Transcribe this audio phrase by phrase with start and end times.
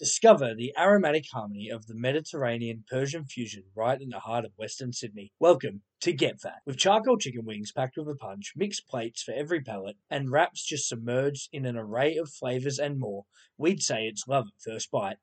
[0.00, 4.94] Discover the aromatic harmony of the Mediterranean Persian fusion right in the heart of Western
[4.94, 5.30] Sydney.
[5.38, 6.62] Welcome to Get Fat.
[6.64, 10.64] With charcoal chicken wings packed with a punch, mixed plates for every palate, and wraps
[10.64, 13.26] just submerged in an array of flavours and more,
[13.58, 15.18] we'd say it's love at first bite.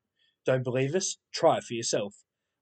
[0.45, 1.17] Don't believe us?
[1.33, 2.13] Try it for yourself.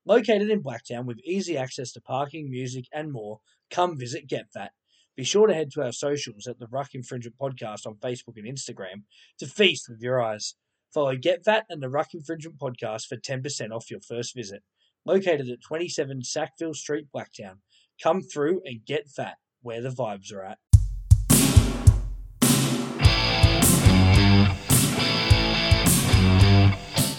[0.06, 4.72] Located in Blacktown with easy access to parking, music, and more, come visit Get Fat.
[5.18, 8.48] Be sure to head to our socials at the Ruck Infringement Podcast on Facebook and
[8.48, 9.04] Instagram
[9.40, 10.56] to feast with your eyes.
[10.96, 14.64] Follow Get Fat and the Ruck Infringement Podcast for 10% off your first visit.
[15.06, 17.58] Located at 27 Sackville Street, Blacktown.
[18.02, 20.58] Come through and get fat where the vibes are at.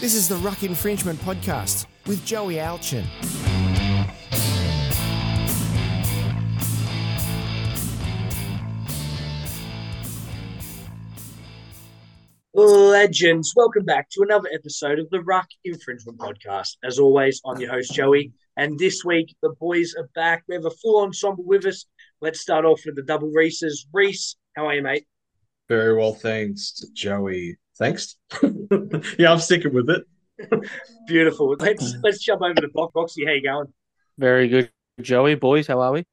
[0.01, 3.05] This is the Ruck Infringement Podcast with Joey Alchin.
[12.99, 16.77] Legends, welcome back to another episode of the Ruck Infringement Podcast.
[16.83, 20.45] As always, I'm your host, Joey, and this week the boys are back.
[20.49, 21.85] We have a full ensemble with us.
[22.23, 23.85] Let's start off with the double Reeses.
[23.93, 25.05] Reese, how are you, mate?
[25.69, 27.59] Very well, thanks, Joey.
[27.79, 28.17] Thanks.
[29.19, 30.71] yeah, I'm sticking with it.
[31.07, 31.55] Beautiful.
[31.61, 32.95] Let's let's jump over to Box.
[32.95, 33.67] Boxy, how you going?
[34.17, 34.71] Very good,
[35.03, 35.35] Joey.
[35.35, 36.07] Boys, how are we?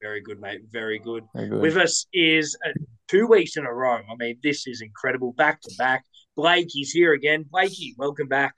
[0.00, 0.62] Very good, mate.
[0.72, 1.24] Very good.
[1.34, 1.60] Very good.
[1.60, 2.70] With us is uh,
[3.08, 3.96] two weeks in a row.
[4.10, 5.34] I mean, this is incredible.
[5.34, 6.02] Back to back.
[6.36, 7.44] Blake he's here again.
[7.50, 8.54] Blakey, welcome back.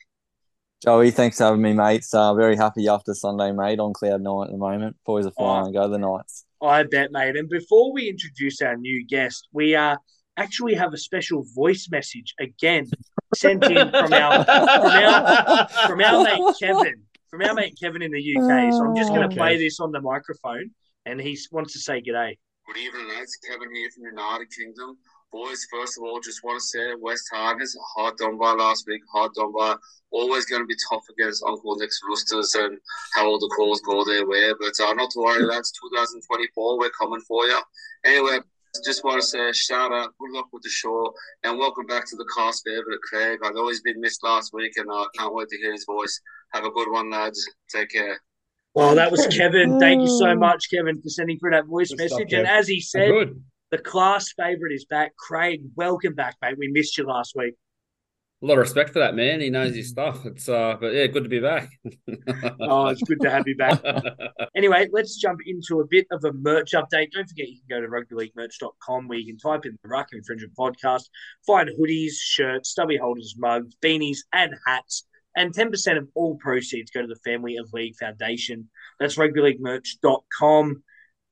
[0.82, 2.12] Joey, thanks for having me, mates.
[2.12, 4.96] Uh, very happy after Sunday, mate, on cloud nine at the moment.
[5.04, 5.72] Boys are flying.
[5.72, 6.44] Go the Knights.
[6.62, 7.36] I bet, mate.
[7.36, 9.96] And before we introduce our new guest, we uh,
[10.36, 12.86] actually have a special voice message again
[13.34, 18.12] sent in from our from our from our mate Kevin, from our mate Kevin in
[18.12, 18.72] the UK.
[18.72, 19.36] So I'm just going to Okay.
[19.36, 20.70] play this on the microphone,
[21.04, 22.36] and he wants to say g'day.
[22.66, 23.36] Good evening, lads.
[23.48, 24.98] Kevin here from the United Kingdom.
[25.36, 29.02] Boys, first of all, just want to say West Tigers, hard done by last week,
[29.12, 29.76] hard done by.
[30.10, 32.78] Always going to be tough against Uncle Nick's Roosters and
[33.12, 34.50] how all the calls go their way.
[34.58, 35.72] But uh, not to worry, lads.
[35.72, 37.60] 2024, we're coming for you.
[38.06, 38.38] Anyway,
[38.82, 41.12] just want to say shout out, good luck with the show,
[41.44, 43.40] and welcome back to the cast favourite, Craig.
[43.44, 46.18] I know he's been missed last week, and I can't wait to hear his voice.
[46.54, 47.46] Have a good one, lads.
[47.70, 48.18] Take care.
[48.74, 49.78] Well, that was Kevin.
[49.78, 52.32] Thank you so much, Kevin, for sending through that voice Good stuff, message.
[52.32, 53.42] and as he said, Good.
[53.70, 55.16] The class favourite is back.
[55.16, 56.56] Craig, welcome back, mate.
[56.58, 57.54] We missed you last week.
[58.42, 59.40] A lot of respect for that man.
[59.40, 60.26] He knows his stuff.
[60.26, 61.70] It's uh, but yeah, good to be back.
[62.60, 63.82] Oh, it's good to have you back.
[64.54, 67.10] Anyway, let's jump into a bit of a merch update.
[67.12, 70.54] Don't forget you can go to rugbyleaguemerch.com where you can type in the Ruck Infringement
[70.54, 71.04] Podcast,
[71.46, 75.06] find hoodies, shirts, stubby holders, mugs, beanies, and hats.
[75.36, 78.70] And 10% of all proceeds go to the Family of League Foundation.
[78.98, 80.82] That's rugbyleaguemerch.com.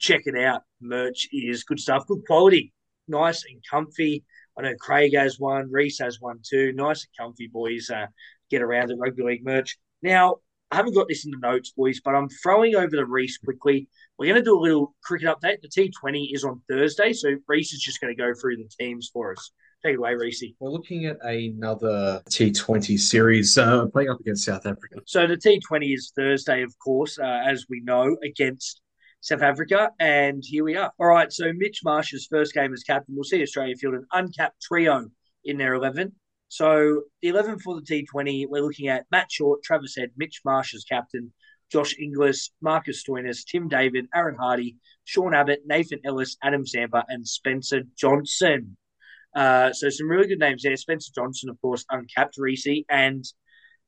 [0.05, 0.61] Check it out.
[0.83, 2.75] Merch is good stuff, good quality,
[3.09, 4.23] nice and comfy.
[4.59, 6.73] I know Craig has one, Reese has one too.
[6.75, 7.89] Nice and comfy, boys.
[7.89, 8.09] Uh,
[8.51, 9.79] get around at Rugby League merch.
[10.03, 10.37] Now,
[10.71, 13.89] I haven't got this in the notes, boys, but I'm throwing over the Reese quickly.
[14.19, 15.63] We're going to do a little cricket update.
[15.63, 19.09] The T20 is on Thursday, so Reese is just going to go through the teams
[19.11, 19.53] for us.
[19.83, 20.45] Take it away, Reese.
[20.61, 25.01] We're looking at another T20 series uh, playing up against South Africa.
[25.07, 28.83] So the T20 is Thursday, of course, uh, as we know, against
[29.25, 29.91] South Africa.
[29.99, 30.93] And here we are.
[31.01, 33.15] All right, so Mitch Marsh's first game as captain.
[33.15, 35.07] We'll see Australia field an uncapped trio
[35.47, 36.13] in their 11.
[36.49, 40.75] So the 11 for the T20, we're looking at Matt Short, Travis Head, Mitch Marsh
[40.75, 41.33] as captain,
[41.73, 47.27] Josh Inglis, Marcus Stoinis, Tim David, Aaron Hardie, Sean Abbott, Nathan Ellis, Adam Zampa, and
[47.27, 48.77] Spencer Johnson.
[49.35, 50.77] Uh, so some really good names there.
[50.77, 53.25] Spencer Johnson, of course, uncapped Reese, and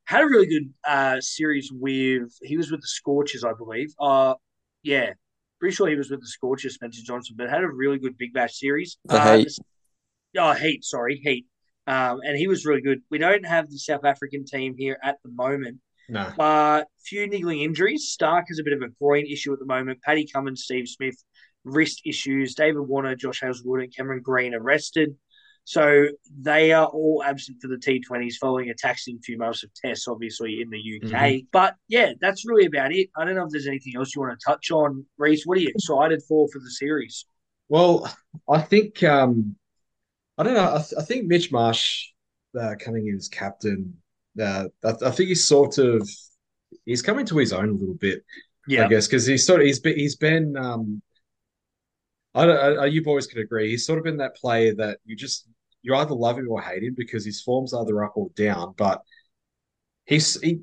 [0.06, 2.32] had a really good uh, series with.
[2.42, 3.92] He was with the Scorchers, I believe.
[4.00, 4.34] Uh,
[4.82, 5.12] yeah,
[5.58, 8.32] pretty sure he was with the Scorchers, Spencer Johnson, but had a really good Big
[8.32, 8.98] Bash series.
[9.04, 9.58] The Uh, Heat.
[10.38, 11.46] Oh, Heat, sorry, Heat.
[11.86, 13.02] Um, and he was really good.
[13.10, 15.78] We don't have the South African team here at the moment.
[16.08, 16.20] No.
[16.20, 18.16] Uh, few niggling injuries.
[18.18, 20.02] Starc has a bit of a groin issue at the moment.
[20.02, 21.16] Paddy Cummins, Steve Smith,
[21.64, 22.54] wrist issues.
[22.54, 25.16] David Warner, Josh Hazlewood, and Cameron Green arrested.
[25.66, 26.06] So
[26.40, 30.60] they are all absent for the T20s following a taxing few months of tests, obviously,
[30.62, 31.42] in the UK.
[31.50, 33.08] But yeah, that's really about it.
[33.16, 35.04] I don't know if there's anything else you want to touch on.
[35.18, 37.26] Reese, what are you excited for for the series?
[37.68, 38.08] Well,
[38.48, 39.56] I think um,
[40.38, 40.72] I don't know.
[40.72, 42.10] I, th- I think Mitch Marsh
[42.56, 43.92] uh, coming in as captain.
[44.40, 46.08] Uh, I, I think he's sort of
[46.84, 48.22] he's coming to his own a little bit.
[48.68, 48.84] Yeah.
[48.84, 51.02] I guess because he's sort of he's been he's been um,
[52.36, 52.78] I don't.
[52.78, 53.70] I, you boys can agree.
[53.70, 55.48] He's sort of been that player that you just
[55.86, 58.74] you either love him or hate him because his form's either up or down.
[58.76, 59.02] But
[60.04, 60.60] he's he.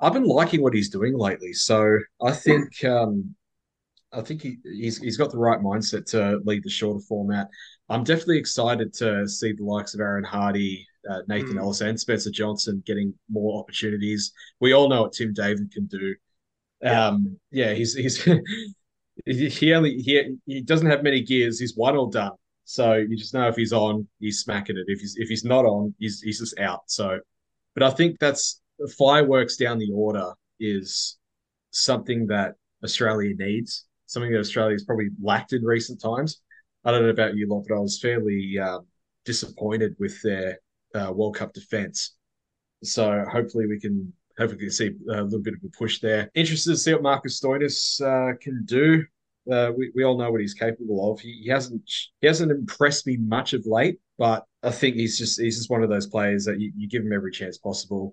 [0.00, 3.34] I've been liking what he's doing lately, so I think um,
[4.12, 7.48] I think he, he's he's got the right mindset to lead the shorter format.
[7.88, 11.60] I'm definitely excited to see the likes of Aaron Hardie uh, Nathan Mm.
[11.60, 14.32] Ellis and Spencer Johnson getting more opportunities.
[14.60, 16.14] We all know what Tim David can do.
[16.80, 17.08] Yeah.
[17.08, 18.22] Um, yeah, he's he's
[19.26, 21.58] he only he he doesn't have many gears.
[21.58, 22.32] He's one or done.
[22.64, 24.84] So you just know if he's on, he's smacking it.
[24.86, 26.82] If he's if he's not on, he's he's just out.
[26.86, 27.20] So,
[27.74, 28.60] but I think that's
[28.98, 31.18] fireworks down the order is
[31.70, 33.86] something that Australia needs.
[34.06, 36.40] Something that Australia's probably lacked in recent times.
[36.84, 38.86] I don't know about you lot, but I was fairly um,
[39.24, 40.60] disappointed with their
[40.94, 42.14] uh, World Cup defense.
[42.82, 46.30] So hopefully we can hopefully we can see a little bit of a push there.
[46.34, 49.04] Interested to see what Marcus Stoinis uh, can do.
[49.50, 51.20] Uh, we, we all know what he's capable of.
[51.20, 51.82] He, he hasn't
[52.20, 55.82] he hasn't impressed me much of late, but I think he's just he's just one
[55.82, 58.12] of those players that you, you give him every chance possible.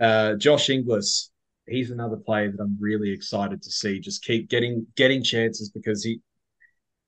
[0.00, 1.30] Uh, Josh Inglis,
[1.66, 6.02] he's another player that I'm really excited to see just keep getting getting chances because
[6.02, 6.20] he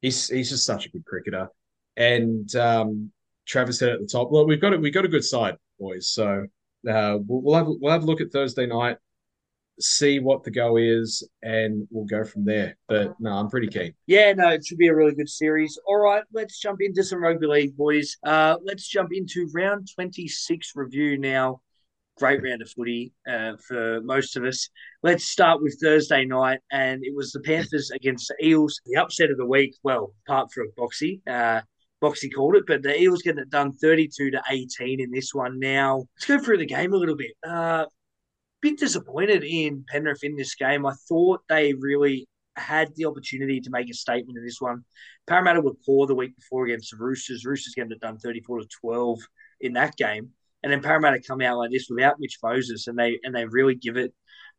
[0.01, 1.49] he's he's just such a good cricketer.
[1.97, 3.11] And um,
[3.47, 4.81] Travis said at the top, well, we've got it.
[4.81, 6.11] We've got a good side, boys.
[6.11, 6.47] So
[6.89, 8.99] uh, we'll, we'll have we'll have a look at Thursday night,
[9.81, 12.77] see what the go is, and we'll go from there.
[12.89, 13.95] But no, I'm pretty keen.
[14.07, 15.79] Yeah, no, it should be a really good series.
[15.87, 18.17] All right, let's jump into some rugby league, boys.
[18.25, 21.61] Uh, let's jump into round 26 review now.
[22.19, 24.71] Great round of footy uh, for most of us.
[25.03, 28.81] Let's start with Thursday night, and it was the Panthers against the Eels.
[28.87, 31.61] The upset of the week, well, apart from Boxy, uh,
[32.03, 35.59] Boxy called it, but the Eels getting it done 32 to 18 in this one.
[35.59, 37.33] Now, let's go through the game a little bit.
[37.47, 37.85] Uh,
[38.63, 40.87] bit disappointed in Penrith in this game.
[40.87, 44.85] I thought they really had the opportunity to make a statement in this one.
[45.27, 47.45] Parramatta were poor the week before against the Roosters.
[47.45, 49.19] Roosters getting it done 34 to 12
[49.61, 50.31] in that game.
[50.63, 53.75] And then Parramatta come out like this without Mitch Moses and they and they really
[53.75, 54.15] give it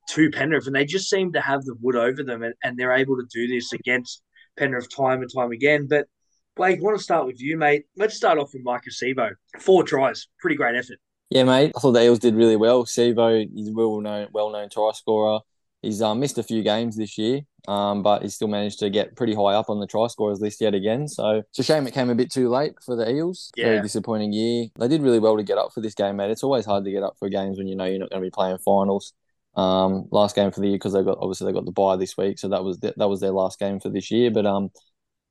[0.10, 0.68] to Penrith.
[0.68, 3.28] And they just seem to have the wood over them and, and they're able to
[3.32, 4.22] do this against
[4.58, 5.88] Penrith time and time again.
[5.90, 6.08] But
[6.56, 7.86] Blake, I want to start with you, mate.
[7.96, 9.32] Let's start off with Maika Sivo.
[9.60, 10.28] Four tries.
[10.40, 10.98] Pretty great effort.
[11.30, 11.74] Yeah, mate.
[11.76, 12.86] I thought the Eels did really well.
[12.86, 15.40] Sivo he's a well known, well known try scorer.
[15.82, 19.16] He's um, missed a few games this year, um, but he still managed to get
[19.16, 21.08] pretty high up on the try scorers list yet again.
[21.08, 23.52] So it's a shame it came a bit too late for the Eels.
[23.56, 23.66] Yeah.
[23.66, 24.68] Very disappointing year.
[24.80, 26.32] They did really well to get up for this game, mate.
[26.32, 28.26] It's always hard to get up for games when you know you're not going to
[28.26, 29.14] be playing finals.
[29.56, 32.16] Um, last game for the year because they got obviously they got the bye this
[32.16, 34.32] week, so that was the, that was their last game for this year.
[34.32, 34.70] But um,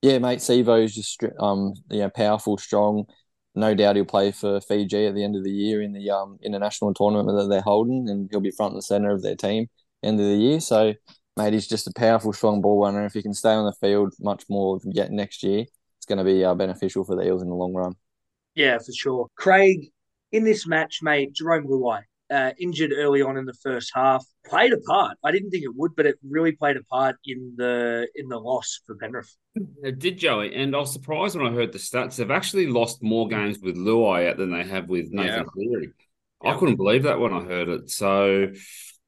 [0.03, 3.07] yeah, mate, Sivo is just um, you know, powerful, strong.
[3.57, 6.39] No doubt he'll play for Fiji at the end of the year in the um
[6.43, 9.69] international tournament that they're holding, and he'll be front and center of their team
[10.03, 10.61] end of the year.
[10.61, 10.95] So,
[11.37, 13.05] mate, he's just a powerful, strong ball runner.
[13.05, 15.65] If he can stay on the field much more yet next year,
[15.99, 17.95] it's going to be uh, beneficial for the Eels in the long run.
[18.55, 19.29] Yeah, for sure.
[19.37, 19.91] Craig,
[20.33, 24.73] in this match, mate, Jarome Luai, uh, injured early on in the first half, played
[24.73, 25.17] a part.
[25.25, 28.39] I didn't think it would, but it really played a part in the in the
[28.39, 29.35] loss for Penrith.
[29.83, 30.55] It did, Joey.
[30.55, 32.17] And I was surprised when I heard the stats.
[32.17, 35.45] They've actually lost more games with Luai out than they have with Nathan Yeah.
[35.45, 35.93] Cleary.
[36.45, 37.91] I couldn't believe that when I heard it.
[37.91, 38.53] So,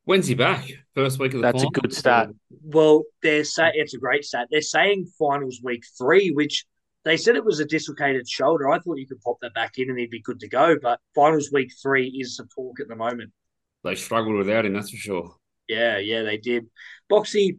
[0.05, 0.71] when's he back?
[0.95, 2.31] First week of the That's a good start.
[2.63, 4.49] Well, they're say it's a great stat.
[4.51, 6.65] They're saying finals week three, which
[7.05, 8.69] they said it was a dislocated shoulder.
[8.69, 10.77] I thought you could pop that back in and he'd be good to go.
[10.81, 13.33] But finals week three is the talk at the moment.
[13.85, 15.35] They struggled without him, that's for sure.
[15.69, 16.67] Yeah, yeah, they did.
[17.11, 17.59] Boxy,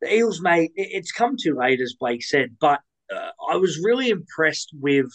[0.00, 2.80] the Eels, mate, it's come too late, as Blake said, but
[3.14, 5.10] uh, I was really impressed with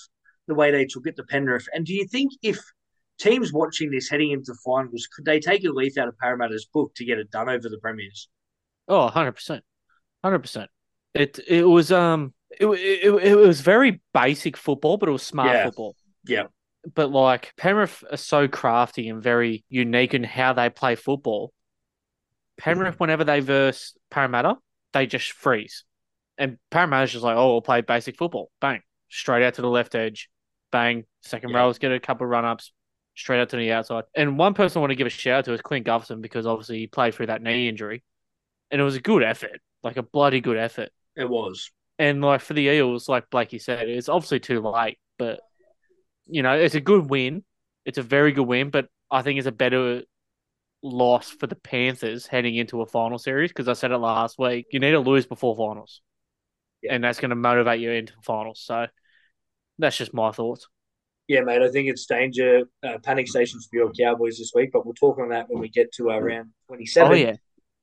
[0.47, 1.67] the way they took it to Penrith.
[1.73, 2.59] And do you think if
[3.19, 6.93] teams watching this heading into finals, could they take a leaf out of Parramatta's book
[6.95, 8.29] to get it done over the Premiers?
[8.87, 9.61] Oh, 100%.
[10.23, 10.67] 100%.
[11.13, 15.51] It it was um it, it, it was very basic football, but it was smart
[15.51, 15.65] Yeah.
[15.65, 15.95] football.
[16.25, 16.43] Yeah.
[16.93, 21.51] But like Penrith are so crafty and very unique in how they play football.
[22.57, 24.57] Penrith, whenever they verse Parramatta,
[24.93, 25.83] they just freeze.
[26.37, 28.49] And Parramatta's just like, oh, we'll play basic football.
[28.61, 28.81] Bang.
[29.09, 30.29] Straight out to the left edge.
[30.71, 31.05] Bang.
[31.21, 31.57] Second Yeah.
[31.59, 32.71] rows, get a couple of run ups.
[33.15, 34.03] Straight out to the outside.
[34.13, 36.45] And one person I want to give a shout out to is Clint Gutherson because
[36.45, 38.03] obviously he played through that knee injury.
[38.71, 39.61] And it was a good effort.
[39.83, 40.89] Like a bloody good effort.
[41.15, 41.71] It was.
[41.97, 45.39] And like for the Eels, like Blakey said, it's obviously too late, but
[46.27, 47.43] you know, it's a good win.
[47.85, 50.01] It's a very good win, but I think it's a better
[50.83, 54.67] loss for the Panthers heading into a final series because I said it last week.
[54.71, 56.01] You need to lose before finals,
[56.81, 56.95] Yeah.
[56.95, 58.61] and that's going to motivate you into finals.
[58.63, 58.87] So
[59.79, 60.67] that's just my thoughts.
[61.27, 64.85] Yeah, mate, I think it's danger, uh, panic stations for your Cowboys this week, but
[64.85, 67.11] we'll talk on that when we get to our round 27.
[67.11, 67.35] Oh yeah,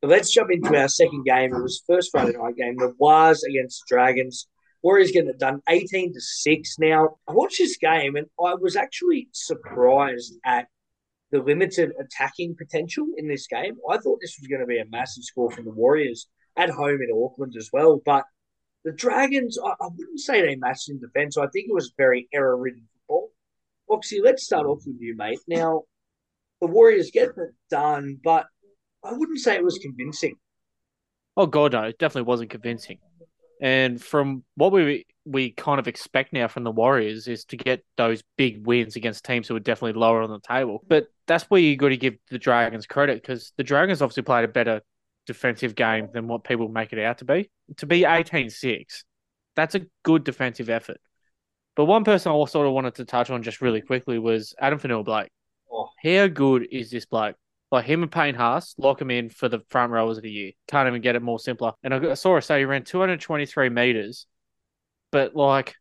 [0.03, 1.55] let's jump into our second game.
[1.55, 2.77] It was first Friday night game.
[2.77, 4.49] The Wars against Dragons.
[4.83, 6.79] Warriors getting it done 18 to 6.
[6.81, 10.67] Now, I watched this game and I was actually surprised at
[11.31, 13.77] the limited attacking potential in this game.
[13.89, 16.99] I thought this was going to be a massive score from the Warriors at home
[17.01, 18.01] in Auckland as well.
[18.05, 18.25] But
[18.85, 21.37] the Dragons, I, I wouldn't say they matched in defense.
[21.37, 23.31] I think it was very error ridden football.
[23.89, 25.39] Boxy, let's start off with you, mate.
[25.47, 25.83] Now,
[26.61, 28.47] the Warriors get it done, but
[29.05, 30.37] I wouldn't say it was convincing.
[31.37, 32.99] Oh god, no, it definitely wasn't convincing.
[33.61, 37.85] And from what we we kind of expect now from the Warriors is to get
[37.97, 40.83] those big wins against teams who are definitely lower on the table.
[40.89, 44.45] But that's where you got to give the Dragons credit because the Dragons obviously played
[44.45, 44.83] a better
[45.27, 47.51] defensive game than what people make it out to be.
[47.79, 49.05] To be 18-6,
[49.55, 50.99] that's a good defensive effort.
[51.77, 54.79] But one person I sort of wanted to touch on just really quickly was Addin
[54.79, 55.31] Fonua-Blake.
[55.73, 55.89] Oh.
[56.03, 57.37] How good is this bloke?
[57.73, 60.53] Like him and Payne Haas, lock him in for the front rowers of the year.
[60.69, 61.73] Can't even get it more simpler.
[61.83, 64.27] And I saw her say he ran 223 meters,
[65.11, 65.75] but like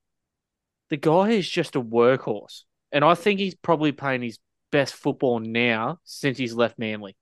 [0.90, 2.62] the guy is just a workhorse.
[2.94, 4.40] And I think he's probably playing his
[4.72, 7.18] best football now since he's left Manly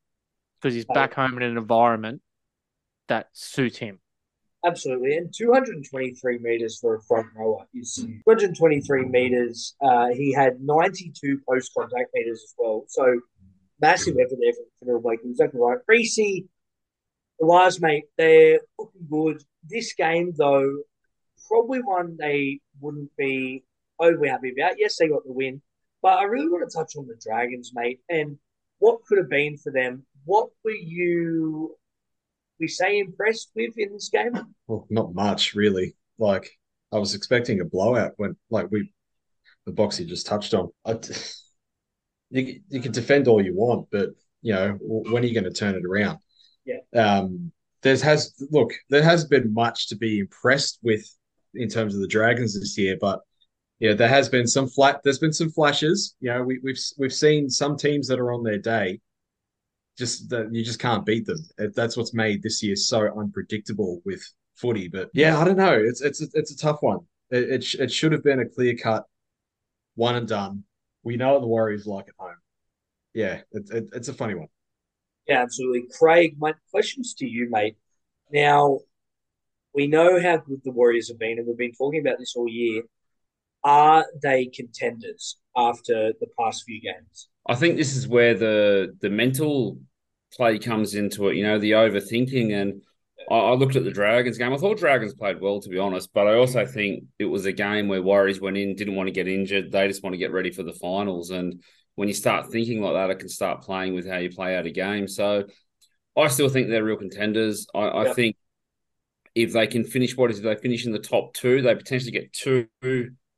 [0.61, 2.21] because he's back home in an environment
[3.07, 3.99] that suits him.
[4.63, 5.15] Absolutely.
[5.17, 9.75] And 223 meters for a front rower is 223 meters.
[9.81, 12.83] Uh, he had 92 post contact meters as well.
[12.87, 13.19] So
[13.81, 15.19] massive effort there for Fonua Blake.
[15.23, 15.77] Exactly right.
[15.85, 16.47] Creasy,
[17.41, 19.43] Elias, mate, they're looking good.
[19.67, 20.83] This game, though,
[21.47, 23.63] probably one they wouldn't be
[23.99, 24.73] overly happy about.
[24.77, 25.61] Yes, they got the win.
[26.01, 28.37] But I really want to touch on the Dragons, mate, and
[28.79, 30.05] what could have been for them.
[30.25, 31.75] What were you
[32.59, 34.33] we say impressed with in this game?
[34.67, 35.95] Well, not much really.
[36.17, 36.51] Like
[36.91, 38.91] I was expecting a blowout when, like we,
[39.65, 40.69] the box you just touched on.
[40.85, 40.99] I,
[42.29, 44.09] you you can defend all you want, but
[44.41, 46.19] you know when are you going to turn it around?
[46.65, 46.79] Yeah.
[46.95, 47.51] Um.
[47.81, 48.73] There's has look.
[48.89, 51.05] There has been much to be impressed with
[51.55, 53.21] in terms of the Dragons this year, but
[53.79, 55.01] yeah, there has been some flat.
[55.03, 56.15] There's been some flashes.
[56.19, 58.99] You know, we, we've we've seen some teams that are on their day
[59.97, 61.37] just that you just can't beat them.
[61.75, 64.21] That's what's made this year so unpredictable with
[64.55, 64.87] footy.
[64.87, 65.73] But yeah, I don't know.
[65.73, 66.99] It's it's it's a tough one.
[67.29, 69.05] It it, it should have been a clear cut,
[69.95, 70.63] one and done.
[71.03, 72.35] We know what the Warriors like at home.
[73.13, 74.47] Yeah, it's it, it's a funny one.
[75.27, 75.85] Yeah, absolutely.
[75.97, 77.77] Craig, my questions to you, mate.
[78.31, 78.79] Now,
[79.73, 82.47] we know how good the Warriors have been, and we've been talking about this all
[82.47, 82.83] year.
[83.63, 87.29] Are they contenders after the past few games?
[87.47, 89.79] I think this is where the the mental
[90.33, 91.35] play comes into it.
[91.35, 92.53] You know, the overthinking.
[92.53, 92.81] And
[93.29, 94.53] I, I, looked at the Dragons game.
[94.53, 96.11] I thought Dragons played well, to be honest.
[96.13, 99.13] But I also think it was a game where Warriors went in, didn't want to
[99.13, 99.71] get injured.
[99.71, 101.29] They just want to get ready for the finals.
[101.29, 101.63] And
[101.95, 104.65] when you start thinking like that, it can start playing with how you play out
[104.65, 105.07] a game.
[105.07, 105.45] So
[106.17, 107.67] I still think they're real contenders.
[107.73, 108.35] I, I think
[109.35, 112.11] if they can finish what is if they finish in the top two, they potentially
[112.11, 112.67] get two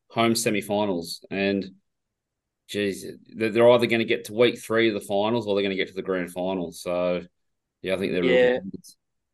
[0.09, 1.25] home semi-finals.
[1.29, 1.65] And
[2.67, 5.75] geez, they're either going to get to week three of the finals or they're going
[5.75, 6.71] to get to the grand final.
[6.71, 7.21] So,
[7.81, 8.59] yeah, I think they're yeah.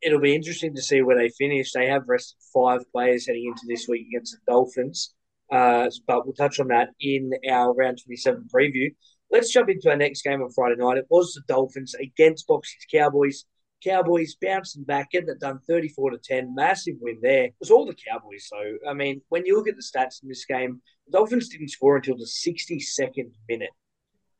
[0.02, 1.72] It'll be interesting to see where they finish.
[1.72, 5.14] They have rested five players heading into this week against the Dolphins,
[5.50, 8.94] uh, but we'll touch on that in our round 27 preview.
[9.30, 10.98] Let's jump into our next game on Friday night.
[10.98, 13.44] It was the Dolphins against Boxy's Cowboys.
[13.84, 16.54] Cowboys bouncing back, getting it done 34 to 10.
[16.54, 17.44] Massive win there.
[17.44, 18.48] It was all the Cowboys.
[18.48, 18.56] So,
[18.88, 21.96] I mean, when you look at the stats in this game, the Dolphins didn't score
[21.96, 23.70] until the 62nd minute.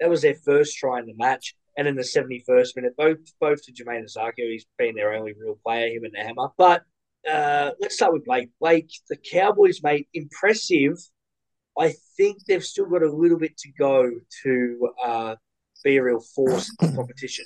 [0.01, 1.55] That was their first try in the match.
[1.79, 5.57] And in the 71st minute, both both to Jamayne Isaako, he's been their only real
[5.65, 6.49] player, him and the hammer.
[6.59, 6.83] But
[7.31, 8.51] uh, let's start with Blake.
[8.61, 10.99] Blake, the Cowboys, mate, impressive.
[11.79, 14.11] I think they've still got a little bit to go
[14.43, 15.35] to uh,
[15.85, 17.45] be a real force in the competition.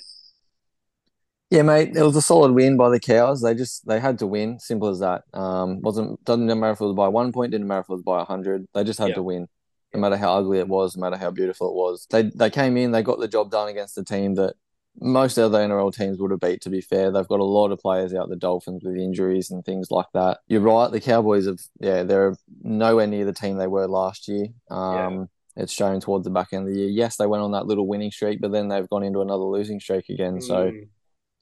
[1.51, 3.43] Yeah, mate, it was a solid win by the Cows.
[3.43, 5.21] They just they had to win, simple as that.
[5.35, 8.01] Um, wasn't doesn't matter if it was by one point, didn't matter if it was
[8.01, 8.65] by hundred.
[8.73, 9.15] They just had yeah.
[9.15, 9.47] to win,
[9.93, 12.07] no matter how ugly it was, no matter how beautiful it was.
[12.09, 14.55] They they came in, they got the job done against a team that
[14.99, 16.61] most other NRL teams would have beat.
[16.61, 19.65] To be fair, they've got a lot of players out the Dolphins with injuries and
[19.65, 20.39] things like that.
[20.47, 24.47] You're right, the Cowboys have yeah, they're nowhere near the team they were last year.
[24.69, 25.25] Um, yeah.
[25.55, 26.89] It's shown towards the back end of the year.
[26.89, 29.79] Yes, they went on that little winning streak, but then they've gone into another losing
[29.79, 30.37] streak again.
[30.37, 30.43] Mm.
[30.43, 30.71] So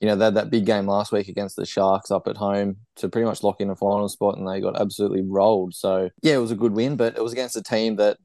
[0.02, 2.78] you know, they had that big game last week against the Sharks up at home
[2.96, 5.74] to pretty much lock in a final spot, and they got absolutely rolled.
[5.74, 8.16] So yeah, it was a good win, but it was against a team that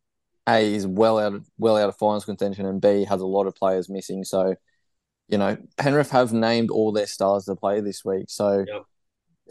[0.48, 3.48] a is well out of well out of finals contention, and B has a lot
[3.48, 4.24] of players missing.
[4.24, 4.56] So
[5.27, 8.25] you know, Penrith have named all their stars to play this week.
[8.30, 8.66] So.
[8.68, 8.84] Yep.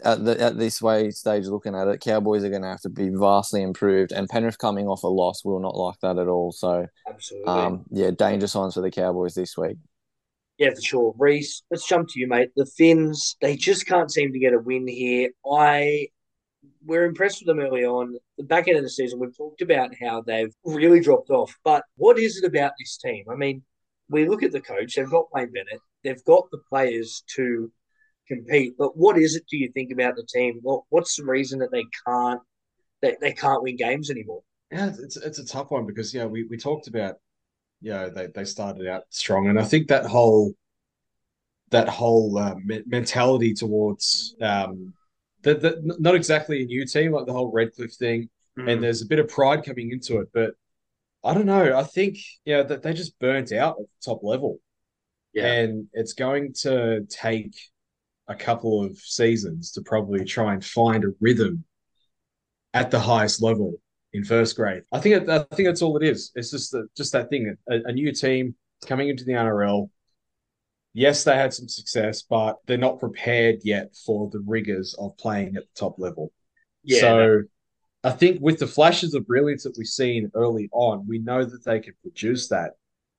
[0.03, 2.89] At, the, at this way stage, looking at it, Cowboys are going to have to
[2.89, 6.51] be vastly improved, and Penrith coming off a loss will not like that at all.
[6.51, 9.77] So, absolutely, um, yeah, danger signs for the Cowboys this week.
[10.57, 11.15] Yeah, for sure.
[11.17, 12.51] Reese, let's jump to you, mate.
[12.55, 15.31] The Phins, they just can't seem to get a win here.
[15.51, 16.09] I
[16.87, 18.17] we're impressed with them early on.
[18.37, 21.53] The back end of the season, we've talked about how they've really dropped off.
[21.63, 23.25] But what is it about this team?
[23.29, 23.61] I mean,
[24.09, 27.69] we look at the coach, they've got Wayne Bennett, they've got the players to
[28.27, 28.75] compete.
[28.77, 30.59] But what is it do you think about the team?
[30.61, 32.41] What what's the reason that they can't
[33.01, 34.41] they, they can't win games anymore?
[34.71, 37.15] Yeah, it's it's a tough one because yeah, we, we talked about
[37.81, 40.53] yeah they, they started out strong, and I think that whole
[41.69, 44.93] that whole uh, me- mentality towards um
[45.47, 48.71] that that not exactly a new team like the whole Redcliffe thing, Mm.
[48.71, 50.55] and there's a bit of pride coming into it, but
[51.23, 51.77] I don't know.
[51.77, 54.59] I think yeah that they just burnt out at the top level,
[55.33, 57.55] yeah, and it's going to take
[58.27, 61.65] a couple of seasons to probably try and find a rhythm
[62.73, 63.75] at the highest level
[64.13, 64.83] in first grade.
[64.91, 66.31] I think I think that's all it is.
[66.35, 67.55] It's just the, just that thing.
[67.69, 68.55] A, a new team
[68.87, 69.89] coming into the NRL.
[70.97, 75.55] Yes, they had some success, but they're not prepared yet for the rigors of playing
[75.55, 76.31] at the top level.
[76.83, 77.01] yeah.
[77.01, 77.41] so
[78.03, 81.63] I think with the flashes of brilliance that we've seen early on, we know that
[81.63, 82.71] they can produce that,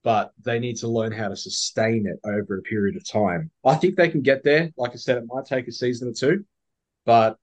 [0.03, 3.49] but they need to learn how to sustain it over a period of time.
[3.65, 4.73] I think they can get there.
[4.77, 6.45] Like I said, it might take a season or two,
[7.07, 7.37] but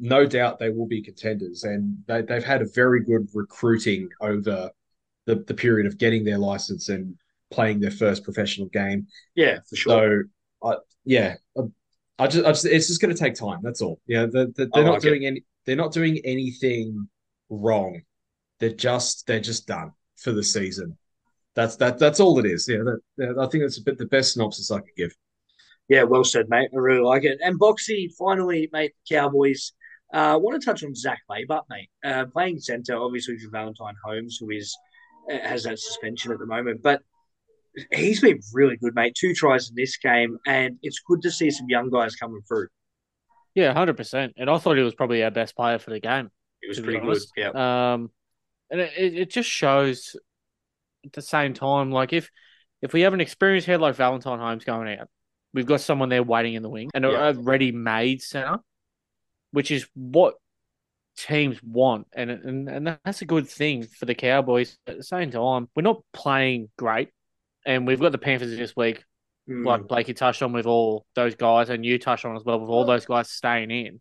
[0.00, 1.62] no doubt they will be contenders.
[1.62, 4.72] And they, they've had a very good recruiting over
[5.26, 7.14] the, the period of getting their license and
[7.50, 9.06] playing their first professional game.
[9.34, 10.24] yeah, for sure.
[10.62, 11.62] So, I, yeah, I,
[12.18, 13.60] I just, I just, it's just going to take time.
[13.62, 14.00] That's all.
[14.06, 15.08] Yeah, they're, they're, they're I not it.
[15.08, 17.08] doing any, they're not doing anything
[17.48, 18.02] wrong.
[18.58, 20.96] They're just, they're just done for the season.
[21.54, 21.98] That's that.
[21.98, 22.68] That's all it is.
[22.68, 25.12] Yeah, that, I think that's a bit the best synopsis I could give.
[25.88, 26.70] Yeah, well said, mate.
[26.72, 27.38] I really like it.
[27.42, 29.72] And Boxy, finally, made the Cowboys.
[30.12, 31.90] I uh, want to touch on Zac Laybutt, mate.
[32.04, 34.76] Uh, playing centre, obviously, for Valentine Holmes, who is
[35.30, 36.82] uh, has that suspension at the moment.
[36.82, 37.02] But
[37.92, 39.14] he's been really good, mate.
[39.18, 42.68] Two tries in this game, and it's good to see some young guys coming through.
[43.54, 44.34] Yeah, hundred percent.
[44.36, 46.30] And I thought he was probably our best player for the game.
[46.62, 47.18] It was pretty good.
[47.36, 47.92] Yeah.
[47.94, 48.10] Um,
[48.70, 50.14] and it, it just shows
[51.04, 52.30] at the same time, like if
[52.82, 55.08] if we have an experienced head like Valentine Holmes going out,
[55.52, 57.28] we've got someone there waiting in the wing and Yeah.
[57.28, 58.58] a, a ready-made center,
[59.50, 60.34] which is what
[61.16, 64.78] teams want, and and and that's a good thing for the Cowboys.
[64.86, 67.08] At the same time, we're not playing great,
[67.70, 69.04] and we've got the Panthers this week,
[69.48, 69.64] Mm.
[69.64, 72.68] like Blakey touched on with all those guys, and you touched on as well with
[72.70, 74.00] all those guys staying in.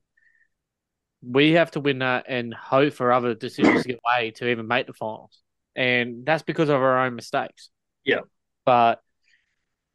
[1.22, 4.68] We have to win that and hope for other decisions to get away to even
[4.68, 5.40] make the finals,
[5.76, 7.70] and that's because of our own mistakes.
[8.04, 8.22] Yeah.
[8.66, 9.02] but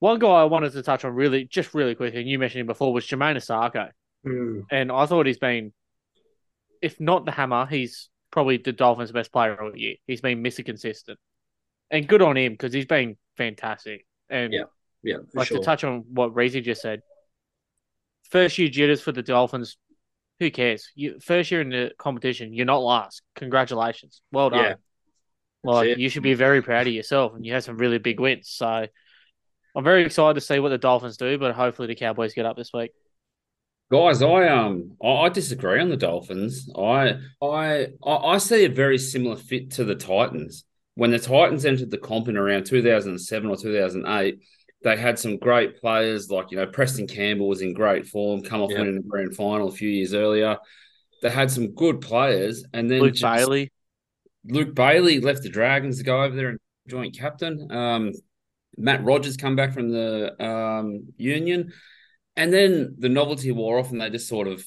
[0.00, 2.66] one guy I wanted to touch on really, just really quickly, and you mentioned him
[2.66, 3.90] before, was Jamayne Isaako,
[4.26, 4.64] Mm.
[4.70, 5.72] and I thought he's been,
[6.82, 9.96] if not the hammer, he's probably the Dolphins' best player all year.
[10.06, 10.64] He's been Mr.
[10.64, 11.18] Consistent,
[11.90, 14.06] and good on him because he's been fantastic.
[14.28, 14.64] And Yeah.
[15.04, 15.58] Yeah, like sure.
[15.58, 17.02] to touch on what Reezy just said,
[18.30, 19.76] first year jitters for the Dolphins.
[20.40, 20.90] Who cares?
[20.94, 23.22] You first year in the competition, you're not last.
[23.36, 24.64] Congratulations, well done.
[24.64, 24.74] Yeah.
[25.62, 25.98] like it.
[25.98, 28.48] you should be very proud of yourself, and you had some really big wins.
[28.48, 28.86] So
[29.76, 32.56] I'm very excited to see what the Dolphins do, but hopefully the Cowboys get up
[32.56, 32.92] this week.
[33.92, 36.68] Guys, I um I, I disagree on the Dolphins.
[36.76, 40.64] I, I I I see a very similar fit to the Titans.
[40.96, 44.38] When the Titans entered the comp in around 2007 or 2008,
[44.82, 48.60] they had some great players like you know Preston Campbell was in great form, come
[48.60, 48.80] off Yeah.
[48.80, 50.58] winning the grand final a few years earlier.
[51.22, 53.72] They had some good players, and then Luke just- Bailey,
[54.44, 57.70] Luke Bailey left the Dragons to go over there and joint captain.
[57.72, 58.12] Um,
[58.76, 61.72] Matt Rogers come back from the um, Union,
[62.36, 64.62] and then the novelty wore off, and they just sort of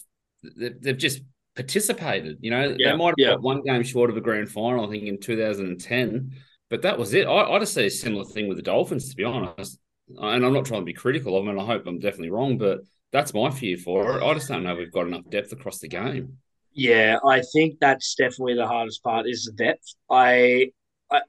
[0.58, 1.22] they've just
[1.58, 2.38] participated.
[2.40, 3.30] You know, Yeah, they might have yeah.
[3.32, 6.32] got one game short of a grand final, I think, in 2010,
[6.70, 7.28] but that was it.
[7.28, 9.80] I, I just see a similar thing with the Dolphins, to be honest.
[10.16, 12.58] And I'm not trying to be critical of them, and I hope I'm definitely wrong,
[12.58, 12.80] but
[13.12, 14.24] that's my fear for it.
[14.24, 16.38] I just don't know if we've got enough depth across the game.
[16.74, 19.96] Yeah, I think that's definitely the hardest part is the depth.
[20.10, 20.68] I,
[21.12, 21.22] I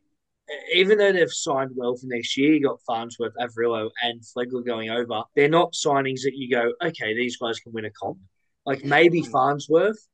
[0.75, 4.91] even though they've signed well for next year, you got Farnsworth, Averillo, and Flegler going
[4.91, 5.23] over.
[5.35, 8.19] They're not signings that you go, okay, these guys can win a comp.
[8.69, 9.31] Like maybe mm.
[9.31, 10.07] Farnsworth,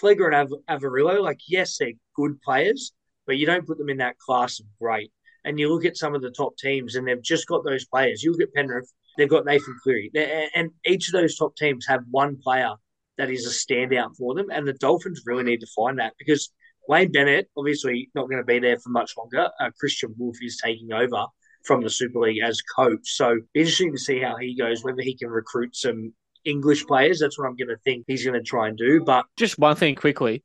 [0.00, 1.22] Flegler, and Av- Averillo.
[1.22, 2.92] Like yes, they're good players,
[3.26, 5.12] but you don't put them in that class of great.
[5.44, 8.22] And you look at some of the top teams, and they've just got those players.
[8.22, 11.86] You look at Penrith, they've got Nathan Cleary, They- and each of those top teams
[11.86, 12.74] have one player
[13.16, 14.50] that is a standout for them.
[14.50, 16.52] And the Dolphins really need to find that because
[16.88, 19.50] Wayne Bennett, obviously not going to be there for much longer.
[19.60, 21.26] Uh, Kristian Woolf is taking over
[21.64, 23.00] from the Super League as coach.
[23.04, 27.20] So interesting to see how he goes, whether he can recruit some English players.
[27.20, 29.02] That's what I'm going to think he's going to try and do.
[29.04, 30.42] But just one thing quickly.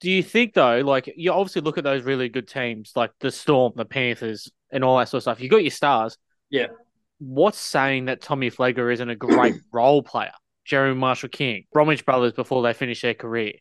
[0.00, 3.32] Do you think though, like you obviously look at those really good teams, like the
[3.32, 5.40] Storm, the Panthers, and all that sort of stuff.
[5.40, 6.16] You got your stars.
[6.50, 6.68] Yeah.
[7.18, 10.32] What's saying that Tommy Flegler isn't a great role player?
[10.64, 13.54] Jeremy Marshall King, Bromwich brothers before they finish their career.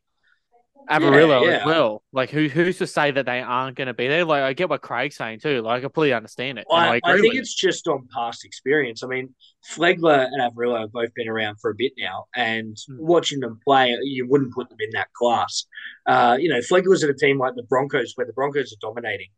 [0.89, 1.57] Averillo yeah.
[1.57, 2.03] as well.
[2.11, 4.25] Like, who who's to say that they aren't going to be there?
[4.25, 5.61] Like, I get what Craig's saying too.
[5.61, 6.65] Like, I completely understand it.
[6.69, 9.03] and I, I, I, think it's just on past experience.
[9.03, 9.33] I mean,
[9.69, 12.97] Flegler and Averillo have both been around for a bit now, and Hmm.
[12.99, 15.65] watching them play, you wouldn't put them in that class.
[16.05, 19.29] Uh, you know, Flegler's at a team like the Broncos, where the Broncos are dominating,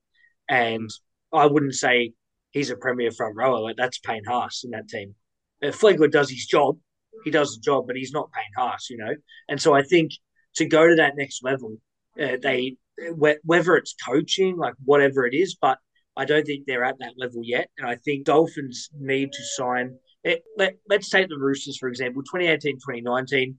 [0.47, 0.89] and
[1.33, 2.13] I wouldn't say
[2.51, 3.59] he's a premier front rower.
[3.59, 5.15] Like that's Payne Haas in that team.
[5.61, 6.77] If Flegler does his job.
[7.25, 9.13] He does the job, but he's not Payne Haas, you know.
[9.49, 10.11] And so I think
[10.55, 11.77] to go to that next level,
[12.19, 12.77] uh, they
[13.43, 15.77] whether it's coaching, like whatever it is, but
[16.17, 17.69] I don't think they're at that level yet.
[17.77, 19.97] And I think Dolphins need to sign.
[20.23, 23.57] It, let, let's take the Roosters, for example, 2018, 2019.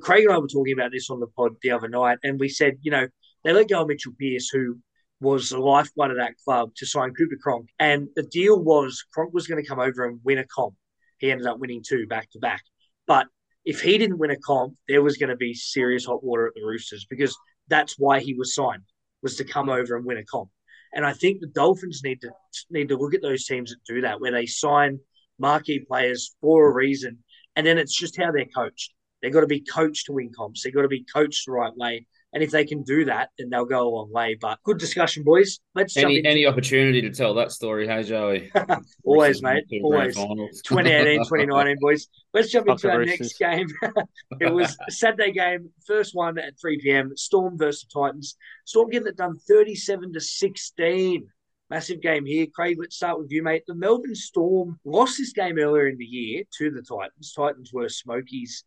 [0.00, 2.48] Craig and I were talking about this on the pod the other night, and we
[2.48, 3.08] said, you know,
[3.44, 4.78] they let go of Mitchell Pearce, who
[5.20, 7.68] was the lifeblood of that club, to sign Cooper Cronk.
[7.78, 10.74] And the deal was Cronk was going to come over and win a comp.
[11.18, 12.62] He ended up winning two back to back.
[13.06, 13.26] But
[13.64, 16.54] if he didn't win a comp, there was going to be serious hot water at
[16.54, 17.36] the Roosters because
[17.68, 18.82] that's why he was signed,
[19.22, 20.50] was to come over and win a comp.
[20.94, 22.30] And I think the Dolphins need to
[22.70, 24.98] need to look at those teams that do that, where they sign
[25.38, 27.18] marquee players for a reason,
[27.56, 28.92] and then it's just how they're coached.
[29.22, 30.62] They've got to be coached to win comps.
[30.62, 32.06] They've got to be coached the right way.
[32.32, 34.36] And if they can do that, then they'll go a long way.
[34.40, 35.60] But good discussion, boys.
[35.74, 38.50] Let's jump Any into any opportunity to tell that story, hey Joey?
[39.04, 39.64] always, mate.
[39.70, 40.16] win two grand Always.
[40.16, 40.62] finals.
[40.66, 42.08] 2018, 2019, boys.
[42.32, 43.66] Let's jump Fuck into our next game.
[44.40, 47.12] it was a Saturday game, first one at 3 p.m.
[47.16, 48.36] Storm versus Titans.
[48.64, 51.26] Storm getting it done 37 to 16.
[51.68, 52.46] Massive game here.
[52.54, 53.64] Craig, let's start with you, mate.
[53.66, 57.32] The Melbourne Storm lost this game earlier in the year to the Titans.
[57.34, 58.64] Titans were Smokies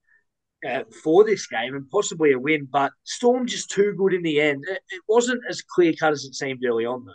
[0.67, 4.41] uh, for this game and possibly a win, but Storm just too good in the
[4.41, 4.63] end.
[4.67, 7.13] It, it wasn't as clear cut as it seemed early on, though.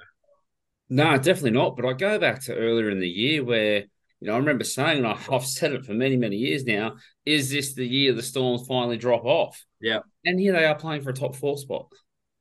[0.89, 1.77] No, definitely not.
[1.77, 3.85] But I go back to earlier in the year where,
[4.21, 7.51] you know, I remember saying, and I've said it for many, many years now, is
[7.51, 9.63] this the year the Storms finally drop off?
[9.81, 10.01] Yeah.
[10.25, 11.87] And here they are playing for a top four spot.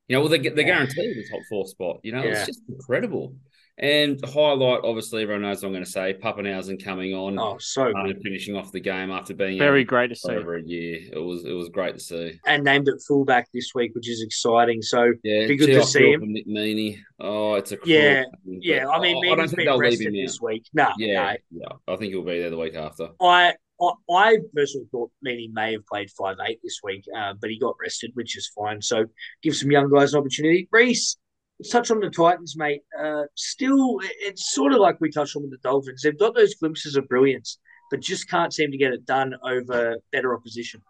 [0.08, 2.00] You know, well, they, they're guaranteed the top four spot.
[2.04, 2.32] You know, Yeah.
[2.32, 3.36] it's just incredible.
[3.82, 6.14] And highlight, obviously, everyone knows what I'm going to say.
[6.22, 8.20] Papenhuyzen coming on Oh, so uh, good.
[8.24, 10.32] finishing off the game after being Very out great to see.
[10.32, 11.00] over a year.
[11.14, 12.40] It was it was great to see.
[12.46, 14.82] And named at fullback this week, which is exciting.
[14.82, 16.34] So Yeah, Be good to see him.
[16.34, 16.98] Nick Meaney.
[17.22, 19.92] Oh, it's a cruel Yeah, thing, Yeah, I mean, I don't think been they'll leave
[19.92, 20.48] rested him this now.
[20.48, 20.66] week.
[20.74, 21.68] No, Yeah, yeah.
[21.88, 23.10] I think he'll be there the week after.
[23.22, 27.50] I, I, I personally thought Meaney may have played five eight this week, uh, but
[27.50, 28.82] he got rested, which is fine.
[28.82, 29.06] So
[29.42, 30.68] give some young guys an opportunity.
[30.70, 31.16] Reese,
[31.60, 32.82] let's touch on the Titans, mate.
[33.00, 36.02] Uh, still, it's sort of like we touched on with the Dolphins.
[36.04, 37.60] They've got those glimpses of brilliance,
[37.92, 40.82] but just can't seem to get it done over better opposition.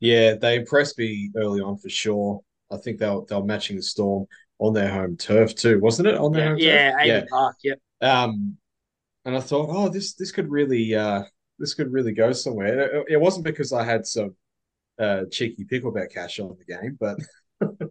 [0.00, 2.40] Yeah, they impressed me early on for sure.
[2.70, 4.26] I think they were, they were matching the Storm
[4.58, 6.16] on their home turf too, wasn't it?
[6.16, 7.00] On their Yeah, home yeah, turf?
[7.00, 7.56] AAMI Park.
[7.64, 7.78] Yep.
[8.00, 8.56] Um,
[9.24, 11.24] and I thought, oh, this this could really uh
[11.58, 12.98] this could really go somewhere.
[13.00, 14.36] It, it wasn't because I had some
[14.98, 17.18] uh cheeky pickleback cash on the game, but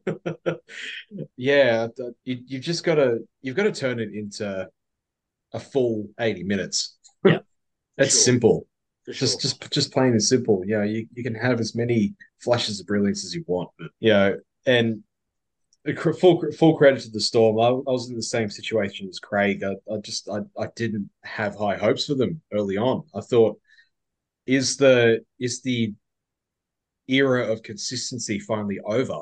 [1.37, 1.87] yeah,
[2.23, 4.67] you you've just got to you've got to turn it into
[5.53, 6.97] a full 80 minutes.
[7.25, 7.39] Yeah,
[7.97, 8.21] That's sure.
[8.21, 8.67] simple.
[9.05, 9.27] For sure.
[9.27, 10.63] Just just just plain and simple.
[10.65, 13.89] You know, you, you can have as many flashes of brilliance as you want, but
[13.99, 15.03] you know, and
[16.19, 17.59] full full credit to the Storm.
[17.59, 19.63] I, I was in the same situation as Craig.
[19.63, 23.03] I, I just I, I didn't have high hopes for them early on.
[23.15, 23.59] I thought
[24.45, 25.93] is the is the
[27.07, 29.21] era of consistency finally over?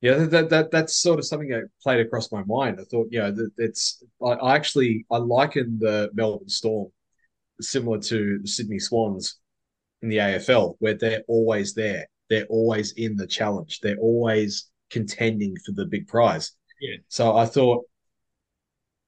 [0.00, 2.78] Yeah, that, that, that that's sort of something that played across my mind.
[2.80, 6.92] I thought, you know, that it's I, I actually I liken the Melbourne Storm
[7.60, 9.40] similar to the Sydney Swans
[10.02, 12.06] in the AFL, where they're always there.
[12.30, 13.80] They're always in the challenge.
[13.80, 16.52] They're always contending for the big prize.
[16.80, 16.98] Yeah.
[17.08, 17.84] So I thought,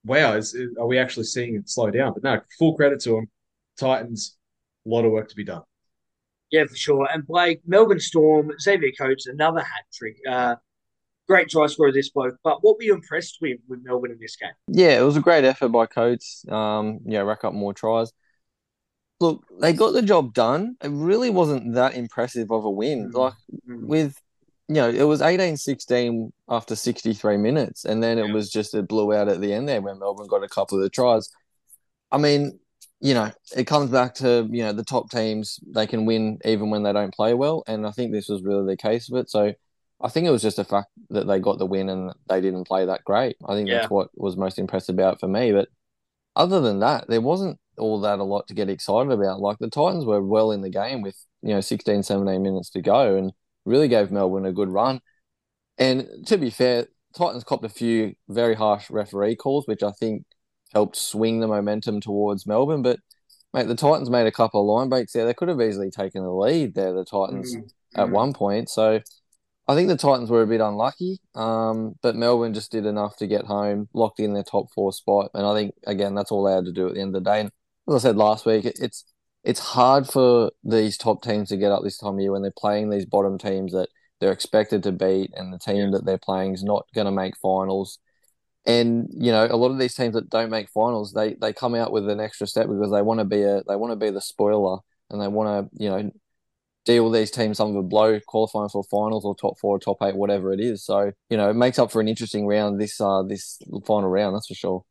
[0.04, 2.14] wow, is, are we actually seeing it slow down?
[2.14, 3.30] But no, full credit to them.
[3.78, 4.36] Titans,
[4.86, 5.62] a lot of work to be done.
[6.50, 7.08] Yeah, for sure.
[7.12, 10.16] And Blake, Melbourne Storm, Xavier Coates, another hat trick.
[10.28, 10.56] Uh,
[11.30, 12.36] great try scorer, this bloke.
[12.42, 14.50] But what were you impressed with with Melbourne in this game?
[14.66, 16.44] Yeah, it was a great effort by Coates.
[16.48, 18.12] Um, yeah, rack up more tries.
[19.20, 20.76] Look, they got the job done.
[20.82, 23.10] It really wasn't that impressive of a win.
[23.12, 23.14] Mm.
[23.14, 23.34] Like
[23.68, 23.86] Mm.
[23.86, 24.20] with,
[24.68, 28.32] you know, it was 18-16 after 63 minutes, and then it Yeah.
[28.32, 30.82] was just it blew out at the end there when Melbourne got a couple of
[30.82, 31.28] the tries.
[32.10, 32.58] I mean,
[33.00, 36.70] you know, it comes back to, you know, the top teams, they can win even
[36.70, 39.30] when they don't play well, and I think this was really the case of it.
[39.30, 39.54] So
[40.00, 42.64] I think it was just a fact that they got the win and they didn't
[42.66, 43.36] play that great.
[43.46, 43.80] I think Yeah.
[43.80, 45.52] that's what was most impressive about for me.
[45.52, 45.68] But
[46.36, 49.40] other than that, there wasn't all that a lot to get excited about.
[49.40, 52.80] Like the Titans were well in the game with, you know, 16, 17 minutes to
[52.82, 53.32] go and
[53.64, 55.00] really gave Melbourne a good run.
[55.78, 60.24] And to be fair, Titans copped a few very harsh referee calls, which I think
[60.72, 62.82] helped swing the momentum towards Melbourne.
[62.82, 63.00] But
[63.52, 65.26] mate, the Titans made a couple of line breaks there.
[65.26, 67.70] They could have easily taken the lead there, the Titans Mm.
[67.96, 68.12] at Mm.
[68.12, 68.68] one point.
[68.68, 69.00] So
[69.70, 73.28] I think the Titans were a bit unlucky, um, but Melbourne just did enough to
[73.28, 76.52] get home, locked in their top four spot, and I think again that's all they
[76.52, 77.40] had to do at the end of the day.
[77.42, 77.52] And
[77.88, 79.04] as I said last week, it's
[79.44, 82.50] it's hard for these top teams to get up this time of year when they're
[82.58, 86.52] playing these bottom teams that they're expected to beat, and the team that they're playing
[86.52, 88.00] is not going to make finals.
[88.66, 91.76] And you know, a lot of these teams that don't make finals, they they come
[91.76, 94.10] out with an extra step because they want to be a they want to be
[94.10, 94.78] the spoiler,
[95.10, 96.10] and they want to you know
[96.84, 99.98] deal these teams some of a blow qualifying for finals or top four or top
[100.02, 100.84] eight, whatever it is.
[100.84, 104.34] So, you know, it makes up for an interesting round this uh this final round,
[104.34, 104.84] that's for sure.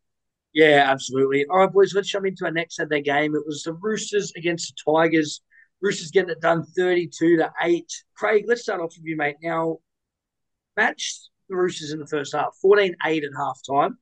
[0.54, 1.46] Yeah, absolutely.
[1.46, 3.36] All right, boys, let's jump into our next Saturday game.
[3.36, 5.42] It was the Roosters against the Tigers.
[5.82, 7.86] Roosters getting it done 32 to 8.
[8.16, 9.38] Craig, let's start off with you, mate.
[9.42, 9.78] Now,
[10.76, 13.98] match the Roosters in the first half, 14 8 at half time.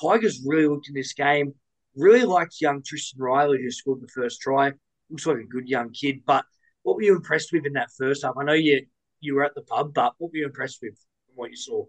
[0.00, 1.54] Tigers really looked in this game,
[1.96, 4.72] really liked young Tristan Riley, who scored the first try.
[5.10, 6.44] Looks like a good young kid, but
[6.82, 8.34] what were you impressed with in that first half?
[8.38, 8.86] I know you
[9.20, 10.94] you were at the pub, but what were you impressed with
[11.26, 11.84] from what you saw?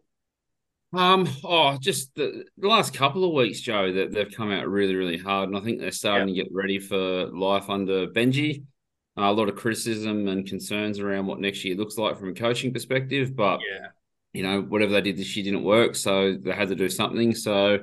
[0.93, 4.93] Um, oh, just the, the last couple of weeks, Joe, that they've come out really,
[4.93, 8.65] really hard, and I think they're starting to get ready for life under Benji.
[9.17, 12.33] Uh, a lot of criticism and concerns around what next year looks like from a
[12.33, 13.87] coaching perspective, but yeah,
[14.33, 17.33] you know, whatever they did this year didn't work, so they had to do something.
[17.35, 17.79] So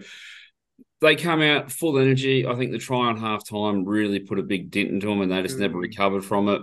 [1.01, 2.47] they come out full energy.
[2.47, 5.33] I think the try on half time really put a big dent into them, and
[5.33, 5.61] they just mm.
[5.61, 6.63] never recovered from it.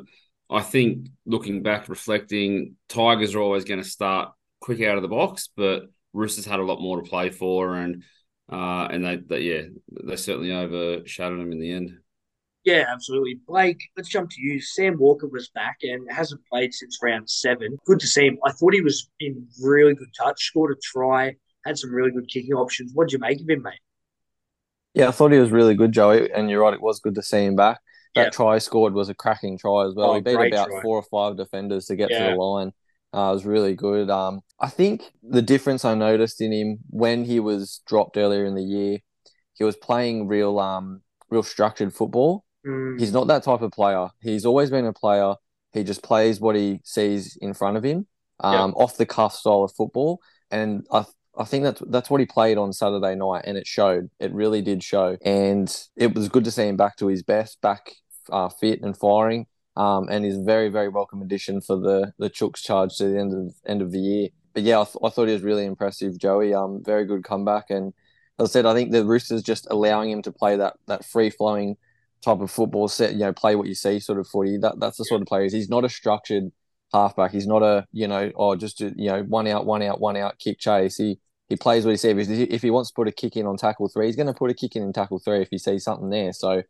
[0.50, 4.32] I think looking back, reflecting, Tigers are always going to start
[4.62, 5.84] quick out of the box, but
[6.14, 8.04] Roosters had a lot more to play for, and
[8.50, 9.62] uh, and they, they yeah,
[10.04, 11.98] they certainly overshadowed them in the end.
[12.64, 13.40] Yeah, absolutely.
[13.48, 14.60] Blake, let's jump to you.
[14.60, 17.78] Sam Walker was back and hasn't played since round seven.
[17.86, 18.38] Good to see him.
[18.46, 22.28] I thought he was in really good touch, scored a try, had some really good
[22.28, 22.92] kicking options.
[22.94, 23.80] What would you make of him, mate?
[24.94, 26.32] Yeah, I thought he was really good, Joey.
[26.32, 27.80] And you're right, it was good to see him back
[28.18, 28.30] that yeah.
[28.30, 30.12] try scored was a cracking try as well.
[30.12, 30.82] Oh, he beat about try.
[30.82, 32.30] four or five defenders to get yeah.
[32.30, 32.72] to the line.
[33.14, 34.10] Uh, it was really good.
[34.10, 38.56] Um, I think the difference I noticed in him when he was dropped earlier in
[38.56, 39.00] the year,
[39.54, 42.44] he was playing real, um, real structured football.
[42.66, 43.00] Mm.
[43.00, 44.10] He's not that type of player.
[44.22, 45.36] He's always been a player.
[45.72, 48.08] He just plays what he sees in front of him,
[48.42, 48.84] um, yeah.
[48.84, 50.20] off the cuff style of football.
[50.52, 51.06] And I
[51.38, 54.10] I think that's that's what he played on Saturday night, and it showed.
[54.20, 57.62] It really did show, and it was good to see him back to his best,
[57.62, 57.92] back
[58.32, 62.64] uh, fit and firing, um, and is very very welcome addition for the the Chooks
[62.64, 64.30] charge to the end of end of the year.
[64.54, 66.54] But yeah, I, th- I thought he was really impressive, Joey.
[66.54, 67.94] Um, very good comeback, and
[68.40, 71.30] as I said, I think the Roosters just allowing him to play that that free
[71.30, 71.76] flowing
[72.24, 73.14] type of football set.
[73.14, 74.58] You know, play what you see sort of footy.
[74.58, 75.50] That that's the sort of player.
[75.50, 76.52] He's not a structured
[76.94, 77.32] halfback.
[77.32, 80.18] He's not a you know oh just a, you know one out one out one
[80.18, 80.98] out kick chase.
[80.98, 82.30] He he plays what he sees.
[82.30, 84.52] If he wants to put a kick in on tackle three, he's going to put
[84.52, 86.34] a kick in in tackle three if he sees something there.
[86.34, 86.62] So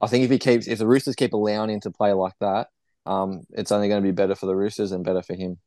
[0.00, 2.68] I think if he keeps, if the Roosters keep allowing him to play like that,
[3.06, 5.58] um, it's only going to be better for the Roosters and better for him.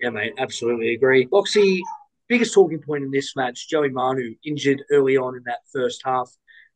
[0.00, 1.26] Yeah, mate, absolutely agree.
[1.26, 1.80] Boxy,
[2.28, 6.30] biggest talking point in this match, Joey Manu injured early on in that first half,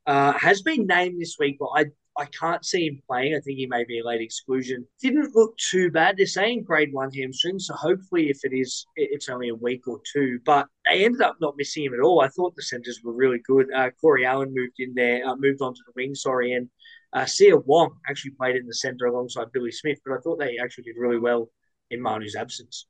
[0.07, 3.35] uh, has been named this week, but I I can't see him playing.
[3.35, 4.87] I think he may be a late exclusion.
[5.01, 6.17] Didn't look too bad.
[6.17, 10.01] They're saying grade one hamstring, so hopefully, if it is, it's only a week or
[10.13, 10.39] two.
[10.45, 12.21] But they ended up not missing him at all.
[12.21, 13.67] I thought the centres were really good.
[13.73, 16.15] Uh, Corey Allen moved in there, uh, moved on to the wing.
[16.15, 16.69] Sorry, and
[17.13, 19.99] uh, Siua Wong actually played in the centre alongside Billy Smith.
[20.05, 21.51] But I thought they actually did really well
[21.91, 22.87] in Manu's absence.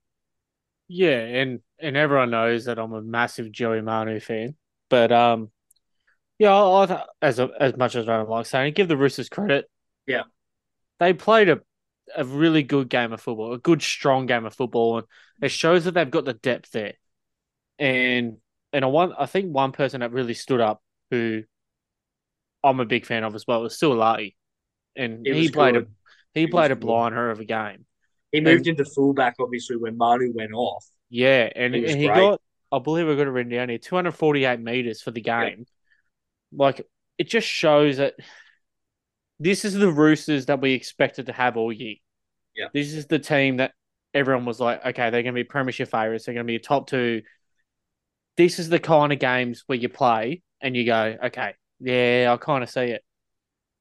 [0.86, 4.54] Yeah, and and everyone knows that I'm a massive Joey Manu fan,
[4.90, 5.50] but um,
[6.44, 9.28] yeah, I, I, as a, as much as I don't like saying, give the Roosters
[9.28, 9.70] credit.
[10.06, 10.24] Yeah,
[11.00, 11.60] they played a
[12.14, 15.06] a really good game of football, a good strong game of football, and
[15.40, 16.94] it shows that they've got the depth there.
[17.78, 18.36] And
[18.72, 21.44] and I one I think one person that really stood up who
[22.62, 24.34] I'm a big fan of as well was Suaalii,
[24.94, 25.84] and he played good.
[25.84, 27.86] a he, played a blinder of a game.
[28.32, 30.84] He moved and, into fullback obviously when Manu went off.
[31.08, 34.60] Yeah, and, he, and he got I believe I got it written down here 248
[34.60, 35.64] meters for the game
[36.56, 36.86] like
[37.18, 38.14] it just shows that
[39.38, 41.96] this is the Roosters that we expected to have all year.
[42.56, 42.66] Yeah.
[42.72, 43.72] This is the team that
[44.12, 46.24] everyone was like, okay, they're going to be premiership favourites.
[46.24, 47.22] They're going to be a top two.
[48.36, 52.36] This is the kind of games where you play and you go, okay, yeah, I
[52.36, 53.04] kind of see it.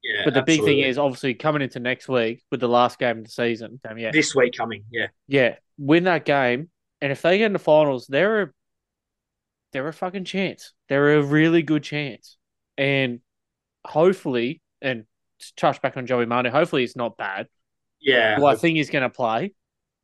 [0.03, 0.65] Yeah, but the absolutely.
[0.65, 3.79] big thing is obviously coming into next week with the last game of the season.
[3.87, 4.83] Um, yeah, this week coming.
[4.91, 8.49] Yeah, yeah, win that game, and if they get in the finals, they're a
[9.71, 10.73] they're a fucking chance.
[10.89, 12.37] They're a really good chance
[12.77, 13.19] and
[13.85, 15.05] hopefully, and
[15.39, 17.47] to touch back on Joey Manu, hopefully he's not bad.
[18.01, 18.39] Yeah.
[18.39, 19.53] Well, I think he's going to play.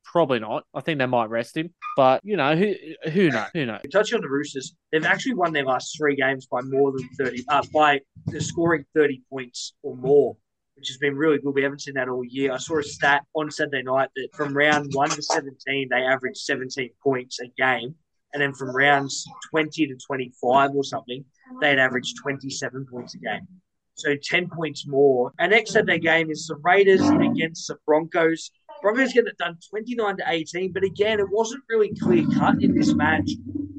[0.04, 0.64] Probably not.
[0.74, 2.74] I think they might rest him, but you know who
[3.10, 3.46] who knows?
[3.54, 3.80] Who knows?
[3.92, 7.44] Touching on the Roosters, they've actually won their last three games by more than thirty.
[7.48, 8.00] Uh, by
[8.38, 10.36] scoring thirty points or more,
[10.80, 11.54] which has been really good.
[11.54, 12.52] We haven't seen that all year.
[12.52, 16.38] I saw a stat on Saturday night that from round one to 17, they averaged
[16.38, 17.94] 17 points a game.
[18.32, 21.22] And then from rounds 20 to 25 or something,
[21.60, 23.46] they'd averaged 27 points a game.
[23.94, 25.32] So 10 points more.
[25.38, 28.50] And next Saturday game is the Raiders against the Broncos.
[28.82, 32.74] Broncos get it done 29 to 18, but again, it wasn't really clear cut in
[32.74, 33.30] this match.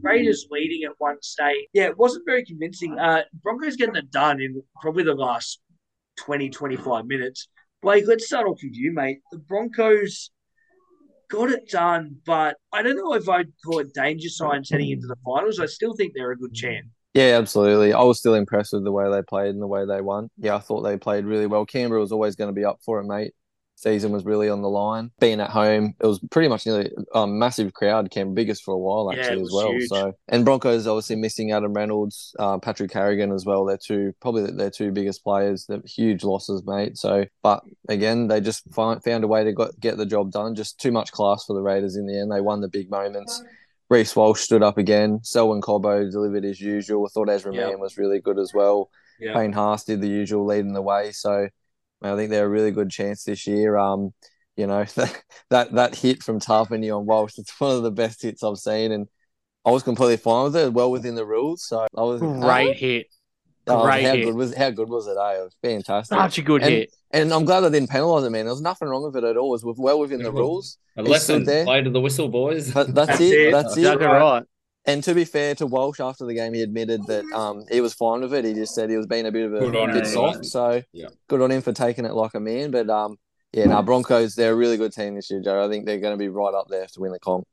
[0.04, 1.68] Raiders leading at one stage.
[1.74, 2.98] Yeah, it wasn't very convincing.
[3.00, 5.60] Uh, Broncos getting it done in probably the last
[6.18, 7.48] 20, 25 minutes.
[7.82, 9.22] Blake, let's start off with you, mate.
[9.32, 10.30] The Broncos
[11.32, 15.08] got it done, but I don't know if I'd call it danger signs heading into
[15.08, 15.60] the finals.
[15.60, 16.86] I still think they're a good chance.
[17.14, 17.94] Yeah, absolutely.
[17.94, 20.30] I was still impressed with the way they played and the way they won.
[20.38, 21.66] Yeah, I thought they played really well.
[21.66, 23.34] Canberra was always going to be up for it, mate
[23.82, 25.12] season was really on the line.
[25.20, 28.74] Being at home, it was pretty much nearly a um, massive crowd, came biggest for
[28.74, 29.72] a while actually yeah, as well.
[29.72, 29.90] Huge.
[29.90, 33.66] So and Broncos obviously missing Adam Reynolds, uh, Patrick Carrigan as well.
[33.66, 35.66] They're two probably their two biggest players.
[35.66, 36.98] They're huge losses, mate.
[36.98, 40.56] So, but again, they just find, found a way to got, get the job done.
[40.56, 42.32] Just too much class for the Raiders in the end.
[42.32, 43.44] They won the big moments.
[43.92, 45.20] Reece Walsh stood up again.
[45.22, 47.06] Selwyn Cobbo delivered as usual.
[47.06, 47.72] I thought Ezra yep.
[47.72, 48.90] Mam was really good as well.
[49.20, 49.36] Yep.
[49.36, 51.12] Payne Haas did the usual leading the way.
[51.12, 51.50] So
[52.02, 53.76] I think they're a really good chance this year.
[53.76, 54.14] Um,
[54.56, 57.38] you know that that, that hit from Tapine on Walsh.
[57.38, 59.10] It's one of the best hits I've seen, and
[59.66, 61.66] I was completely fine with it, well within the rules.
[61.68, 63.08] So I was great hit.
[63.68, 64.26] Oh, Great how hit.
[64.26, 65.18] good was how good was it?
[65.18, 65.40] Eh?
[65.40, 66.18] It was fantastic.
[66.18, 66.94] Such a good and, hit.
[67.14, 68.46] And I'm glad they didn't penalise it, man.
[68.46, 69.54] There was nothing wrong with it at all.
[69.56, 70.78] It was well within the rules.
[70.98, 71.66] A lesson there.
[71.66, 72.72] play to the whistle, boys.
[72.74, 73.34] But that's, That's it.
[73.48, 73.52] it.
[73.52, 73.82] That's it.
[73.82, 74.44] Exactly right.
[74.86, 77.94] And to be fair to Walsh, after the game, he admitted that um, he was
[77.94, 78.46] fine with it.
[78.46, 80.06] He just said he was being a bit of a Good on bit him.
[80.06, 80.46] soft.
[80.46, 81.10] So Yeah.
[81.28, 82.72] good on him for taking it like a man.
[82.72, 83.18] But um,
[83.54, 85.64] yeah, now Broncos, they're a really good team this year, Joe.
[85.64, 87.46] I think they're going to be right up there to win the comp.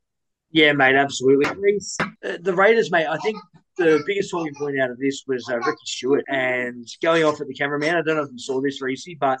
[0.51, 1.45] Yeah, mate, absolutely.
[1.99, 3.37] Uh, the Raiders, mate, I think
[3.79, 7.47] the biggest talking point out of this was uh, Ricky Stuart and going off at
[7.47, 7.95] the cameraman.
[7.95, 9.39] I don't know if you saw this, Reese, but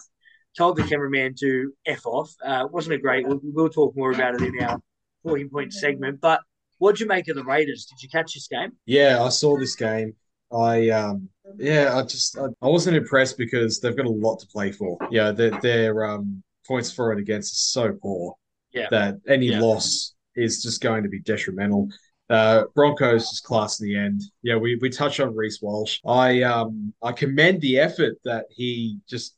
[0.57, 2.33] told the cameraman to F off.
[2.43, 4.79] Uh, wasn't a great, we'll, we'll talk more about it in our
[5.25, 6.19] talking point segment.
[6.21, 6.41] But
[6.79, 7.85] what'd you make of the Raiders?
[7.85, 8.71] Did you catch this game?
[8.85, 10.15] Yeah, I saw this game.
[10.51, 14.47] I um yeah, I just I, I wasn't impressed because they've got a lot to
[14.47, 14.97] play for.
[15.11, 18.33] Yeah, their their um points for and against is so poor
[18.73, 18.87] Yeah.
[18.89, 19.59] that any Yeah.
[19.59, 21.89] loss is just going to be detrimental.
[22.29, 24.21] Uh, Broncos just class in the end.
[24.43, 25.99] Yeah, we we touched on Reece Walsh.
[26.05, 29.35] I um I commend the effort that he just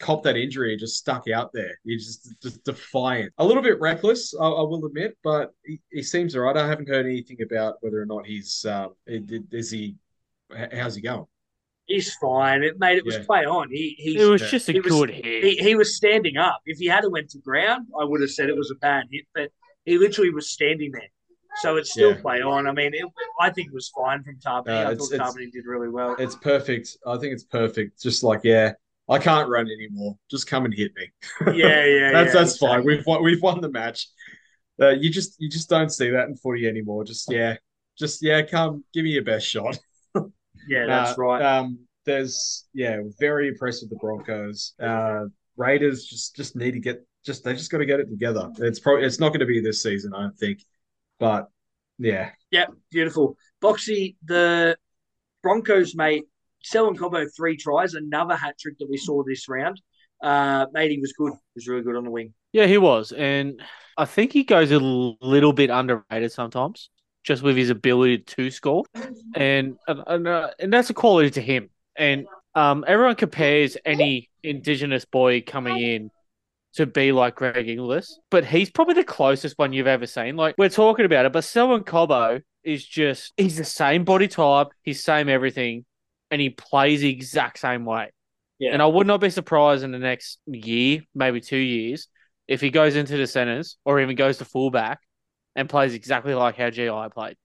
[0.00, 1.78] copped that injury and just stuck out there.
[1.84, 3.32] He's just, just defiant.
[3.38, 6.56] A little bit reckless, I, I will admit, but he, he seems all right.
[6.56, 9.94] I haven't heard anything about whether or not he's um is he
[10.72, 11.26] how's he going?
[11.86, 12.62] He's fine.
[12.64, 13.24] It, made it was Yeah.
[13.26, 13.68] play on.
[13.70, 14.48] He, he, It was Yeah.
[14.48, 15.44] just a He was- good hit.
[15.44, 16.60] he, he was standing up.
[16.66, 19.26] If he had went to ground, I would have said it was a bad hit,
[19.34, 19.50] but
[19.84, 21.08] he literally was standing there.
[21.62, 22.20] So it's still Yeah.
[22.20, 22.66] play on.
[22.66, 23.04] I mean, it,
[23.40, 24.86] I think it was fine from Tapine.
[24.86, 26.16] Uh, I thought Tapine did really well.
[26.18, 26.96] It's perfect.
[27.06, 28.02] I think it's perfect.
[28.02, 28.72] Just like yeah,
[29.08, 30.16] I can't run anymore.
[30.30, 31.10] Just come and hit me.
[31.46, 32.84] Yeah, yeah, that's yeah, that's fine.
[32.84, 34.08] We've won, we've won the match.
[34.80, 37.04] Uh, you just you just don't see that in footy anymore.
[37.04, 37.56] Just yeah,
[37.98, 39.78] just yeah, come give me your best shot.
[40.66, 41.42] Yeah, that's Uh, right.
[41.42, 44.72] Um, there's yeah, very impressed with the Broncos.
[44.80, 48.50] Uh, Raiders just just need to get just they just got to get it together.
[48.58, 50.60] It's probably it's not going to be this season, I don't think,
[51.24, 51.48] but
[51.98, 53.38] yeah, Yep, beautiful.
[53.62, 54.76] Boxy, the
[55.42, 56.24] Broncos, mate,
[56.62, 59.80] Selwyn Cobbo, three tries, another hat trick that we saw this round.
[60.22, 61.32] Uh, mate, he was good.
[61.32, 62.34] He was really good on the wing.
[62.52, 63.62] Yeah, he was, and
[63.96, 66.90] I think he goes a little bit underrated sometimes,
[67.22, 68.84] just with his ability to score,
[69.34, 71.70] and and and, uh, and that's a quality to him.
[71.96, 76.10] And um, everyone compares any Indigenous boy coming in
[76.74, 80.36] to be like Greg Inglis, but he's probably the closest one you've ever seen.
[80.36, 84.68] Like we're talking about it, but Selwyn Cobbo is just he's the same body type,
[84.82, 85.84] he's same everything,
[86.30, 88.10] and he plays the exact same way.
[88.58, 88.72] Yeah.
[88.72, 92.08] And I would not be surprised in the next year, maybe two years,
[92.48, 95.00] if he goes into the centers or even goes to fullback
[95.54, 97.36] and plays exactly like how GI played.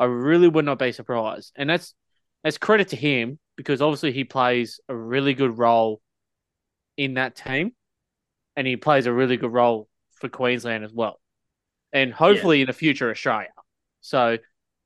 [0.00, 1.52] I really would not be surprised.
[1.56, 1.94] And that's
[2.42, 6.00] that's credit to him because obviously he plays a really good role
[6.96, 7.72] in that team
[8.56, 9.88] and he plays a really good role
[10.20, 11.20] for Queensland as well.
[11.92, 13.48] And hopefully in the future Australia.
[14.00, 14.38] So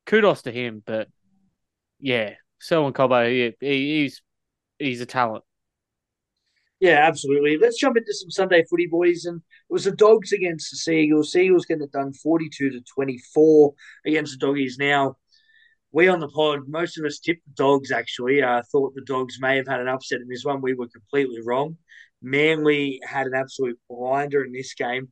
[0.05, 1.07] kudos to him, but
[1.99, 4.21] yeah, Selwyn Cobbo, he, he, he's
[4.77, 5.43] he's a talent.
[6.79, 7.57] Yeah, absolutely.
[7.57, 9.25] Let's jump into some Sunday footy, boys.
[9.25, 11.31] And it was the Dogs against the Seagulls.
[11.31, 13.73] Seagulls getting it done 42 to 24
[14.05, 14.77] against the Doggies.
[14.79, 15.17] Now,
[15.91, 18.41] we on the pod, most of us tipped the Dogs, actually.
[18.41, 20.61] Uh, thought the Dogs may have had an upset in this one.
[20.61, 21.77] We were completely wrong.
[22.21, 25.09] Manly had an absolute blinder in this game.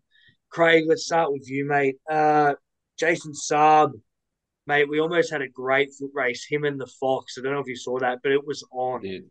[0.49, 1.95] Craig, let's start with you, mate.
[2.09, 2.53] Uh,
[2.97, 3.91] Jason Saab,
[4.65, 7.37] mate, we almost had a great foot race, him and the Fox.
[7.37, 9.01] I don't know if you saw that, but it was on.
[9.01, 9.25] Dude,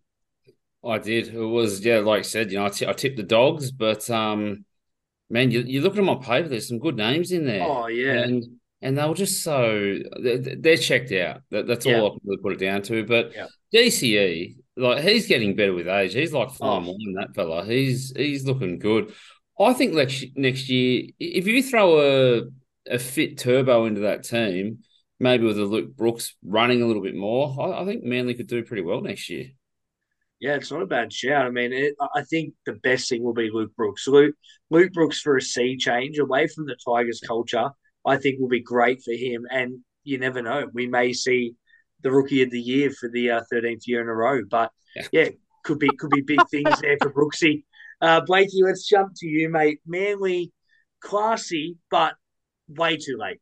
[0.85, 1.29] I did.
[1.29, 4.09] It was yeah, like I said, you know, I, t- I tipped the dogs, but
[4.11, 4.65] um,
[5.31, 6.49] man, you you look at my paper.
[6.49, 7.63] There's some good names in there.
[7.63, 8.45] Oh yeah, and
[8.83, 11.41] and they were just so they're, they're checked out.
[11.51, 12.01] That, that's Yeah.
[12.01, 13.05] all I can really put it down to.
[13.05, 13.47] But Yeah.
[13.75, 16.13] DCE, like he's getting better with age.
[16.15, 16.91] He's like fine Oh.
[16.93, 17.65] wine, that fella.
[17.65, 19.13] He's he's looking good.
[19.59, 22.01] I think next next year, if you throw
[22.39, 22.43] a
[22.89, 24.79] a fit turbo into that team,
[25.19, 28.47] maybe with a Luke Brooks running a little bit more, I, I think Manly could
[28.49, 29.47] do pretty well next year.
[30.41, 31.47] yeah, it's not a bad shout.
[31.47, 34.07] I mean, it, I think the best thing will be Luke Brooks.
[34.07, 34.35] Luke
[34.71, 37.71] Luke Brooks for a sea change away from the Tigers culture,
[38.05, 39.47] I think will be great for him.
[39.51, 41.55] And you never know, we may see
[42.07, 44.41] the rookie of the year for the uh, thirteenth year in a row.
[44.49, 45.03] But Yeah.
[45.11, 45.29] yeah,
[45.65, 47.65] could be could be big things there for Brooksy.
[48.01, 49.81] Uh, Blakey, let's jump to you, mate.
[49.87, 50.53] Manly,
[51.01, 52.15] classy, but
[52.69, 53.41] way too late.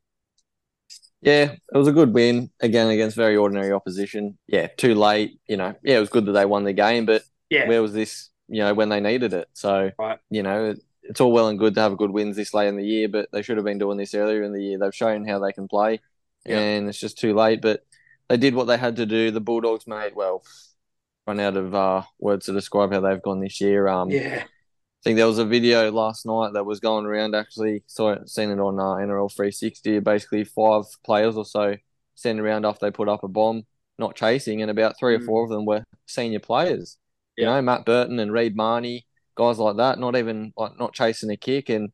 [1.21, 4.39] Yeah, it was a good win again against very ordinary opposition.
[4.47, 5.39] Yeah, too late.
[5.47, 7.93] You know, yeah, it was good that they won the game, but Yeah, where was
[7.93, 8.31] this?
[8.49, 9.49] You know, when they needed it.
[9.53, 10.19] So Right.
[10.31, 12.77] you know, it, it's all well and good to have good wins this late in
[12.77, 14.79] the year, but they should have been doing this earlier in the year.
[14.79, 16.01] They've shown how they can play,
[16.47, 16.59] Yeah.
[16.59, 17.61] and it's just too late.
[17.61, 17.85] But
[18.35, 19.31] they did what they had to do.
[19.31, 20.43] The Bulldogs made well.
[21.25, 23.87] Run out of uh, words to describe how they've gone this year.
[23.87, 27.37] Um, yeah, I think there was a video last night that was going around.
[27.37, 30.01] Actually, saw it, seen it on uh, NRL 360.
[30.01, 31.77] Basically, five players or so
[32.17, 33.63] sent around after they put up a bomb,
[34.01, 35.23] not chasing, and about three Mm.
[35.23, 36.99] or four of them were senior players.
[37.37, 39.07] You know, Matt Burton and Reed Mahoney,
[39.37, 41.69] guys like that, not even like not chasing a kick.
[41.69, 41.91] And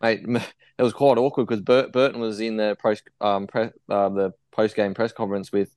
[0.00, 0.24] mate,
[0.78, 4.32] it was quite awkward because Bur- Burton was in the post um pre- uh, the
[4.54, 5.74] post game press conference with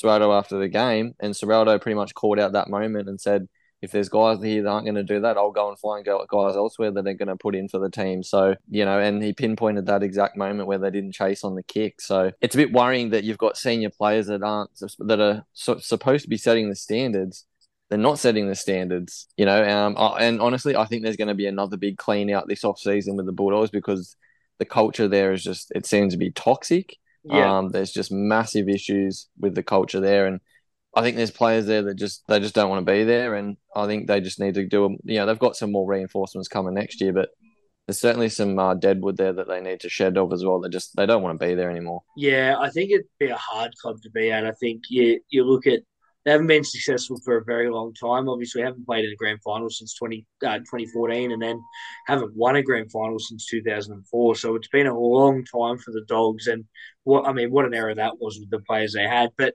[0.00, 3.48] Ciraldo after the game, and Ciraldo pretty much called out that moment and said
[3.82, 6.56] if there's guys here that aren't going to do that, I'll go and find guys
[6.56, 8.22] elsewhere that are going to put in for the team.
[8.22, 11.62] So, you know, and he pinpointed that exact moment where they didn't chase on the
[11.62, 12.00] kick.
[12.00, 16.24] So it's a bit worrying that you've got senior players that aren't, that are supposed
[16.24, 17.46] to be setting the standards.
[17.88, 19.64] They're not setting the standards, you know.
[19.64, 22.78] Um, and honestly, I think there's going to be another big clean out this off
[22.78, 24.14] season with the Bulldogs because
[24.58, 26.98] the culture there is just, it seems to be toxic.
[27.24, 27.58] Yeah.
[27.58, 30.40] Um, there's just massive issues with the culture there, and
[30.94, 33.56] I think there's players there that just they just don't want to be there, and
[33.76, 34.84] I think they just need to do.
[34.86, 37.28] a- You know, they've got some more reinforcements coming next year, but
[37.86, 40.60] there's certainly some uh, deadwood there that they need to shed off as well.
[40.60, 42.02] They just they don't want to be there anymore.
[42.16, 44.46] Yeah, I think it'd be a hard club to be at.
[44.46, 45.80] I think you you look at
[46.24, 48.28] they haven't been successful for a very long time.
[48.28, 51.60] Obviously, haven't played in a grand final since 20, uh, 2014 and then
[52.06, 54.34] haven't won a grand final since 2004.
[54.34, 56.46] So it's been a long time for the Dogs.
[56.46, 56.64] And
[57.04, 59.30] what I mean, what an era that was with the players they had.
[59.38, 59.54] But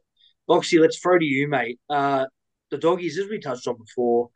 [0.49, 1.79] Boxy, let's throw to you, mate.
[1.89, 2.25] Uh,
[2.71, 4.29] the Doggies, as we touched on before,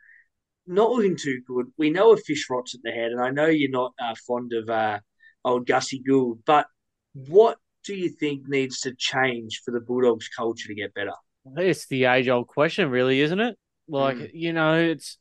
[0.68, 1.66] not looking too good.
[1.78, 4.54] We know a fish rots at the head, and I know you're not uh, fond
[4.54, 5.00] of uh,
[5.44, 6.68] old Gussie Gould, but
[7.14, 11.14] what do you think needs to change for the Bulldogs culture to get better?
[11.58, 13.58] It's the age old question, really, isn't it?
[13.88, 14.32] Like, Mm.
[14.34, 15.18] you know, it's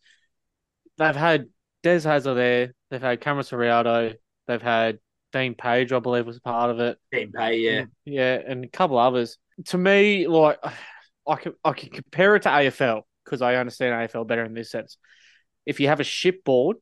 [0.98, 1.46] they've had
[1.82, 4.14] Des Hasler there, they've had Cameron Ciraldo,
[4.46, 4.98] they've had
[5.32, 6.98] Dean Page, I believe, was part of it.
[7.12, 7.84] Team pay, yeah.
[8.04, 9.38] Yeah, and a couple others.
[9.66, 10.58] To me, like
[11.26, 14.70] I can I can compare it to AFL because I understand AFL better in this
[14.70, 14.96] sense.
[15.66, 16.76] If you have a shipboard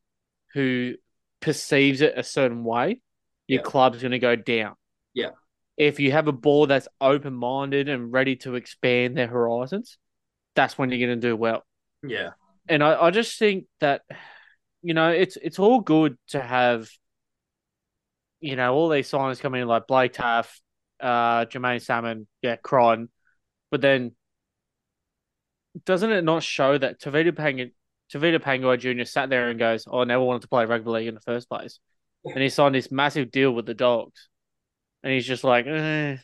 [0.53, 0.95] who
[1.41, 3.01] perceives it a certain way,
[3.47, 3.63] your Yeah.
[3.63, 4.75] club's going to go down.
[5.13, 5.31] Yeah.
[5.77, 9.97] If you have a ball that's open minded and ready to expand their horizons,
[10.55, 11.65] that's when you're going to do well.
[12.03, 12.31] Yeah.
[12.67, 14.01] And I, I just think that,
[14.81, 16.89] you know, it's it's all good to have,
[18.39, 20.59] you know, all these signings coming in like Blake Taaffe,
[20.99, 23.09] uh, Jaeman Salmon, yeah, Cron,
[23.69, 24.13] but then
[25.85, 27.71] doesn't it not show that Tevita Pangai,
[28.11, 29.03] Tevita Jr.
[29.05, 31.49] sat there and goes, "Oh, I never wanted to play rugby league in the first
[31.49, 31.79] place,"
[32.25, 34.29] and he signed this massive deal with the Dogs,
[35.07, 36.17] and he's just like, eh,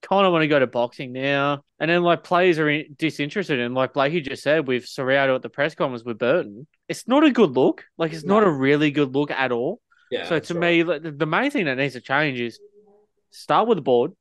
[0.00, 3.60] kind of want to go to boxing now, and then like players are in, disinterested,
[3.60, 7.24] and like Blakey just said with Ciraldo at the press conference with Burton, it's not
[7.24, 7.84] a good look.
[7.98, 9.82] Like it's not a really good look at all.
[10.10, 10.26] Yeah.
[10.30, 12.58] So to me, like, the the main thing that needs to change is
[13.32, 14.12] start with the board.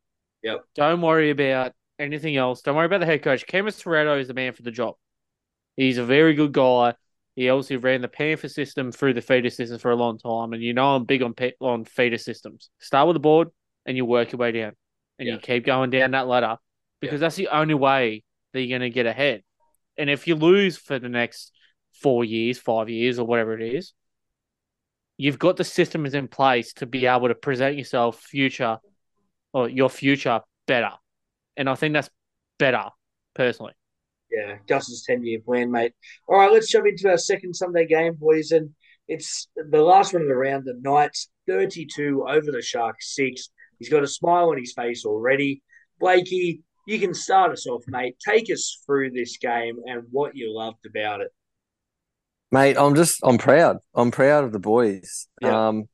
[0.43, 0.65] Yep.
[0.75, 2.63] Don't worry about anything else.
[2.63, 3.47] Don't worry about the head coach.
[3.47, 4.95] Cameron Ciraldo is the man for the job.
[5.77, 6.95] He's a very good guy.
[7.37, 10.61] He obviously ran the Panther system through the feeder system for a long time, and
[10.61, 12.69] you know I'm big on pe- on feeder systems.
[12.79, 13.49] Start with the board,
[13.85, 14.73] and you work your way down,
[15.19, 16.57] and you keep going down that ladder
[17.01, 18.23] because that's the only way
[18.53, 19.43] that you're going to get ahead.
[19.97, 21.51] And if you lose for the next
[22.01, 23.93] four years, five years, or whatever it is,
[25.17, 28.79] you've got the systems in place to be able to present yourself future
[29.53, 30.91] or your future better.
[31.55, 32.09] And I think that's
[32.59, 32.89] better
[33.33, 33.73] personally.
[34.31, 35.93] Yeah, Gus's 10 year plan, mate.
[36.27, 38.51] All right, let's jump into our second Sunday game, boys.
[38.51, 38.71] And
[39.07, 40.65] it's the last one of the round.
[40.65, 43.49] The Knights 32 over the Sharks 6.
[43.79, 45.61] He's got a smile on his face already.
[45.99, 48.15] Blakey, you can start us off, mate.
[48.25, 51.31] Take us through this game and what you loved about it.
[52.51, 53.77] Mate, I'm just I'm proud.
[53.93, 55.27] I'm proud of the boys.
[55.41, 55.67] Yeah.
[55.67, 55.85] Um,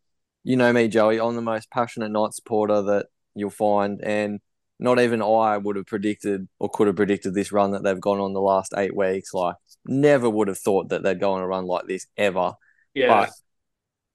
[0.43, 1.19] you know me, Joey.
[1.19, 4.39] I'm the most passionate Knight supporter that you'll find, and
[4.79, 8.19] not even I would have predicted or could have predicted this run that they've gone
[8.19, 9.33] on the last eight weeks.
[9.33, 9.55] Like,
[9.85, 12.53] never would have thought that they'd go on a run like this ever.
[12.93, 13.07] Yeah.
[13.07, 13.31] But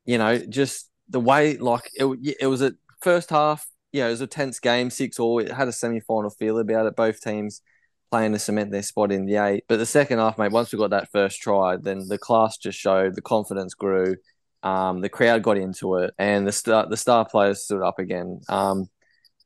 [0.05, 3.67] you know, just the way like it, it was a first half.
[3.93, 5.39] You know, it was a tense game, six all.
[5.39, 6.97] It had a semi final feel about it.
[6.97, 7.63] Both teams
[8.11, 9.65] playing to cement their spot in the eight.
[9.69, 12.79] But the second half, mate, once we got that first try, then the class just
[12.79, 14.17] showed, the confidence grew,
[14.63, 18.41] um, the crowd got into it, and the star the star players stood up again.
[18.49, 18.89] Um,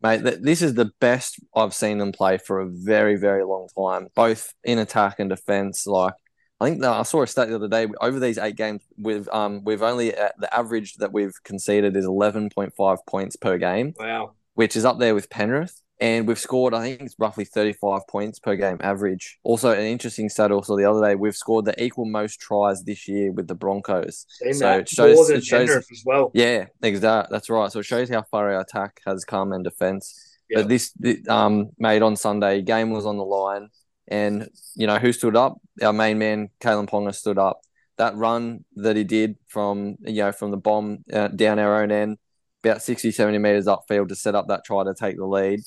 [0.02, 3.68] mate, th- this is the best I've seen them play for a very, very long
[3.76, 5.86] time, both in attack and defense.
[5.86, 6.14] Like
[6.60, 7.86] I think that I saw a stat the other day.
[8.00, 12.04] Over these eight games, we've um we've only uh, the average that we've conceded is
[12.04, 14.32] eleven point five points per game, wow.
[14.54, 15.80] which is up there with Penrith.
[16.02, 19.38] And we've scored, I think it's roughly 35 points per game average.
[19.42, 23.06] Also, an interesting stat also the other day, we've scored the equal most tries this
[23.06, 24.24] year with the Broncos.
[24.30, 26.30] Seen So that it shows- more than it shows- Penrith as well.
[26.32, 27.34] Yeah, exactly.
[27.34, 27.70] That's right.
[27.70, 30.38] So it shows how far our attack has come and defense.
[30.48, 30.60] Yeah.
[30.60, 33.68] But this, thi- um, made on Sunday, game was on the line,
[34.10, 35.58] and you know who stood up?
[35.82, 37.60] Our main man, Kalyn Ponga, stood up.
[37.98, 41.90] That run that he did from you know from the bomb uh, down our own
[41.92, 42.18] end,
[42.64, 45.60] about 60, 70 meters upfield to set up that try to take the lead.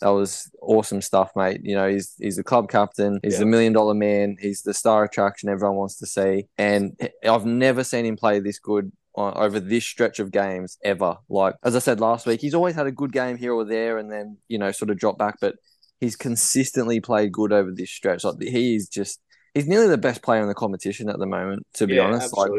[0.00, 1.60] That was awesome stuff, mate.
[1.62, 3.20] You know, he's he's the club captain.
[3.22, 3.40] He's Yeah.
[3.40, 4.36] the million dollar man.
[4.40, 6.48] He's the star attraction everyone wants to see.
[6.58, 11.18] And I've never seen him play this good on, over this stretch of games ever.
[11.28, 13.98] Like as I said last week, he's always had a good game here or there,
[13.98, 15.36] and then you know sort of drop back.
[15.40, 15.54] But
[16.00, 18.24] he's consistently played good over this stretch.
[18.24, 19.20] Like he is just
[19.54, 21.66] he's nearly the best player in the competition at the moment.
[21.74, 22.50] To be yeah, honest, like.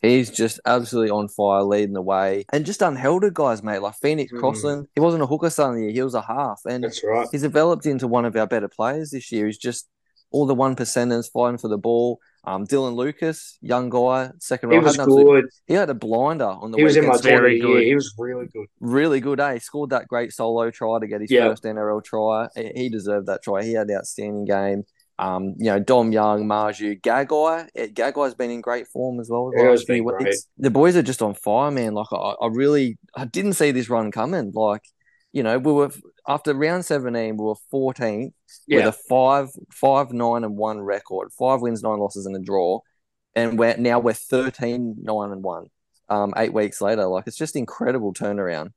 [0.00, 3.82] He's just absolutely on fire, leading the way, and just unheralded guys, mate.
[3.82, 4.38] Like Phoenix Mm.
[4.38, 7.02] Crossland, he wasn't a hooker start of the year; he was a half, and That's
[7.02, 7.26] right.
[7.32, 9.46] he's developed into one of our better players this year.
[9.46, 9.88] He's just
[10.30, 12.20] all the one percenters fighting for the ball.
[12.48, 15.44] Um, Dylan Lucas, young guy, second He was good.
[15.66, 17.22] he had a blinder on the He was in my weekend.
[17.24, 17.82] team of very good.
[17.84, 18.66] He was really good.
[18.80, 19.54] really good, eh?
[19.54, 21.48] He scored that great solo try to get his Yeah.
[21.48, 22.48] first NRL try.
[22.56, 23.62] He- deserved that try.
[23.64, 24.84] He had an outstanding game.
[25.18, 27.68] Um, you know, Dom Young, Marju, Gagai.
[27.74, 29.50] eh, Gagai's been in great form as well.
[29.50, 30.34] the Gagai's last been great.
[30.56, 31.92] The boys are just on fire, man.
[31.92, 34.52] Like I, I really, I didn't see this run coming.
[34.54, 34.84] Like,
[35.32, 35.90] you know, we were
[36.28, 38.32] after round seventeen, we were 14th
[38.68, 38.88] with Yeah.
[38.88, 42.80] a five, five, nine, and one record, five wins, nine losses, and a draw,
[43.34, 45.66] and we're now we're 13, nine, and one.
[46.10, 48.70] Um, eight weeks later, like it's just incredible turnaround.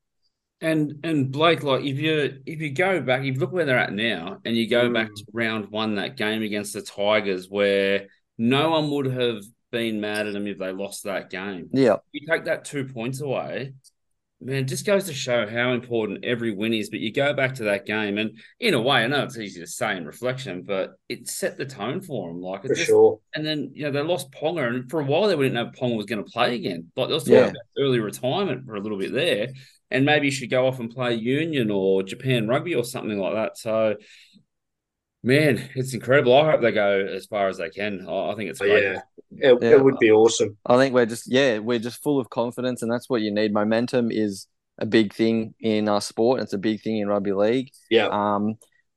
[0.61, 3.77] And and Blake, like if you if you go back, if you look where they're
[3.79, 5.15] at now, and you go back Mm.
[5.15, 10.27] to round one, that game against the Tigers, where no one would have been mad
[10.27, 11.69] at them if they lost that game.
[11.73, 13.73] Yeah, You take that two points away,
[14.41, 16.89] man, just goes to show how important every win is.
[16.89, 19.59] But you go back to that game, and in a way, I know it's easy
[19.61, 22.41] to say in reflection, but it set the tone for them.
[22.41, 23.19] Like For just sure.
[23.35, 25.97] and then you know they lost Ponga, and for a while they didn't know Ponga
[25.97, 26.91] was going to play again.
[26.95, 27.45] Like they was talking Yeah.
[27.49, 29.49] about early retirement for a little bit there,
[29.89, 33.33] and maybe he should go off and play Union or Japan Rugby or something like
[33.35, 33.57] that.
[33.57, 33.95] So,
[35.23, 36.35] man, it's incredible.
[36.35, 38.07] I hope they go as far as they can.
[38.07, 38.83] I, I think it's Oh, great.
[38.83, 39.01] yeah.
[39.31, 39.69] It, Yeah.
[39.71, 40.57] it would be awesome.
[40.65, 43.53] I think we're just yeah, we're just full of confidence, and that's what you need.
[43.53, 44.47] Momentum is
[44.77, 46.39] a big thing in our sport.
[46.39, 47.71] and It's a big thing in rugby league.
[47.89, 48.07] Yeah.
[48.07, 48.55] Um,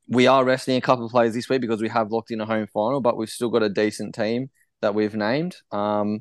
[0.09, 2.47] we are resting a couple of players this week because we have locked in a
[2.47, 4.51] home final, but we've still got a decent team
[4.83, 5.57] that we've named.
[5.72, 6.20] Um,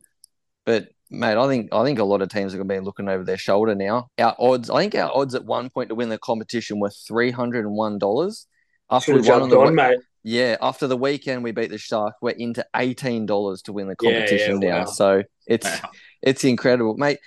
[0.65, 3.09] but mate, I think I think a lot of teams are going to be looking
[3.09, 4.07] over their shoulder now.
[4.17, 7.31] Our odds, I think our odds at one point to win the competition were three
[7.31, 8.47] hundred and one dollars.
[8.89, 12.15] After we won on the on, we- yeah, after the weekend we beat the shark
[12.21, 14.79] we're into eighteen dollars to win the Yeah, yeah, competition now.
[14.79, 14.85] wow.
[14.85, 15.91] So it's Wow.
[16.21, 17.19] it's incredible, mate.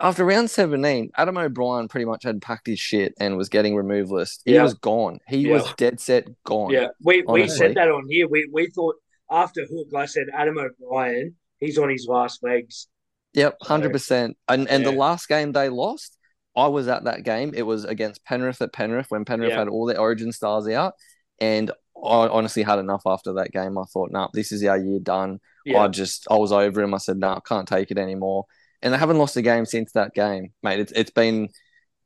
[0.00, 4.10] After round seventeen, Adam O'Brien pretty much had packed his shit and was getting removed
[4.10, 4.42] list.
[4.44, 4.62] He Yeah.
[4.62, 5.18] was gone.
[5.28, 5.52] He Yeah.
[5.54, 6.70] was dead set gone.
[6.70, 8.28] Yeah, we, we said that on here.
[8.28, 8.96] We we thought
[9.30, 12.88] after Hook, I said Adam O'Brien, he's on his last legs.
[13.34, 14.36] Yep, So, hundred percent.
[14.48, 16.16] And and the last game they lost,
[16.56, 17.52] I was at that game.
[17.54, 19.58] It was against Penrith at Penrith when Penrith Yeah.
[19.60, 20.94] had all their Origin stars out,
[21.40, 23.78] and I honestly had enough after that game.
[23.78, 25.40] I thought, nah, this is our year done.
[25.64, 26.94] Yeah, I just I was over him.
[26.94, 28.44] I said, no, I can't take it anymore.
[28.82, 30.80] And they haven't lost a game since that game, mate.
[30.80, 31.48] It's it's been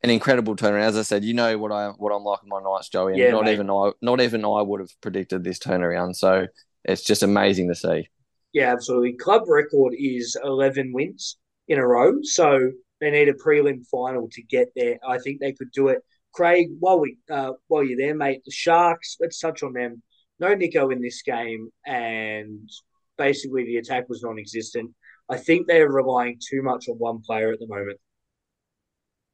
[0.05, 0.83] an incredible turnaround.
[0.83, 3.15] As I said, you know what I what I'm like in my Knights, Joey.
[3.15, 3.55] And Yeah, not mate.
[3.55, 6.15] even I not even I would have predicted this turnaround.
[6.15, 6.47] So
[6.85, 8.09] it's just amazing to see.
[8.53, 9.15] yeah, absolutely.
[9.15, 11.37] Club record is eleven wins
[11.67, 12.71] in a row, so
[13.01, 14.99] they need a prelim final to get there.
[15.07, 16.03] I think they could do it.
[16.33, 19.17] Craig, while we uh, while you're there, mate, the Sharks.
[19.21, 20.03] Let's touch on them.
[20.41, 22.69] No Nicho in this game, and
[23.17, 24.93] basically the attack was non-existent.
[25.29, 27.99] I think they're relying too much on one player at the moment.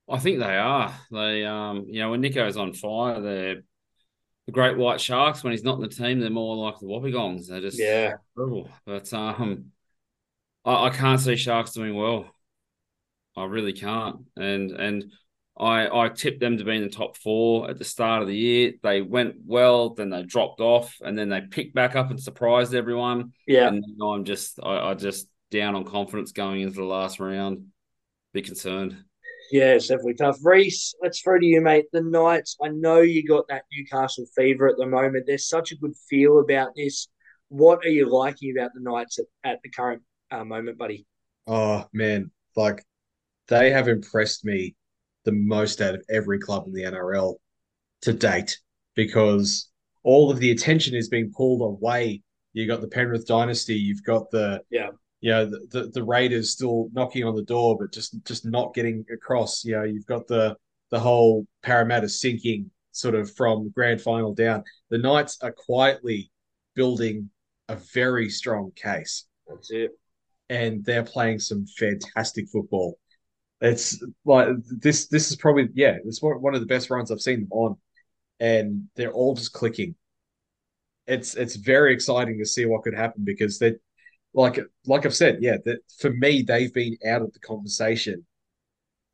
[0.09, 0.95] I think they are.
[1.11, 3.63] They, um, you know, when Nicho's on fire, they're
[4.47, 5.43] the Great White Sharks.
[5.43, 7.47] When he's not in the team, they're more like the Wobbegongs.
[7.49, 8.17] They're just Yeah.
[8.35, 8.69] brutal.
[8.85, 9.73] But um,
[10.65, 12.34] I, I can't see Sharks doing well.
[13.37, 14.19] I really can't.
[14.37, 15.13] And and
[15.59, 18.37] I I tipped them to be in the top four at the start of the
[18.37, 18.73] year.
[18.83, 22.75] They went well, then they dropped off, and then they picked back up and surprised
[22.75, 23.33] everyone.
[23.47, 23.69] Yeah.
[23.69, 27.67] And now I'm just I, I just down on confidence going into the last round.
[28.33, 28.97] Be concerned.
[29.53, 30.39] Yeah, it's definitely tough.
[30.43, 31.85] Reese, let's throw to you, mate.
[31.93, 35.25] The Knights, I know you got that Newcastle fever at the moment.
[35.27, 37.09] There's such a good feel about this.
[37.49, 41.07] What are you liking about the Knights at, at the current uh, moment, buddy?
[41.47, 42.85] Oh man, like
[43.49, 44.75] they have impressed me
[45.25, 47.37] the most out of every club in the NRL
[48.03, 48.59] to date
[48.95, 49.71] because
[50.03, 52.23] all of the attention is being pulled away.
[52.53, 54.91] You got the Penrith dynasty, you've got the Yeah.
[55.21, 58.75] you know the, the, the Raiders still knocking on the door, but just just not
[58.75, 59.65] getting across.
[59.65, 60.57] You know, you've got the
[60.91, 64.63] the whole Parramatta sinking sort of from grand final down.
[64.91, 66.31] The Knights are quietly
[66.75, 67.31] building
[67.69, 69.93] a very strong case That's it.
[70.51, 72.99] and they're playing some fantastic football.
[73.61, 75.07] It's like this.
[75.09, 75.97] This is probably yeah.
[76.05, 77.77] It's one of the best runs I've seen them on,
[78.41, 79.95] and they're all just clicking.
[81.07, 83.75] It's it's very exciting to see what could happen because they,
[84.35, 85.57] like like I've said, yeah.
[85.65, 88.27] That for me, they've been out of the conversation.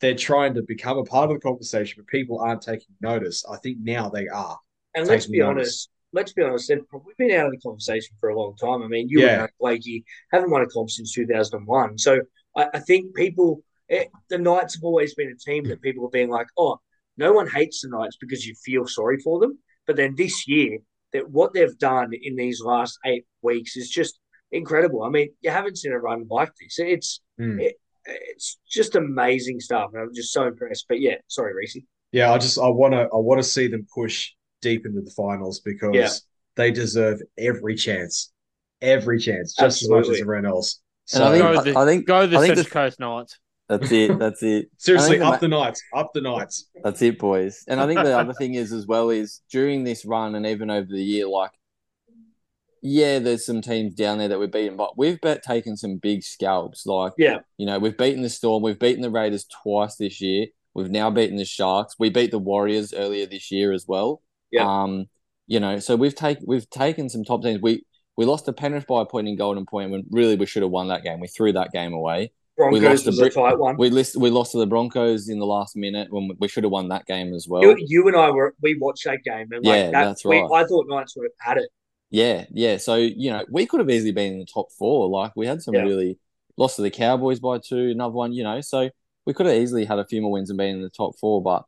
[0.00, 3.44] They're trying to become a part of the conversation, but people aren't taking notice.
[3.50, 4.58] I think now they are.
[4.94, 5.50] And let's be notice.
[5.50, 5.90] honest.
[6.12, 6.68] Let's be honest.
[6.68, 8.82] They've probably been out of the conversation for a long time.
[8.82, 9.42] I mean, you Yeah.
[9.42, 11.98] and Blakey, haven't won a comp since 2001.
[11.98, 12.20] So
[12.56, 16.10] I, I think people, eh, the Knights have always been a team that people are
[16.10, 16.78] being like, oh,
[17.16, 19.58] no one hates the Knights because you feel sorry for them.
[19.86, 20.78] But then this year,
[21.12, 24.18] that what they've done in these last eight weeks is just
[24.52, 25.02] incredible.
[25.02, 26.78] I mean, you haven't seen a run like this.
[26.78, 27.58] It's Hmm.
[27.60, 27.74] it,
[28.06, 30.86] it's just amazing stuff, and I'm just so impressed.
[30.88, 31.76] But yeah, sorry, Reese.
[32.12, 34.30] Yeah, I just I want to I want to see them push
[34.62, 36.10] deep into the finals because Yeah.
[36.56, 38.32] they deserve every chance,
[38.80, 40.80] every chance, just as much as everyone else.
[41.12, 42.70] And I So think- Go I- the, I think- go the I think Central the-
[42.70, 43.38] Coast Knights.
[43.70, 44.18] That's it.
[44.18, 44.68] That's it.
[44.78, 45.82] seriously, I the up the Knights.
[45.94, 46.68] up the Knights.
[46.82, 47.62] That's it, boys.
[47.68, 50.70] And I think the other thing is as well is during this run and even
[50.70, 51.52] over the year, like,
[52.82, 56.22] yeah, there's some teams down there that we've beaten, but we've bet taken some big
[56.22, 56.84] scalps.
[56.84, 57.38] Like, Yeah.
[57.58, 60.46] you know, we've beaten the Storm, we've beaten the Raiders twice this year.
[60.74, 61.94] We've now beaten the Sharks.
[61.98, 64.22] We beat the Warriors earlier this year as well.
[64.50, 64.66] Yeah.
[64.66, 65.06] Um,
[65.46, 67.60] you know, so we've taken we've taken some top teams.
[67.60, 67.84] We
[68.16, 70.70] we lost to Penrith by a point in Golden Point when really we should have
[70.70, 71.20] won that game.
[71.20, 72.32] We threw that game away.
[72.60, 73.76] Broncos lost was the a tight one.
[73.76, 76.70] We list, we lost to the Broncos in the last minute when we should have
[76.72, 77.62] won that game as well.
[77.62, 80.38] You, you and I were we watched that game and like Yeah, that, that's we,
[80.40, 80.62] right.
[80.62, 81.70] I thought Knights would have had it.
[82.10, 82.76] Yeah, yeah.
[82.76, 85.08] So you know, we could have easily been in the top four.
[85.08, 85.82] Like we had some Yeah.
[85.82, 86.18] really
[86.56, 88.32] lost to the Cowboys by two, another one.
[88.32, 88.90] You know, so
[89.26, 91.42] we could have easily had a few more wins and been in the top four.
[91.42, 91.64] But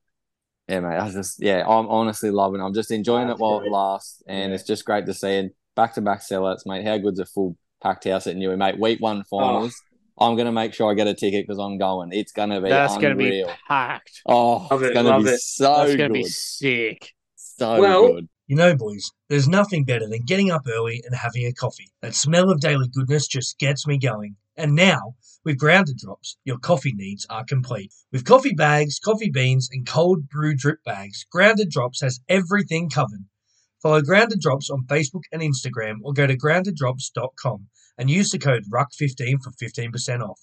[0.69, 2.61] yeah, mate, I just yeah, I'm honestly loving.
[2.61, 2.65] it.
[2.65, 3.69] I'm just enjoying That's it while great.
[3.69, 4.55] it lasts, and Yeah.
[4.55, 5.37] it's just great to see.
[5.37, 6.85] And back to back sellouts, mate.
[6.85, 8.79] How good's a full packed house at Newey, mate?
[8.79, 9.81] Week one oh, finals.
[10.19, 12.11] I'm gonna make sure I get a ticket because I'm going.
[12.13, 14.23] It's gonna be That's going to be packed.
[14.27, 15.41] Oh, Love it's it, gonna love be it.
[15.41, 15.99] so That's good.
[15.99, 17.13] going to be sick.
[17.37, 18.29] so Well, good.
[18.47, 21.91] You know, boys, there's nothing better than getting up early and having a coffee.
[22.03, 24.37] That smell of daily goodness just gets me going.
[24.57, 27.93] And now, with Grounded Drops, your coffee needs are complete.
[28.13, 33.25] With coffee bags, coffee beans, and cold brew drip bags, Grounded Drops has everything covered.
[33.81, 37.69] Follow Grounded Drops on Facebook and Instagram or go to groundeddrops.com
[37.99, 40.41] and use the code RUCK15 for 15% off.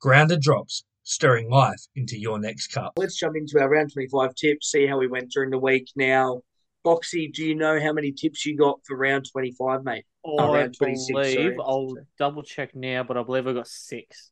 [0.00, 2.92] Grounded Drops, stirring life into your next cup.
[2.96, 5.88] Let's jump into our round 25 tips, see how we went during the week.
[5.96, 6.42] Now,
[6.84, 10.04] Boxy, do you know how many tips you got for round 25, mate?
[10.24, 11.56] Oh, I round 26, believe sorry.
[11.60, 14.30] I'll double check now, but I believe I got six.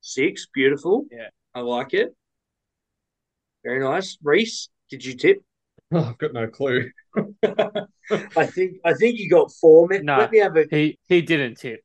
[0.00, 0.46] Six.
[0.54, 1.06] Beautiful.
[1.10, 1.28] Yeah.
[1.54, 2.14] I like it.
[3.64, 4.16] Very nice.
[4.22, 5.38] Reese, did you tip?
[5.94, 6.90] I've got no clue.
[7.42, 9.88] I think I think you got four.
[9.88, 10.18] Let, No.
[10.18, 10.64] let me have a.
[10.70, 11.80] He he didn't tip.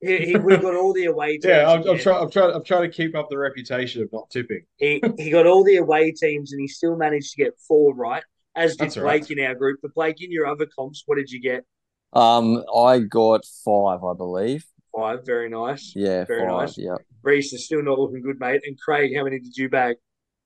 [0.00, 1.44] He, he, we got all the away teams.
[1.44, 2.22] yeah, I'm, I'm trying.
[2.22, 2.54] I'm trying.
[2.54, 4.62] I'm trying to keep up the reputation of not tipping.
[4.76, 8.22] He he got all the away teams, and he still managed to get four right.
[8.56, 9.20] As did That's all right.
[9.20, 9.80] Blake in our group.
[9.82, 11.64] But Blake, in your other comps, what did you get?
[12.12, 14.64] Um, I got five, I believe.
[14.96, 15.24] Five.
[15.24, 15.92] Very nice.
[15.94, 16.60] Yeah, Very five.
[16.62, 16.78] nice.
[16.78, 16.96] Yeah.
[17.22, 18.62] Reese is still not looking good, mate.
[18.64, 19.96] And Craig, how many did you bag?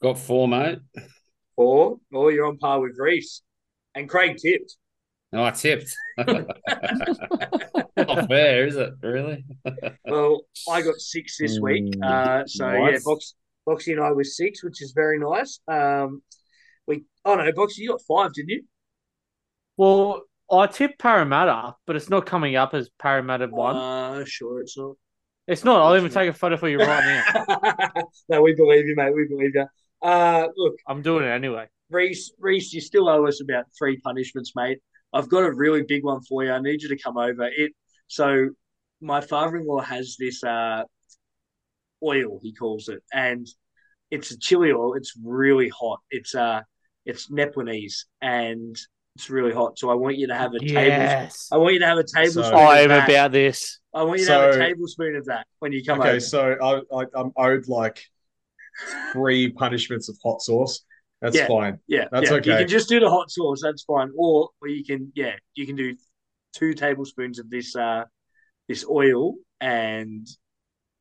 [0.03, 0.81] Got four, mate.
[1.57, 1.99] Four.
[2.13, 3.43] Oh, you're on par with Reese.
[3.95, 4.77] And Craig tipped.
[5.33, 5.95] No, I tipped.
[7.97, 8.93] Not fair, is it?
[9.03, 9.45] Really?
[10.07, 11.85] Well, I got six this week.
[11.97, 13.05] Mm, Uh, so yeah, nice.
[13.05, 13.35] Box,
[13.67, 15.61] Boxy and I were six, which is very nice.
[15.67, 16.23] Um,
[16.87, 18.65] we oh no, Boxy, you got five, didn't you?
[19.77, 23.77] Well, I tipped Parramatta, but it's not coming up as Parramatta one.
[23.77, 24.97] Uh, sure, it's not.
[25.49, 25.81] it's not.
[25.83, 27.89] I'll even take a photo for you right now.
[28.29, 29.15] no, we believe you, mate.
[29.15, 29.67] We believe you.
[30.05, 31.67] Uh, look, I'm doing it anyway.
[31.91, 34.79] Reese, Reese, you still owe us about three punishments, mate.
[35.15, 36.53] I've got a really big one for you.
[36.53, 37.49] I need you to come over.
[37.57, 37.73] It
[38.07, 38.51] so
[39.01, 40.83] my father-in-law has this uh,
[42.03, 43.47] oil he calls it, and
[44.11, 44.95] it's a chili oil.
[44.95, 46.01] It's really hot.
[46.11, 46.61] It's uh,
[47.07, 48.77] it's Nepalese, and
[49.17, 49.79] it's really hot.
[49.79, 50.73] So I want you to have a table.
[50.73, 51.49] Yes.
[51.51, 52.45] I want you to have a tablespoon.
[52.45, 53.09] So- I'm that.
[53.09, 53.79] about this.
[53.95, 56.21] I want you to have a tablespoon of that when you come Okay, over.
[56.21, 58.05] so I, I I'm owed like
[59.13, 60.85] three punishments of hot sauce.
[61.21, 61.47] That's Yeah.
[61.47, 61.79] fine.
[61.87, 62.37] Yeah, That's yeah.
[62.37, 62.51] okay.
[62.53, 63.61] You can just do the hot sauce.
[63.63, 64.11] That's fine.
[64.17, 65.97] Or, or you can, yeah, you can do
[66.53, 68.05] two tablespoons of this uh
[68.69, 70.27] this oil, and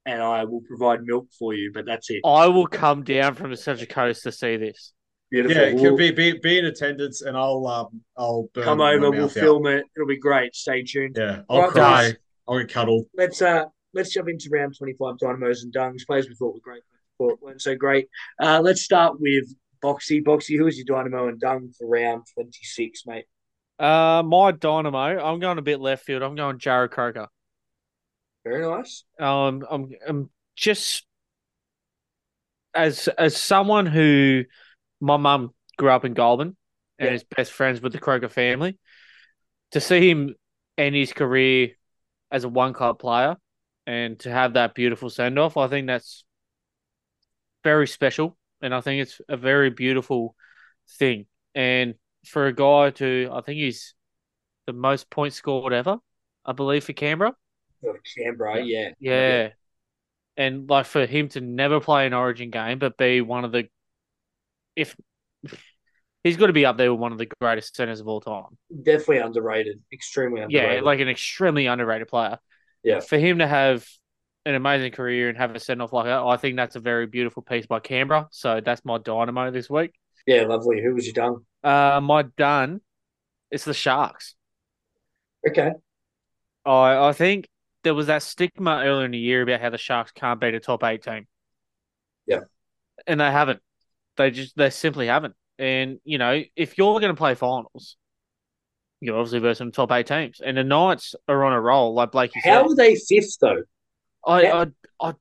[0.05, 1.71] and I will provide milk for you.
[1.73, 2.21] But that's it.
[2.25, 4.93] I will come down from the Central Coast to see this.
[5.31, 5.61] Beautiful.
[5.63, 9.11] Yeah, We'll can be, be be in attendance, and I'll um I'll burn come over.
[9.11, 9.31] We'll out.
[9.31, 9.83] film it.
[9.95, 10.55] It'll be great.
[10.55, 11.15] Stay tuned.
[11.17, 12.03] Yeah, I'll Right, cry.
[12.03, 12.15] guys.
[12.47, 13.05] I'll get cuddled.
[13.15, 16.05] Let's uh let's jump into round twenty five dynamos and dungs.
[16.05, 16.83] Players we thought were great,
[17.19, 18.07] weren't so great.
[18.41, 19.45] Uh, let's start with
[19.83, 20.23] Boxy.
[20.23, 23.25] Boxy, who is your dynamo and dung for round twenty six, mate?
[23.79, 25.19] Uh, my dynamo.
[25.23, 26.23] I'm going a bit left field.
[26.23, 27.27] I'm going Jarrod Croker.
[28.45, 29.03] Very nice.
[29.19, 31.05] Um, I'm, I'm just
[32.73, 34.43] as as someone who
[34.99, 36.55] my mum grew up in Goulburn
[36.99, 37.15] and Yeah.
[37.15, 38.77] is best friends with the Croker family.
[39.71, 40.35] To see him
[40.77, 41.71] end his career
[42.31, 43.37] as a one club player
[43.87, 46.23] and to have that beautiful send off, I think that's
[47.63, 50.35] very special, and I think it's a very beautiful
[50.97, 51.25] thing.
[51.55, 51.95] And
[52.25, 53.93] for a guy to, I think he's
[54.65, 55.97] the most points scored ever,
[56.45, 57.35] I believe, for Canberra.
[57.85, 58.91] Of Canberra, yeah.
[58.99, 59.49] Yeah.
[60.37, 63.67] And like for him to never play an origin game, but be one of the
[64.75, 64.95] if
[66.23, 68.57] he's got to be up there with one of the greatest centers of all time.
[68.81, 69.81] Definitely underrated.
[69.91, 70.83] Extremely Yeah, underrated.
[70.83, 72.39] like an extremely underrated player.
[72.83, 73.01] Yeah.
[73.01, 73.85] For him to have
[74.45, 77.07] an amazing career and have a send off like that, I think that's a very
[77.07, 78.27] beautiful piece by Canberra.
[78.31, 79.93] So that's my dynamo this week.
[80.27, 80.81] yeah, lovely.
[80.81, 81.37] Who was your done?
[81.63, 82.81] Uh my done
[83.51, 84.35] it's the Sharks.
[85.47, 85.71] Okay.
[86.65, 87.47] I I think
[87.83, 90.59] there was that stigma earlier in the year about how the Sharks can't beat a
[90.59, 91.27] top eight team.
[92.25, 92.41] Yeah.
[93.07, 93.61] And they haven't.
[94.17, 95.35] They just they simply haven't.
[95.59, 97.97] And you know, if you're going to play finals,
[99.01, 100.39] you're obviously versus some top eight teams.
[100.43, 102.71] And the Knights are on a roll, like Blakey How said.
[102.71, 103.63] are they fifth though?
[104.25, 104.65] I, I,
[105.01, 105.13] I,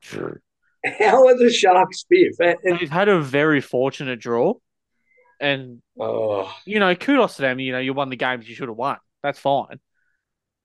[0.99, 2.37] How are the Sharks fifth?
[2.63, 4.55] They've had a very fortunate draw,
[5.39, 7.59] and oh, you know, kudos to them.
[7.59, 8.97] You know, you won the games you should have won.
[9.21, 9.79] That's fine.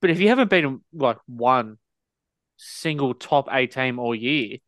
[0.00, 1.78] But if you haven't been like one
[2.56, 4.58] single top eight team all year,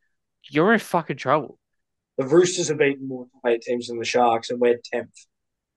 [0.48, 1.58] you're in fucking trouble.
[2.18, 5.14] the Roosters have beaten more top eight teams than the Sharks, and we're tenth.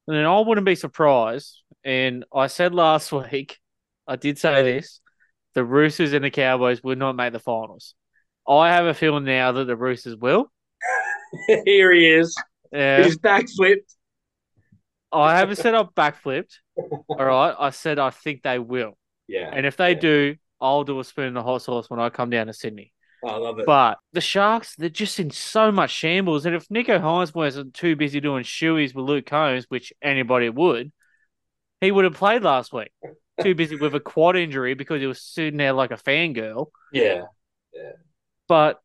[0.08, 1.62] And then I wouldn't be surprised.
[1.84, 3.60] And I said last week,
[4.08, 5.00] I did say this:
[5.54, 7.96] the Roosters and the Cowboys would not make the finals.
[8.48, 10.52] I have a feeling now that the Roosters will.
[11.66, 12.36] Here he is.
[12.72, 13.94] Yeah, He's backflipped.
[15.12, 16.56] I haven't said I've backflipped.
[16.78, 18.98] All right, I said I think they will.
[19.28, 22.10] Yeah, And if they do, I'll do a spoon of the hot sauce when I
[22.10, 22.92] come down to Sydney.
[23.26, 23.66] I love it.
[23.66, 26.46] But the Sharks, they're just in so much shambles.
[26.46, 30.92] And if Nicho Hynes wasn't too busy doing shoeies with Luke Combs, which anybody would,
[31.80, 32.92] he would have played last week.
[33.42, 36.68] Too busy with a quad injury because he was sitting there like a fangirl.
[36.92, 37.24] yeah,
[37.74, 37.92] Yeah.
[38.48, 38.80] But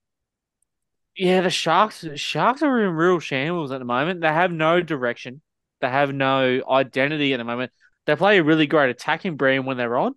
[1.16, 4.20] yeah, the Sharks Sharks are in real shambles at the moment.
[4.20, 5.42] They have no direction.
[5.80, 7.72] They have no identity at the moment.
[8.06, 10.14] They play a really great attacking brand when they're on.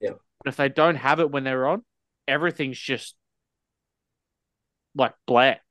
[0.00, 0.10] Yeah.
[0.44, 1.82] But if they don't have it when they're on,
[2.28, 3.14] everything's just
[4.94, 5.62] like black.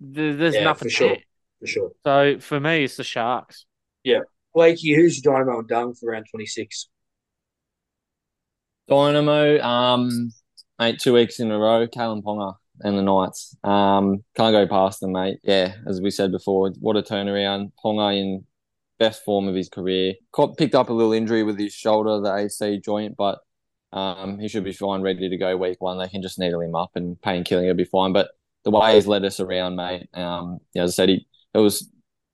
[0.00, 1.08] There's Yeah, nothing for sure.
[1.08, 1.18] there.
[1.60, 1.90] for sure.
[2.04, 3.64] So for me, it's the Sharks.
[4.04, 4.20] Yeah.
[4.54, 6.88] Blakey, who's your dynamo and dung for round twenty six?
[8.88, 10.32] Dynamo, um,
[10.78, 13.54] mate, two weeks in a row, Kalyn Ponga and the Knights.
[13.62, 15.38] Um, can't go past them, mate.
[15.42, 17.72] Yeah, as we said before, what a turnaround.
[17.84, 18.44] Ponga in
[18.98, 20.14] best form of his career.
[20.32, 23.40] Caught, picked up a little injury with his shoulder, the AC joint, but
[23.92, 25.98] um, he should be fine, ready to go week one.
[25.98, 28.12] They can just needle him up and painkilling will be fine.
[28.12, 28.30] But
[28.64, 31.90] the way he's led us around, mate, um, yeah, as I said, he it was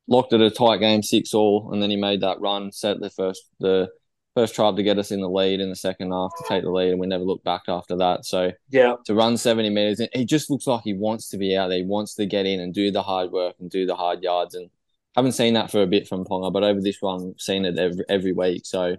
[0.08, 3.10] locked at a tight game, six all, and then he made that run, set the
[3.10, 3.88] first the
[4.34, 6.70] first try to get us in the lead in the second half to take the
[6.70, 8.24] lead, and we never looked back after that.
[8.24, 11.68] So Yeah, to run 70 meters, he just looks like he wants to be out
[11.68, 11.78] there.
[11.78, 14.54] He wants to get in and do the hard work and do the hard yards.
[14.54, 14.70] And
[15.14, 18.04] haven't seen that for a bit from Ponga, but over this one, seen it every,
[18.08, 18.62] every week.
[18.66, 18.96] So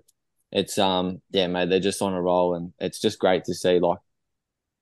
[0.51, 3.79] it's um yeah, mate, they're just on a roll, and it's just great to see.
[3.79, 3.99] Like,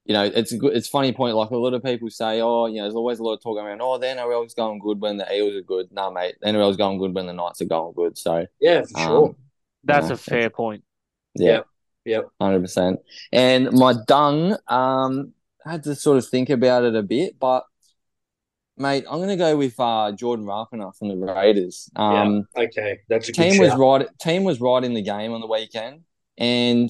[0.05, 1.35] you know, it's a good, it's a funny point.
[1.35, 3.57] Like a lot of people say, oh, you know, there's always a lot of talk
[3.57, 3.81] around.
[3.81, 5.87] Oh, the NRL's going good when the Eels are good.
[5.91, 8.17] No, mate, the NRL's going good when the Knights are going good.
[8.17, 9.35] So yeah, for sure.
[9.83, 10.83] That's Yeah, a fair point.
[11.35, 11.61] yeah,
[12.05, 12.29] Yep.
[12.41, 12.99] hundred percent.
[13.31, 15.33] And my dung, um,
[15.65, 17.65] I had to sort of think about it a bit, but
[18.77, 21.89] mate, I'm gonna go with uh Jordan Rapana from the Raiders.
[21.95, 24.07] Um, Okay, that's a good team was right.
[24.19, 26.01] Team was right in the game on the weekend
[26.37, 26.89] and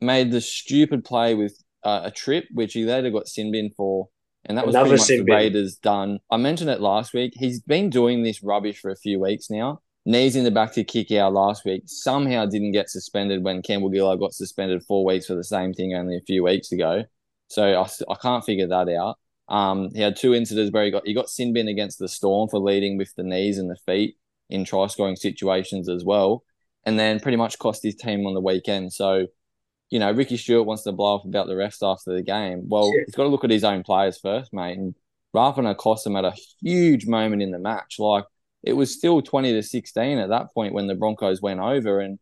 [0.00, 4.08] made the stupid play with uh, a trip, which he later got sin bin for.
[4.46, 5.34] And that was Another pretty much the bin.
[5.34, 6.20] Raiders done.
[6.30, 7.32] I mentioned it last week.
[7.36, 9.80] He's been doing this rubbish for a few weeks now.
[10.10, 11.84] Knees in the back to kick out last week.
[11.86, 15.94] Somehow didn't get suspended when Campbell Gillar got suspended four weeks for the same thing
[15.94, 17.04] only a few weeks ago.
[17.48, 19.18] So I can't figure that out.
[19.48, 22.48] Um, he had two incidents where he got he got sin bin against the Storm
[22.48, 24.16] for leading with the knees and the feet
[24.48, 26.44] in try scoring situations as well,
[26.84, 28.92] and then pretty much cost his team on the weekend.
[28.92, 29.26] So,
[29.90, 32.68] you know, Ricky Stuart wants to blow up about the refs after the game.
[32.68, 33.02] Well, Yeah.
[33.06, 34.76] he's got to look at his own players first, mate.
[34.78, 34.94] And
[35.34, 37.96] Rapana cost him at a huge moment in the match.
[37.98, 38.24] Like
[38.62, 42.18] it was still twenty to sixteen at that point when the Broncos went over, and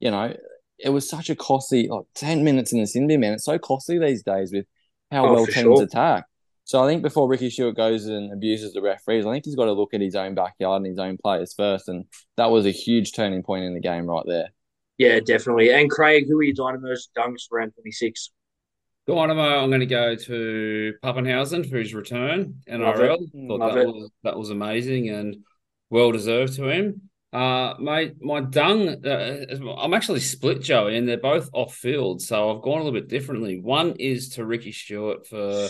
[0.00, 0.34] you know,
[0.78, 3.34] it was such a costly like ten minutes in the sin bin, man.
[3.34, 4.66] It's so costly these days with
[5.10, 5.82] how Oh, well teams sure.
[5.82, 6.24] attack.
[6.64, 9.64] So I think before Ricky Stewart goes and abuses the referees, I think he's got
[9.64, 11.88] to look at his own backyard and his own players first.
[11.88, 12.04] And
[12.36, 14.50] that was a huge turning point in the game right there.
[14.96, 15.72] Yeah, definitely.
[15.72, 18.30] And Craig, who are your Dynamos dunks for round 26?
[19.08, 22.62] Dynamo, I'm going to go to Papenhuyzen for his return.
[22.68, 23.18] Love NRL.
[23.20, 23.48] it.
[23.48, 23.86] Thought Love that it.
[23.88, 25.36] was that was amazing and
[25.90, 27.02] well deserved to him.
[27.32, 29.04] Uh, mate, my dung.
[29.06, 29.44] Uh,
[29.78, 33.08] I'm actually split, Joey, and they're both off field, so I've gone a little bit
[33.08, 33.60] differently.
[33.60, 35.68] One is to Ricky Stuart for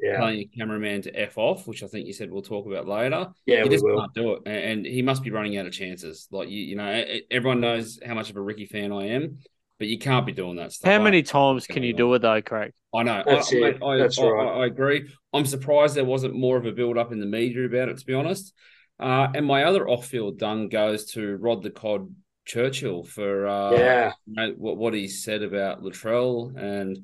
[0.00, 2.86] Yeah, telling a cameraman to f off, which I think you said we'll talk about
[2.86, 3.28] later.
[3.46, 3.96] yeah, he we just will.
[3.96, 6.28] can't do it, and, and he must be running out of chances.
[6.30, 9.38] Like you, you know, everyone knows how much of a Ricky fan I am,
[9.78, 10.92] but you can't be doing that stuff.
[10.92, 12.72] How I- many times can you do it though, Craig?
[12.94, 13.22] I know.
[13.24, 13.82] That's I, it.
[13.82, 14.48] I, That's I, right.
[14.48, 15.08] I, I agree.
[15.32, 18.04] I'm surprised there wasn't more of a build up in the media about it, to
[18.06, 18.52] be honest.
[19.00, 23.70] Uh, and my other off field dung goes to Rod the Cod Churchill for uh,
[23.72, 26.98] Yeah, you know, what what he said about Latrell and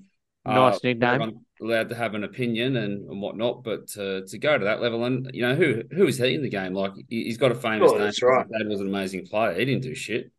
[0.44, 1.40] uh, Nice nickname.
[1.60, 5.04] allowed to have an opinion and, and whatnot, but to, to go to that level
[5.04, 6.74] and you know who who is he in the game?
[6.74, 8.02] Like he- he's got a famous Oh, name.
[8.04, 8.46] that's right.
[8.46, 9.54] His dad was an amazing player.
[9.58, 10.30] He didn't do shit.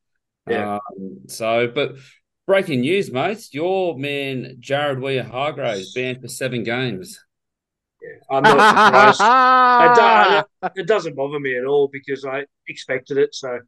[0.48, 0.76] Yeah.
[0.76, 1.96] Um, so, but
[2.46, 3.54] breaking news, mates.
[3.54, 7.20] Your man Jared Waerea-Hargreaves banned for seven games.
[8.30, 9.22] I'm not surprised.
[10.64, 13.34] It, do- it doesn't bother me at all because I expected it.
[13.36, 13.60] So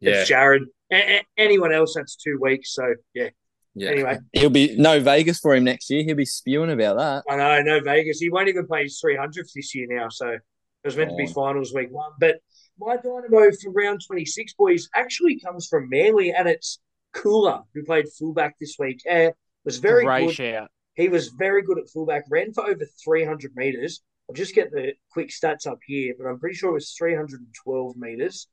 [0.00, 0.62] Yeah, it's Jared.
[0.92, 2.74] A- a- anyone else, that's two weeks.
[2.74, 3.28] So yeah.
[3.74, 3.90] yeah.
[3.90, 6.02] Anyway, He'll be no Vegas for him next year.
[6.04, 7.24] He'll be spewing about that.
[7.32, 8.18] I know, no Vegas.
[8.18, 10.08] He won't even play his 300th this year now.
[10.08, 10.40] So it
[10.84, 11.32] was meant to be Oh.
[11.32, 12.12] finals week one.
[12.18, 12.36] But
[12.78, 16.80] my dynamo for round 26, boys, actually comes from Manly, and it's
[17.12, 19.02] Koula, who played fullback this week.
[19.10, 19.30] Uh,
[19.64, 20.34] was very Great good.
[20.36, 20.70] shout.
[21.00, 24.02] He was very good at fullback, ran for over 300 meters.
[24.28, 27.96] I'll just get the quick stats up here, but I'm pretty sure it was 312
[27.96, 28.48] meters.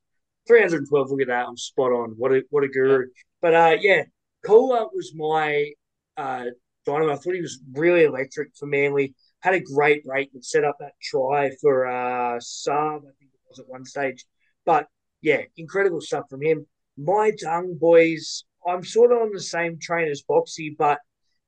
[0.48, 1.46] 312, look at that.
[1.46, 2.12] I'm spot on.
[2.18, 3.08] What a what a guru.
[3.42, 4.04] But uh yeah,
[4.46, 5.72] Koula was my
[6.16, 6.46] uh
[6.86, 7.14] dynamo.
[7.14, 9.14] I thought he was really electric for Manly.
[9.42, 13.50] Had a great break and set up that try for uh Saab, I think it
[13.50, 14.26] was at one stage.
[14.66, 14.88] But
[15.22, 16.66] yeah, incredible stuff from him.
[16.98, 21.00] My dung boys, I'm sort of on the same train as Boxy, but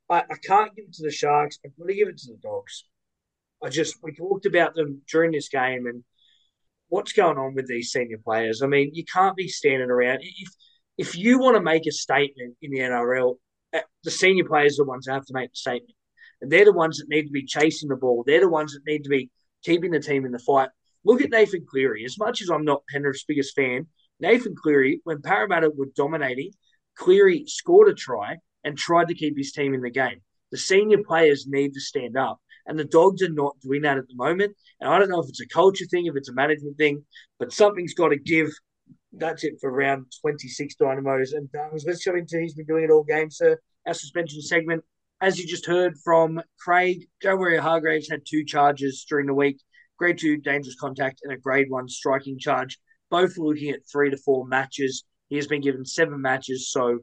[0.10, 1.60] I, I can't give it to the Sharks.
[1.66, 2.86] I've got to give it to the Dogs.
[3.64, 6.04] I just we talked about them during this game and
[6.88, 8.62] what's going on with these senior players.
[8.62, 10.20] I mean, you can't be standing around.
[10.22, 10.50] If
[10.98, 13.36] if you want to make a statement in the NRL,
[13.74, 15.94] uh, the senior players are the ones that have to make the statement,
[16.42, 18.24] and they're the ones that need to be chasing the ball.
[18.26, 19.30] They're the ones that need to be
[19.64, 20.70] keeping the team in the fight.
[21.06, 22.04] Look at Nathan Cleary.
[22.06, 23.88] As much as I'm not Penrith's biggest fan,
[24.20, 26.52] Nathan Cleary, when Parramatta were dominating,
[26.96, 30.22] Cleary scored a try and tried to keep his team in the game.
[30.52, 34.08] The senior players need to stand up, and the Dogs are not doing that at
[34.08, 34.56] the moment.
[34.80, 37.06] And I don't know if it's a culture thing, if it's a management thing,
[37.38, 38.50] but something's got to give.
[39.12, 41.84] That's it for round 26 Dynamos and uh, Dungs.
[41.86, 43.60] Let's jump into he's been doing it all game, sir.
[43.88, 44.84] Our suspension segment.
[45.22, 49.60] As you just heard from Craig, Joe Waerea-Hargreaves had two charges during the week
[50.00, 52.80] grade two dangerous contact and a grade one striking charge.
[53.12, 55.04] Both looking at three to four matches.
[55.28, 57.00] He has been given seven matches, so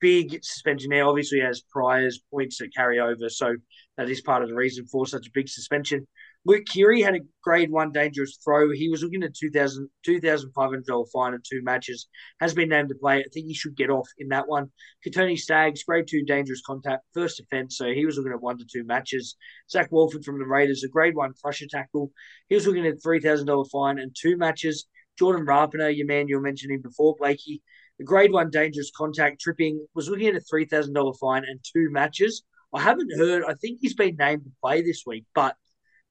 [0.00, 1.06] big suspension there.
[1.06, 3.54] Obviously, has priors points that carry over, so
[3.96, 6.06] that is part of the reason for such a big suspension.
[6.44, 8.70] Luke Keary had a grade one dangerous throw.
[8.70, 12.08] He was looking at $2,000 $2,500 fine in two matches.
[12.40, 13.18] Has been named to play.
[13.18, 14.70] I think he should get off in that one.
[15.06, 17.76] Kotoni Staggs, grade two dangerous contact, first offence.
[17.76, 19.36] So he was looking at one to two matches.
[19.70, 22.12] Zac Woolford from the Raiders, a grade one crusher tackle.
[22.48, 24.86] He was looking at $3,000 fine and two matches.
[25.18, 27.62] Jordan Rapana, your man you were mentioning before, Blakey,
[27.98, 32.42] the grade one dangerous contact tripping was looking at a $3,000 fine and two matches.
[32.74, 35.56] I haven't heard, I think he's been named to play this week, but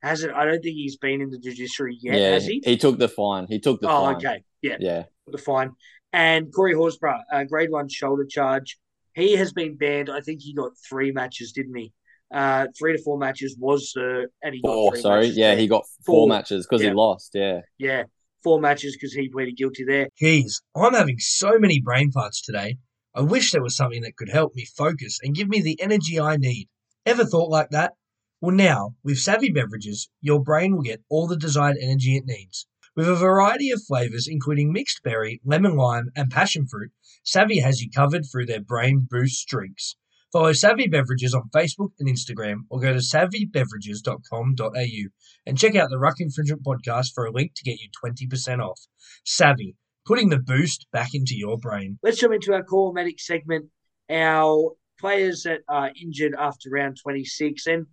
[0.01, 2.75] hasn't, I don't think he's been in the judiciary yet, yeah, has he?
[2.77, 3.47] took the fine.
[3.47, 4.15] He took the oh, fine.
[4.17, 4.43] okay.
[4.61, 5.03] Yeah, Yeah.
[5.27, 5.71] the fine.
[6.13, 8.79] And Corey Horsburgh, uh, grade one shoulder charge.
[9.13, 10.09] He has been banned.
[10.09, 11.93] I think he got three matches, didn't he?
[12.33, 15.21] Uh, three to four matches was the, and he got Four, sorry.
[15.21, 16.27] matches Yeah, he got four, Four.
[16.27, 16.89] matches because Yeah.
[16.89, 17.31] he lost.
[17.33, 17.61] Yeah.
[17.77, 18.03] yeah,
[18.43, 20.07] four matches because he pleaded guilty there.
[20.17, 22.77] Geez, I'm having so many brain farts today.
[23.13, 26.19] I wish there was something that could help me focus and give me the energy
[26.19, 26.69] I need.
[27.05, 27.93] Ever thought like that?
[28.39, 32.67] Well, now, with Savvy Beverages, your brain will get all the desired energy it needs.
[32.95, 36.91] With a variety of flavors, including mixed berry, lemon lime, and passion fruit,
[37.23, 39.95] Savvy has you covered through their brain boost drinks.
[40.33, 45.09] Follow Savvy Beverages on Facebook and Instagram or go to savvybeverages.com.au
[45.45, 48.79] and check out the Ruck Infringement podcast for a link to get you 20% off.
[49.23, 49.75] Savvy,
[50.05, 51.97] putting the boost back into your brain.
[52.03, 53.67] Let's jump into our core medic segment.
[54.09, 57.67] Our players that are injured after round 26.
[57.67, 57.85] And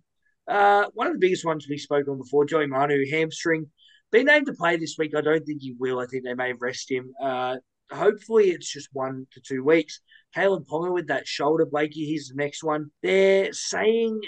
[0.47, 3.67] uh, one of the biggest ones we spoke on before, Joey Manu, hamstring.
[4.11, 5.13] Been named to play this week.
[5.15, 5.99] I don't think he will.
[5.99, 7.13] I think they may rest him.
[7.21, 7.57] Uh,
[7.91, 9.99] hopefully, it's just one to two weeks.
[10.35, 12.91] Kalyn Ponga with that shoulder, Blakey, he's the next one.
[13.01, 14.21] They're saying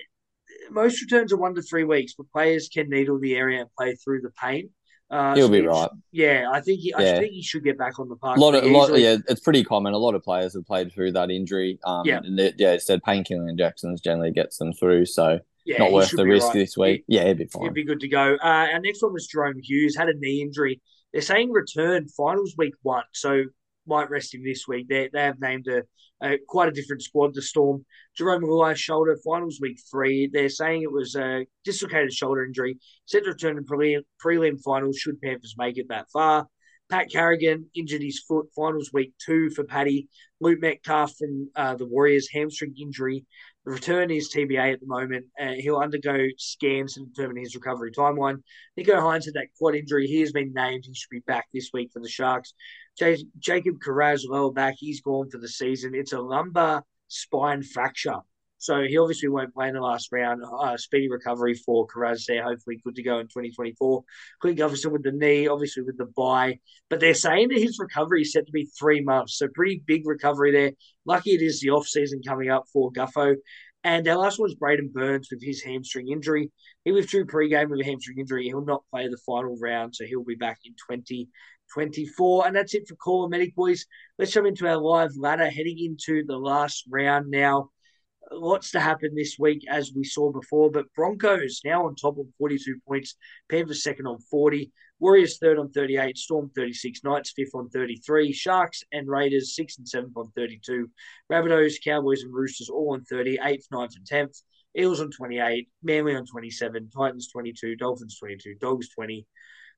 [0.71, 3.95] most returns are one to three weeks, but players can needle the area and play
[3.95, 4.69] through the pain.
[5.09, 5.89] Uh, He'll so be right.
[6.11, 8.37] Yeah, I think he, I think he should get back on the park.
[8.37, 9.93] A lot of, lot, yeah, it's pretty common.
[9.93, 11.79] A lot of players have played through that injury.
[11.85, 12.19] Um, Yeah.
[12.23, 16.25] and yeah, it said painkilling injections generally gets them through, so Yeah, not worth the
[16.25, 16.53] risk right.
[16.55, 17.05] this week.
[17.07, 17.63] Yeah, he'd be fine.
[17.63, 18.35] He'd be good to go.
[18.35, 20.81] Uh, our next one was Jahrome Hughes, had a knee injury.
[21.13, 23.43] They're saying return finals week one, so
[23.87, 24.87] might rest him this week.
[24.87, 25.83] They they have named a,
[26.21, 27.33] a quite a different squad.
[27.33, 27.85] The Storm,
[28.19, 30.29] Jarome Luai shoulder finals week three.
[30.31, 32.77] They're saying it was a dislocated shoulder injury.
[33.05, 34.97] Set to return in prelim, prelim finals.
[34.97, 36.47] Should Panthers make it that far?
[36.89, 40.07] Pat Carrigan injured his foot finals week two for Paddy.
[40.39, 43.25] Luke Metcalf from uh, the Warriors hamstring injury.
[43.67, 45.25] Return is TBA at the moment.
[45.37, 48.41] Uh, he'll undergo scans to determine his recovery timeline.
[48.79, 50.07] Nicho Hynes had that quad injury.
[50.07, 50.85] He has been named.
[50.87, 52.53] He should be back this week for the Sharks.
[52.97, 54.75] J- Jacob Kiraz, well back.
[54.77, 55.95] He's gone for the season.
[55.95, 58.19] It's a lumbar spine fracture.
[58.59, 60.41] So he obviously won't play in the last round.
[60.43, 62.43] Uh, speedy recovery for Kiraz there.
[62.43, 64.03] Hopefully good to go in 2024.
[64.41, 66.59] Clint Gutherson with the knee, obviously with the bye.
[66.89, 69.37] But they're saying that his recovery is set to be three months.
[69.37, 70.71] So pretty big recovery there.
[71.05, 73.35] Lucky it is the off season coming up for Guffo.
[73.83, 76.51] And our last one is Braden Burns with his hamstring injury.
[76.83, 78.45] He withdrew pre-game with a hamstring injury.
[78.45, 82.47] He'll not play the final round, so he'll be back in 2024.
[82.47, 83.85] And that's it for Call Medic Boys.
[84.17, 87.69] Let's jump into our live ladder, heading into the last round now.
[88.29, 90.69] Lots to happen this week, as we saw before.
[90.69, 93.15] But Broncos now on top of 42 points.
[93.49, 94.71] Panthers second on 40.
[94.99, 96.17] Warriors third on 38.
[96.17, 97.03] Storm 36.
[97.03, 98.33] Knights fifth on 33.
[98.33, 100.89] Sharks and Raiders sixth and seventh on 32.
[101.31, 103.39] Rabbitohs, Cowboys, and Roosters all on 30.
[103.43, 104.41] Eighth, ninth, and 10th.
[104.77, 105.69] Eels on 28.
[105.83, 106.89] Manly on 27.
[106.89, 107.75] Titans 22.
[107.75, 108.55] Dolphins 22.
[108.59, 109.25] Dogs 20.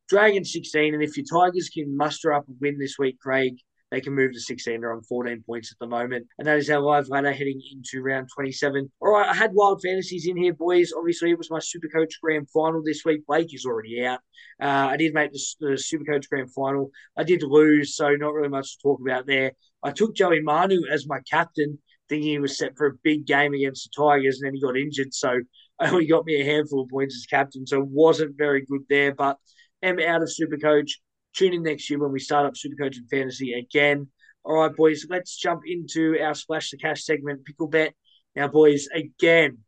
[0.08, 0.94] Dragons 16.
[0.94, 3.58] And if your Tigers can muster up a win this week, Craig,
[3.92, 4.82] they can move to 16.
[4.82, 6.28] They're on 14 points at the moment.
[6.38, 8.92] And that is our live ladder heading into round 27.
[9.02, 10.94] All right, I had wild fantasies in here, boys.
[10.96, 13.26] Obviously, it was my Supercoach Grand Final this week.
[13.26, 14.20] Blake is already out.
[14.62, 16.92] Uh, I did make the, the Supercoach Grand Final.
[17.18, 19.54] I did lose, so not really much to talk about there.
[19.84, 21.80] I took Joey Manu as my captain,
[22.10, 24.78] thinking he was set for a big game against the Tigers, and then he got
[24.78, 25.14] injured.
[25.14, 25.40] So
[25.80, 29.16] only got me a handful of points as captain, so wasn't very good there.
[29.16, 29.38] But
[29.82, 30.92] am out of Supercoach.
[31.36, 34.08] Tune in next year when we start up Supercoach and Fantasy again.
[34.44, 37.94] All right, boys, let's jump into our Splash the Cash segment, Pickle Bet.
[38.36, 39.60] Now, boys, again,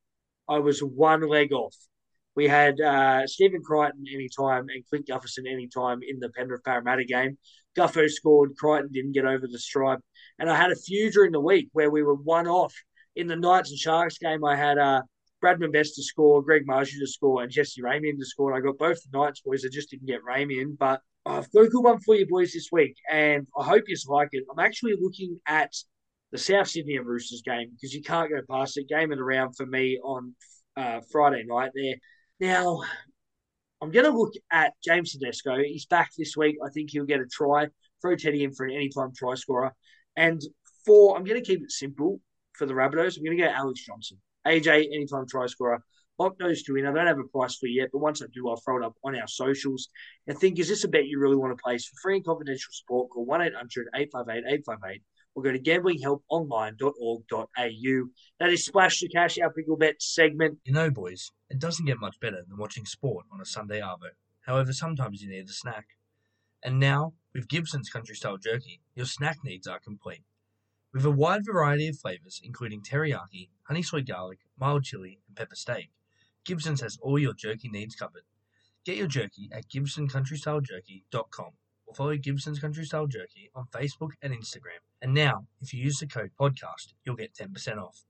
[0.47, 1.75] I was one leg off.
[2.35, 7.37] We had uh, Stephen Crichton anytime and Clint Gutherson anytime in the Penrith Parramatta game.
[7.77, 9.99] Guffo scored, Crichton didn't get over the stripe.
[10.39, 12.73] And I had a few during the week where we were one off.
[13.15, 15.01] In the Knights and Sharks game, I had uh,
[15.43, 18.53] Bradman Best to score, Greg Marzhew to score, and Jesse Ramien to score.
[18.53, 19.65] And I got both the Knights boys.
[19.65, 22.69] I just didn't get Ramien, but I've got a good one for you boys this
[22.71, 24.43] week, and I hope you like it.
[24.51, 25.71] I'm actually looking at
[26.31, 28.87] the South Sydney and Roosters game because you can't go past it.
[28.87, 30.33] Game of the round for me on
[30.77, 31.95] uh, Friday night there.
[32.39, 32.81] Now,
[33.81, 35.57] I'm going to look at James Tedesco.
[35.57, 36.57] He's back this week.
[36.65, 37.67] I think he'll get a try.
[38.01, 39.73] Throw Teddy in for an anytime try scorer.
[40.15, 40.41] And
[40.85, 42.19] four, I'm going to keep it simple
[42.53, 43.17] for the Rabbitohs.
[43.17, 44.17] I'm going to go Alex Johnson.
[44.47, 45.83] AJ, anytime try scorer.
[46.21, 46.85] Lock those two in.
[46.85, 48.85] I don't have a price for you yet, but once I do, I'll throw it
[48.85, 49.89] up on our socials
[50.27, 51.87] and think, is this a bet you really want to place?
[51.87, 55.01] For free and confidential support, call 1 800 858 858
[55.33, 58.09] or go to gamblinghelponline.org.au.
[58.39, 60.59] That is Splash the Cash, our Pickle Bet segment.
[60.63, 64.11] You know, boys, it doesn't get much better than watching sport on a Sunday arvo.
[64.41, 65.87] However, sometimes you need a snack.
[66.61, 70.23] And now, with Gibson's Country Style Jerky, your snack needs are complete.
[70.93, 75.55] With a wide variety of flavors, including teriyaki, honey soy garlic, mild chili, and pepper
[75.55, 75.89] steak,
[76.45, 78.23] Gibson's has all your jerky needs covered.
[78.85, 81.51] Get your jerky at gibsoncountrystylejerky.com
[81.85, 84.81] or follow Gibson's Country Style Jerky on Facebook and Instagram.
[85.01, 88.03] And now, if you use the code podcast, you'll get 10% off.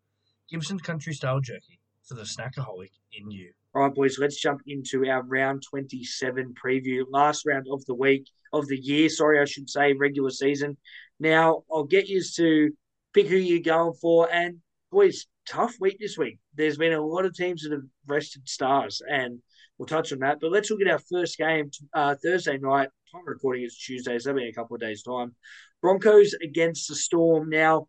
[0.50, 3.52] Gibson's Country Style Jerky for the snackaholic in you.
[3.74, 7.04] All right, boys, let's jump into our round 27 preview.
[7.10, 10.78] Last round of the week, of the year, sorry, I should say, regular season.
[11.20, 12.72] Now, I'll get you to
[13.14, 14.32] pick who you're going for.
[14.32, 14.60] And
[14.92, 16.40] boys, tough week this week.
[16.56, 19.40] There's been a lot of teams that have rested stars, and
[19.78, 20.40] we'll touch on that.
[20.40, 22.90] But let's look at our first game uh, Thursday night.
[23.12, 25.36] Time recording is Tuesday, so that'll be a couple of days' time.
[25.82, 27.50] Broncos against the Storm.
[27.50, 27.88] Now,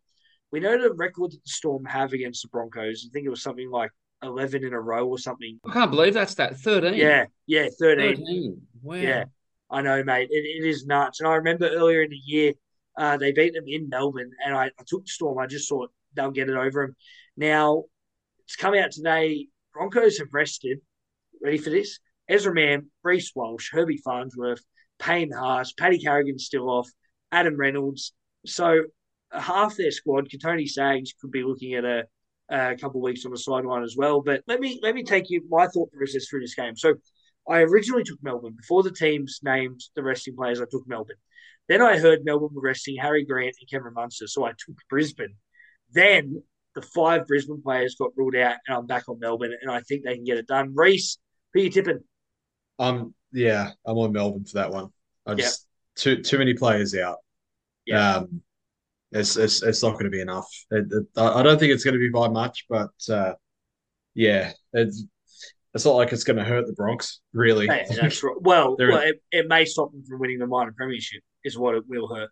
[0.51, 3.05] we know the record that the Storm have against the Broncos.
[3.07, 3.91] I think it was something like
[4.23, 5.59] 11 in a row or something.
[5.67, 6.95] I can't believe that's that thirteen.
[6.95, 8.17] Yeah, yeah, 13.
[8.17, 8.61] 13.
[8.81, 8.95] Wow.
[8.95, 9.25] Yeah,
[9.69, 10.29] I know, mate.
[10.31, 11.19] It, it is nuts.
[11.19, 12.53] And I remember earlier in the year,
[12.97, 15.37] uh, they beat them in Melbourne, and I, I took the Storm.
[15.37, 16.95] I just thought they'll get it over them.
[17.37, 17.83] Now,
[18.45, 19.47] it's come out today.
[19.73, 20.79] Broncos have rested.
[21.41, 21.99] Ready for this?
[22.29, 24.63] Ezra Mam, Reece Walsh, Herbie Farnworth,
[24.99, 26.89] Payne Haas, Paddy Carrigan still off,
[27.31, 28.13] Adam Reynolds.
[28.45, 28.83] So
[29.31, 32.03] half their squad, Tony Sags could be looking at a,
[32.49, 34.21] a couple of weeks on the sideline as well.
[34.21, 36.75] But let me let me take you my thought process through this game.
[36.75, 36.95] So
[37.47, 40.61] I originally took Melbourne before the teams named the resting players.
[40.61, 41.17] I took Melbourne.
[41.67, 45.35] Then I heard Melbourne were resting Harry Grant and Cameron Munster, so I took Brisbane.
[45.93, 46.43] Then
[46.75, 50.03] the five Brisbane players got ruled out, and I'm back on Melbourne, and I think
[50.03, 50.73] they can get it done.
[50.75, 51.17] Reese,
[51.53, 51.99] who you tipping?
[52.79, 54.89] Um, yeah, I'm on Melbourne for that one.
[55.25, 57.17] I just too too many players out.
[57.85, 58.17] Yeah.
[58.17, 58.41] Um,
[59.11, 60.49] it's it's, it's not going to be enough.
[60.71, 63.33] It, it, I don't think it's going to be by much, but uh,
[64.15, 65.05] yeah, it's
[65.73, 67.67] it's not like it's going to hurt the Bronx really.
[67.67, 68.35] Hey, that's right.
[68.39, 71.83] Well, well it, it may stop them from winning the minor premiership, is what it
[71.87, 72.29] will hurt.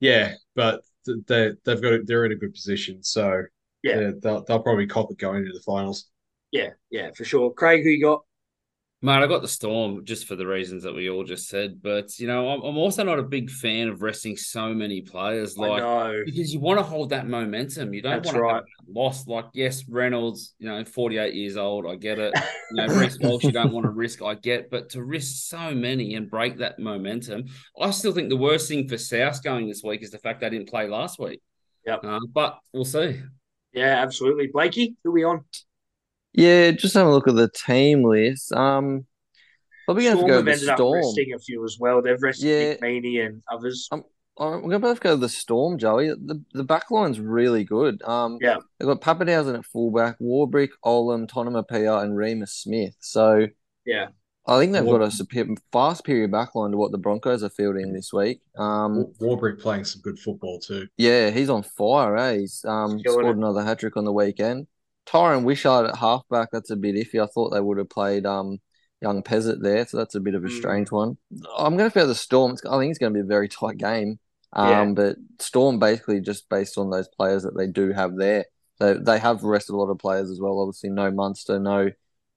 [0.00, 3.42] Yeah, but they they've got they're in a good position, so
[3.82, 4.00] Yeah.
[4.00, 6.06] yeah, they'll they'll probably cop it going into the finals.
[6.50, 7.52] Yeah, yeah, for sure.
[7.52, 8.24] Craig, who you got?
[9.02, 11.80] Mate, I got the Storm just for the reasons that we all just said.
[11.82, 15.56] But, you know, I'm, I'm also not a big fan of resting so many players.
[15.56, 16.22] I Like, know.
[16.26, 17.94] because you want to hold that momentum.
[17.94, 18.62] You don't want to right.
[18.86, 19.26] lost.
[19.26, 21.86] Like, yes, Reynolds, you know, 48 years old.
[21.86, 22.34] I get it.
[22.72, 24.22] You know, Reece Walsh, you don't want to risk.
[24.22, 27.46] I get, but to risk so many and break that momentum,
[27.80, 30.50] I still think the worst thing for South going this week is the fact they
[30.50, 31.40] didn't play last week.
[31.84, 32.04] Yep.
[32.04, 33.22] Uh, but we'll see.
[33.72, 34.46] Yeah, absolutely.
[34.52, 35.44] Blakey, who we on?
[36.32, 38.52] Yeah, just have a look at the team list.
[38.52, 39.06] Um,
[39.86, 42.02] probably going to Storm go have with ended the up resting a few as well.
[42.02, 42.68] They've rested Yeah.
[42.70, 43.88] Nick Meaney and others.
[43.90, 44.04] Um,
[44.36, 46.08] All right, we're going to both go with the Storm, Joey.
[46.08, 48.00] The the back line's really good.
[48.04, 48.58] Um, Yeah.
[48.78, 52.94] they've got Papenhuyzen at fullback, Warbrick, Olam, Tonema PR, and Remus Smith.
[53.00, 53.46] So
[53.84, 54.08] Yeah.
[54.46, 57.42] I think they've got a War- super, fast period back line to what the Broncos
[57.42, 58.40] are fielding this week.
[58.56, 60.86] Um, Warbrick playing some good football too.
[60.96, 62.38] yeah, he's on fire, eh?
[62.38, 63.36] He's um, scored it.
[63.36, 64.66] another hat trick on the weekend.
[65.10, 67.22] Tyron Wishart at halfback, that's a bit iffy.
[67.22, 68.58] I thought they would have played um,
[69.00, 70.56] young Pezet there, so that's a bit of a Mm.
[70.58, 71.16] strange one.
[71.58, 72.52] I'm going to go the Storm.
[72.52, 74.18] It's- I think it's going to be a very tight game.
[74.52, 74.92] Um, Yeah.
[74.94, 78.44] But Storm basically just based on those players that they do have there.
[78.78, 80.58] They, they have rested a lot of players as well.
[80.60, 81.90] Obviously, no Munster, no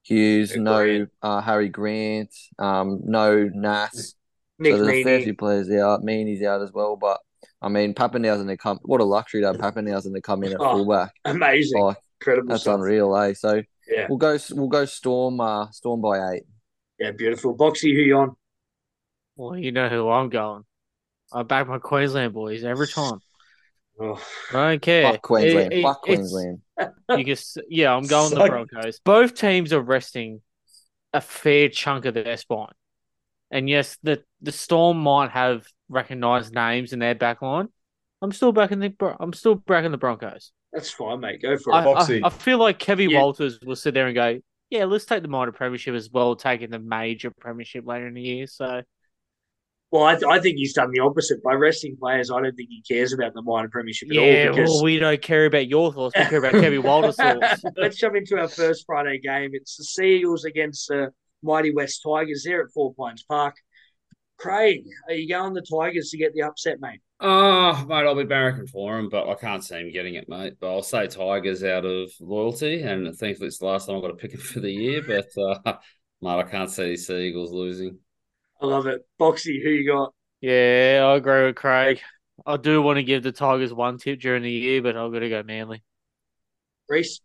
[0.03, 1.09] Hughes, Yeah, no Grant.
[1.21, 4.15] uh, Harry Grant, um, no Nass.
[4.59, 6.01] Nick so there's a fair few players out.
[6.03, 7.19] Meaney's out as well, but
[7.61, 8.79] I mean, Papenhuyzen to come.
[8.83, 11.13] What a luxury to have Papenhuyzen to come in at Oh, fullback.
[11.25, 11.81] Amazing.
[11.81, 12.75] Like Incredible that's stuff.
[12.75, 13.33] unreal, eh?
[13.33, 14.07] So Yeah.
[14.09, 14.37] we'll go.
[14.51, 15.39] We'll go Storm.
[15.41, 16.43] Uh, Storm by eight.
[16.99, 17.55] Yeah, beautiful.
[17.57, 18.35] Boxy, who you on?
[19.35, 20.63] Well, you know who I'm going.
[21.33, 23.19] I back my Queensland boys every time.
[23.99, 24.19] Oh,
[24.51, 25.11] I don't care.
[25.11, 25.73] Fuck Queensland.
[25.73, 26.61] It- it- Fuck Queensland.
[27.09, 28.99] You can, s- yeah, I'm going the Broncos.
[28.99, 30.41] Both teams are resting
[31.13, 32.71] a fair chunk of their spine,
[33.51, 37.67] and yes, the the Storm might have recognised names in their back line.
[38.23, 40.51] I'm still backing the I'm still backing the Broncos.
[40.73, 41.41] That's fine, mate.
[41.41, 41.75] Go for it.
[41.75, 42.21] I, I, Boxy.
[42.23, 43.21] I feel like Kevin Yeah.
[43.21, 46.71] Walters will sit there and go, "Yeah, let's take the minor premiership as well, taking
[46.71, 48.81] the major premiership later in the year." So
[49.93, 51.43] well, I, I think he's done the opposite.
[51.43, 54.55] By resting players, I don't think he cares about the minor premiership at yeah, all.
[54.55, 56.15] Because well, we don't care about your thoughts.
[56.17, 57.61] We care about Kevin Walters' thoughts.
[57.77, 59.51] Let's jump into our first Friday game.
[59.53, 61.11] It's the Seagulls against the
[61.43, 62.41] mighty West Tigers.
[62.43, 63.55] They're at Four Pines Park.
[64.39, 67.01] Craig, are you going the Tigers to get the upset, mate?
[67.25, 70.55] Oh, mate, I'll be barracking for him, but I can't see him getting it, mate.
[70.59, 74.09] But I'll say Tigers out of loyalty, and thankfully it's the last time I've got
[74.09, 75.01] to pick him for the year.
[75.01, 75.77] But, uh,
[76.21, 77.99] mate, I can't see these Seagulls losing.
[78.61, 79.07] I love it.
[79.17, 80.13] Boxy, who you got?
[80.41, 82.01] Yeah, I agree with Craig.
[82.45, 85.19] I do want to give the Tigers one tip during the year, but I've got
[85.19, 85.81] to go Manly.
[86.89, 87.21] Reese?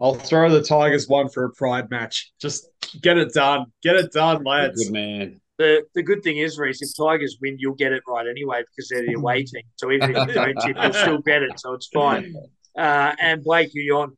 [0.00, 2.32] I'll throw the Tigers one for a pride match.
[2.40, 2.68] Just
[3.00, 3.66] get it done.
[3.84, 4.84] Get it done, lads.
[4.84, 5.40] Good man.
[5.58, 8.88] The the good thing is, Reese, if Tigers win, you'll get it right anyway because
[8.88, 9.62] they're the away team.
[9.76, 11.58] So even if you don't tip, you'll still get it.
[11.58, 12.34] So it's fine.
[12.76, 14.16] Uh, and Blake, who you on?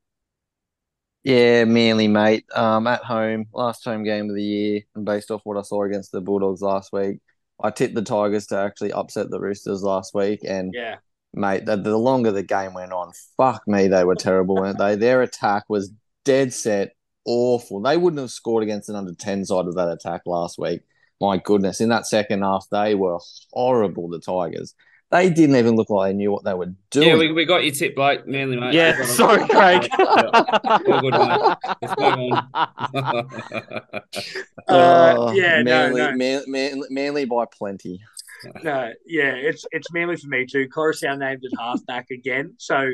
[1.23, 2.44] Yeah, Manly, mate.
[2.55, 5.85] Um, at home, last home game of the year, and based off what I saw
[5.85, 7.19] against the Bulldogs last week,
[7.62, 10.97] I tipped the Tigers to actually upset the Roosters last week, and Yeah.
[11.35, 14.94] mate, the, the longer the game went on, fuck me, they were terrible, weren't they?
[14.94, 15.93] Their attack was
[16.24, 16.93] dead set,
[17.27, 17.81] awful.
[17.81, 20.81] They wouldn't have scored against an under ten side of that attack last week.
[21.20, 23.19] My goodness, in that second half, they were
[23.53, 24.09] horrible.
[24.09, 24.74] The Tigers.
[25.11, 27.09] They didn't even look like they knew what they were doing.
[27.09, 28.27] Yeah, we, we got your tip, Blake.
[28.27, 28.74] Manly, mate.
[28.74, 29.12] Yeah, We got it.
[29.15, 29.89] sorry, Craig.
[29.99, 31.57] All good, mate.
[31.81, 32.49] Let's move on.
[34.69, 36.12] Uh, Oh, yeah, no, Manly, no.
[36.12, 38.01] Man, Man, Manly by plenty.
[38.62, 40.69] No, yeah, it's it's Manly for me too.
[40.69, 42.90] Coruscant named at halfback again, so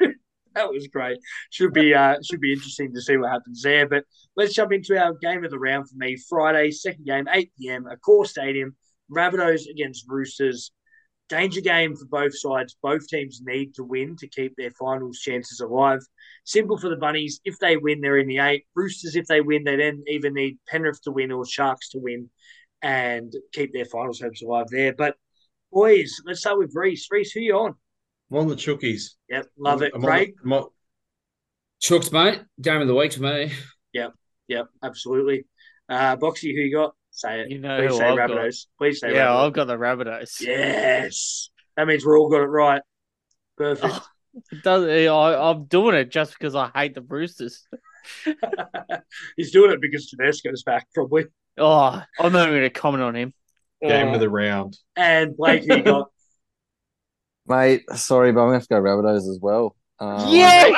[0.54, 1.18] that was great.
[1.50, 3.88] Should be uh should be interesting to see what happens there.
[3.88, 4.04] But
[4.36, 6.16] let's jump into our game of the round for me.
[6.28, 8.76] Friday, second game, eight pm, Accor Stadium.
[9.10, 10.72] Rabbitohs against Roosters.
[11.28, 12.76] Danger game for both sides.
[12.82, 16.00] Both teams need to win to keep their finals chances alive.
[16.44, 17.40] Simple for the Bunnies.
[17.44, 18.66] If they win, they're in the eight.
[18.74, 22.28] Roosters, if they win, they then either need Penrith to win or Sharks to win
[22.82, 24.92] and keep their finals hopes alive there.
[24.92, 25.16] But
[25.72, 27.06] boys, let's start with Reese.
[27.10, 27.76] Reese, who you on?
[28.32, 29.14] I'm on the Chookies.
[29.28, 29.92] Yep, love it.
[29.94, 30.68] I'm on the- I'm on-
[31.82, 32.40] Chooks, mate.
[32.60, 33.52] Game of the week for me.
[33.92, 34.14] Yep,
[34.48, 35.44] yep, absolutely.
[35.88, 36.94] Uh, Boxy, who you got?
[37.10, 37.50] Say it.
[37.50, 38.30] You know Please who say I've got.
[38.30, 38.66] Rabbitohs.
[38.78, 39.46] Please say Yeah, Rabbitohs.
[39.46, 40.40] I've got the Rabbitohs.
[40.40, 41.50] Yes.
[41.76, 42.80] That means we're all got it right.
[43.58, 43.92] Perfect.
[43.94, 44.06] Oh,
[44.50, 47.66] it does, I, I'm doing it just because I hate the Roosters.
[49.36, 51.26] He's doing it because Tedesco's back, probably.
[51.58, 53.34] Oh, I'm not even going to comment on him.
[53.82, 54.78] Game Uh, of the round.
[54.96, 56.11] And Blake, who you got?
[57.46, 59.74] Mate, sorry, but I'm going to have to go Rabbitohs as well.
[59.98, 60.72] Um, Hey,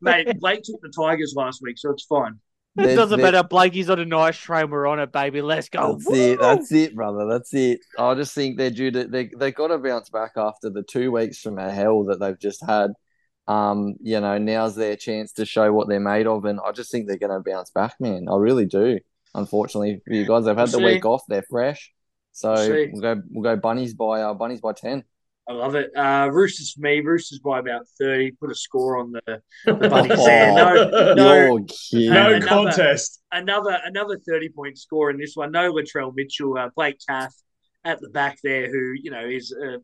[0.00, 2.38] Mate, Blake took the Tigers last week, so it's fine.
[2.76, 3.46] It doesn't they're- matter.
[3.48, 4.68] Blakey's on a nice train.
[4.70, 5.42] We're on it, baby.
[5.42, 5.92] Let's go.
[5.96, 6.40] That's it.
[6.40, 7.26] That's it, brother.
[7.28, 7.78] That's it.
[7.96, 11.12] I just think they're due to they they got to bounce back after the two
[11.12, 12.90] weeks from a hell that they've just had.
[13.46, 16.90] Um, you know, now's their chance to show what they're made of, and I just
[16.90, 18.26] think they're going to bounce back, man.
[18.28, 18.98] I really do.
[19.36, 20.94] Unfortunately for you guys, they've had the We'll see.
[20.94, 21.22] week off.
[21.28, 21.92] They're fresh,
[22.34, 25.04] so We'll we'll go we'll go bunnies by uh, bunnies by ten.
[25.48, 25.90] I love it.
[25.94, 27.00] Uh, Roosters for me.
[27.00, 28.30] Roosters by about 30.
[28.40, 30.54] Put a score on the, the Bunnies there.
[30.54, 31.56] No, no, no
[31.92, 33.20] another- contest.
[33.30, 35.52] another another 30 point score in this one.
[35.52, 37.34] No Latrell Mitchell, uh, Blake Taaffe
[37.84, 39.76] at the back there, who, you know, is a,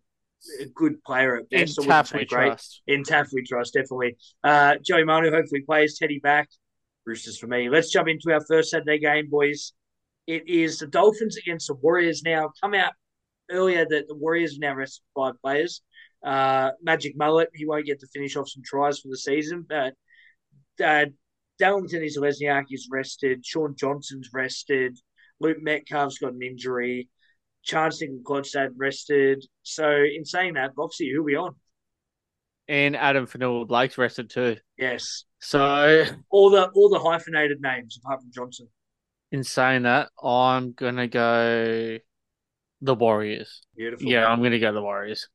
[0.62, 1.78] a good player at In best.
[1.78, 2.46] I wouldn't Taaffe we great.
[2.46, 2.82] trust.
[2.86, 4.16] In Taaffe we trust, definitely.
[4.42, 6.48] Uh, Joey Manu hopefully plays Teddy back.
[7.04, 7.68] Roosters for me.
[7.68, 9.74] Let's jump into our first Saturday game, boys.
[10.30, 12.52] It is the Dolphins against the Warriors now.
[12.62, 12.92] Come out
[13.50, 15.82] earlier that the Warriors now rested five players.
[16.24, 19.94] Uh, Magic Mullet, he won't get to finish off some tries for the season, but
[20.84, 21.06] uh,
[21.58, 23.44] Darlington is Lesniak is rested.
[23.44, 24.96] Shaun Johnson's rested.
[25.40, 27.08] Luke Metcalf's got an injury.
[27.64, 29.44] Chance and Gladstad rested.
[29.64, 31.56] So in saying that, Boxy, who are we on?
[32.68, 34.58] And Addin Fonua-Blake's rested too.
[34.78, 35.24] Yes.
[35.40, 38.68] So All the all the hyphenated names apart from Johnson.
[39.32, 41.98] In saying that, I'm gonna go
[42.80, 43.62] the Warriors.
[43.76, 44.06] Beautiful.
[44.06, 45.28] Yeah, I'm gonna go the Warriors.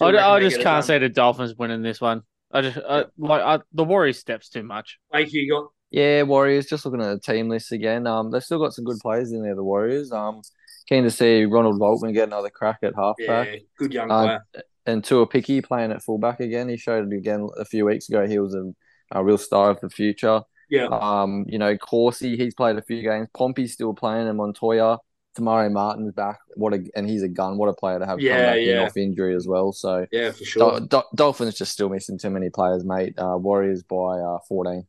[0.00, 0.82] I, I just can't done.
[0.82, 2.22] say the Dolphins winning this one.
[2.52, 4.98] I just I, like I, the Warriors steps too much.
[5.10, 5.70] Blake, who you got?
[5.90, 6.66] Yeah, Warriors.
[6.66, 8.06] Just looking at the team list again.
[8.06, 9.54] Um, they've still got some good players in there.
[9.54, 10.12] The Warriors.
[10.12, 10.42] Um,
[10.88, 13.48] keen to see Ronald Volkman get another crack at halfback.
[13.52, 14.64] Yeah, good young Uh, player.
[14.86, 16.68] and Tua Picky playing at fullback again.
[16.68, 18.26] He showed it again a few weeks ago.
[18.26, 18.72] He was a,
[19.12, 20.42] a real star of the future.
[20.68, 20.86] Yeah.
[20.86, 23.28] Um, you know, Corsi, he's played a few games.
[23.34, 24.98] Pompey's still playing, and Montoya.
[25.36, 26.38] Te Maire Martin's back.
[26.54, 27.58] What a and he's a gun.
[27.58, 28.82] What a player to have come Yeah, back in yeah.
[28.86, 29.70] off injury as well.
[29.70, 30.70] So Yeah, for sure.
[30.80, 33.14] Dol- Dol- Dolphins just still missing too many players, mate.
[33.18, 34.86] Uh, Warriors by uh, fourteen.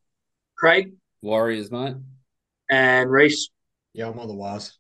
[0.57, 1.95] Craig Warriors, mate.
[2.69, 3.49] and Reese.
[3.93, 4.77] Yeah, I'm on the Wires.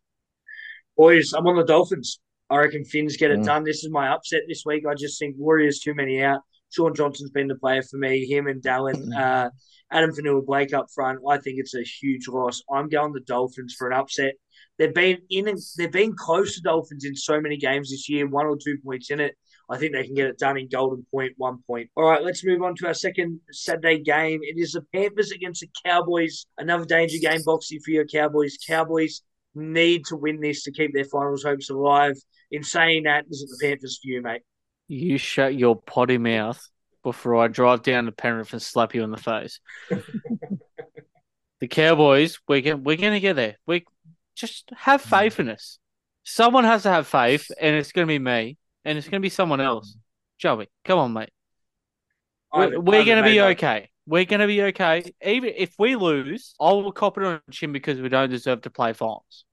[0.95, 2.19] Boys, I'm on the Dolphins.
[2.49, 3.45] I reckon Phins get it Mm.
[3.45, 3.63] done.
[3.63, 4.85] This is my upset this week.
[4.89, 6.41] I just think Warriors too many out.
[6.69, 8.25] Shaun Johnson's been the player for me.
[8.25, 9.49] Him and Dallin, uh,
[9.91, 11.19] Addin Fonua-Blake up front.
[11.27, 12.61] I think it's a huge loss.
[12.71, 14.33] I'm going the Dolphins for an upset.
[14.77, 15.47] They've been in.
[15.47, 18.27] and- They've been close to Dolphins in so many games this year.
[18.27, 19.35] One or two points in it.
[19.69, 21.89] I think they can get it done in Golden Point, one point.
[21.97, 24.39] All right, let's move on to our second Saturday game.
[24.43, 26.45] It is the Panthers against the Cowboys.
[26.57, 28.57] Another danger game, boxing for your Cowboys.
[28.65, 29.23] Cowboys
[29.55, 32.15] need to win this to keep their finals hopes alive.
[32.51, 34.41] In saying that, is it the Panthers for you, mate?
[34.87, 36.65] You shut your potty mouth
[37.03, 39.59] before I drive down to Penrith and slap you in the face.
[41.59, 43.57] the Cowboys, we're gonna, we're gonna get there.
[43.65, 43.85] We
[44.35, 45.79] just have faith in us.
[46.23, 49.61] Someone has to have faith, and it's gonna be me, and it's gonna be someone
[49.61, 49.95] else.
[50.37, 51.29] Joey, come on, mate.
[52.53, 53.89] We're, we're gonna be okay.
[54.05, 55.13] We're gonna be okay.
[55.23, 58.69] Even if we lose, I will cop it on chin because we don't deserve to
[58.69, 59.45] play finals.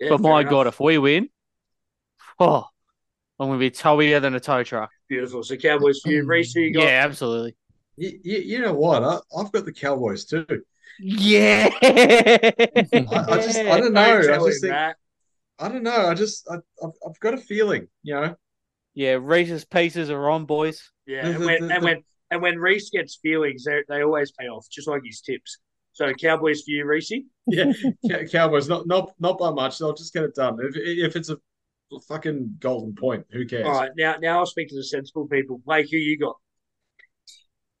[0.00, 0.50] Yeah, but my enough.
[0.50, 1.28] God, if we win,
[2.38, 2.66] oh,
[3.38, 4.90] I'm gonna be towier than a tow truck.
[5.08, 5.42] beautiful.
[5.42, 6.28] So Cowboys for you, mm.
[6.28, 6.52] Reese.
[6.54, 6.84] Who you got?
[6.84, 7.56] Yeah, absolutely.
[7.96, 9.02] You, you, you know what?
[9.02, 10.46] I, I've got the Cowboys too.
[11.00, 11.68] Yeah.
[11.82, 12.52] I,
[13.28, 14.18] I just, I don't know.
[14.18, 14.96] I just think, that.
[15.58, 16.06] I don't know.
[16.06, 18.36] I just, I, I've, I've got a feeling, you know.
[18.94, 20.90] yeah, Reece's pieces are on, boys.
[21.06, 24.66] Yeah, and when and when and when Reese gets feelings, they they always pay off,
[24.70, 25.58] just like his tips.
[25.92, 27.12] So Cowboys for you, Reese.
[27.46, 29.78] Yeah, Cowboys, not, not, not by much.
[29.78, 30.58] They'll just get it done.
[30.60, 31.36] If, if it's a
[32.00, 33.26] fucking golden point.
[33.30, 33.66] Who cares?
[33.66, 35.60] All right, now now I'll speak to the sensible people.
[35.64, 36.36] Blake, who you got?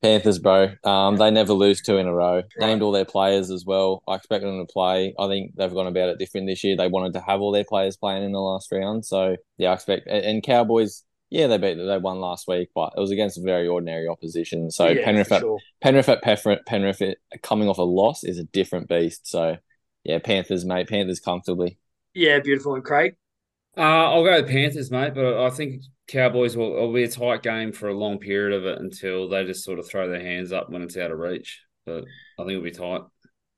[0.04, 0.68] Panthers, bro.
[0.84, 2.42] Um, they never lose two in a row.
[2.58, 4.02] Named all their players as well.
[4.06, 5.14] I expect them to play.
[5.18, 6.76] I think they've gone about it different this year.
[6.76, 9.06] They wanted to have all their players playing in the last round.
[9.06, 10.06] So yeah, I expect.
[10.06, 11.76] And Cowboys, yeah, they beat.
[11.76, 14.70] They won last week, but it was against a very ordinary opposition.
[14.70, 15.58] So Yeah, Penrith, for at, sure.
[15.80, 17.02] Penrith at Penrith, Penrith
[17.42, 19.26] coming off a loss is a different beast.
[19.26, 19.56] So
[20.04, 20.86] yeah, Panthers, mate.
[20.86, 21.78] Panthers comfortably.
[22.12, 22.74] Yeah, beautiful.
[22.74, 23.16] And Craig?
[23.76, 27.42] Uh, I'll go with Panthers, mate, but I think Cowboys will it'll be a tight
[27.42, 30.52] game for a long period of it until they just sort of throw their hands
[30.52, 31.62] up when it's out of reach.
[31.86, 32.04] But
[32.38, 33.02] I think it'll be tight.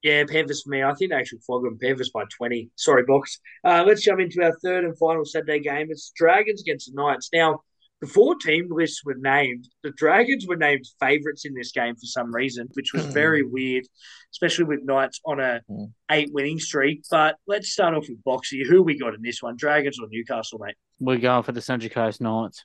[0.03, 0.83] Yeah, Panthers for me.
[0.83, 1.79] I think they actually flog them.
[1.81, 2.71] Panthers by 20.
[2.77, 3.41] Sorry, Box.
[3.65, 5.89] Uh, let's jump into our third and final Saturday game.
[5.91, 7.29] It's Dragons against the Knights.
[7.33, 7.63] Now,
[8.01, 12.35] before team lists were named, the Dragons were named favourites in this game for some
[12.35, 13.85] reason, which was very weird,
[14.33, 15.93] especially with Knights on a Mm.
[16.11, 17.03] eight winning streak.
[17.11, 18.67] But let's start off with Boxy.
[18.69, 19.57] Who we got in this one?
[19.57, 20.75] Dragons or Newcastle, mate?
[21.01, 22.65] We're going for the Central Coast Knights.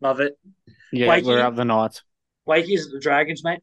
[0.00, 0.36] Love it.
[0.92, 1.24] Yeah, Wakey?
[1.26, 2.02] we're up the Knights.
[2.48, 3.60] Wakey, is it the Dragons, mate?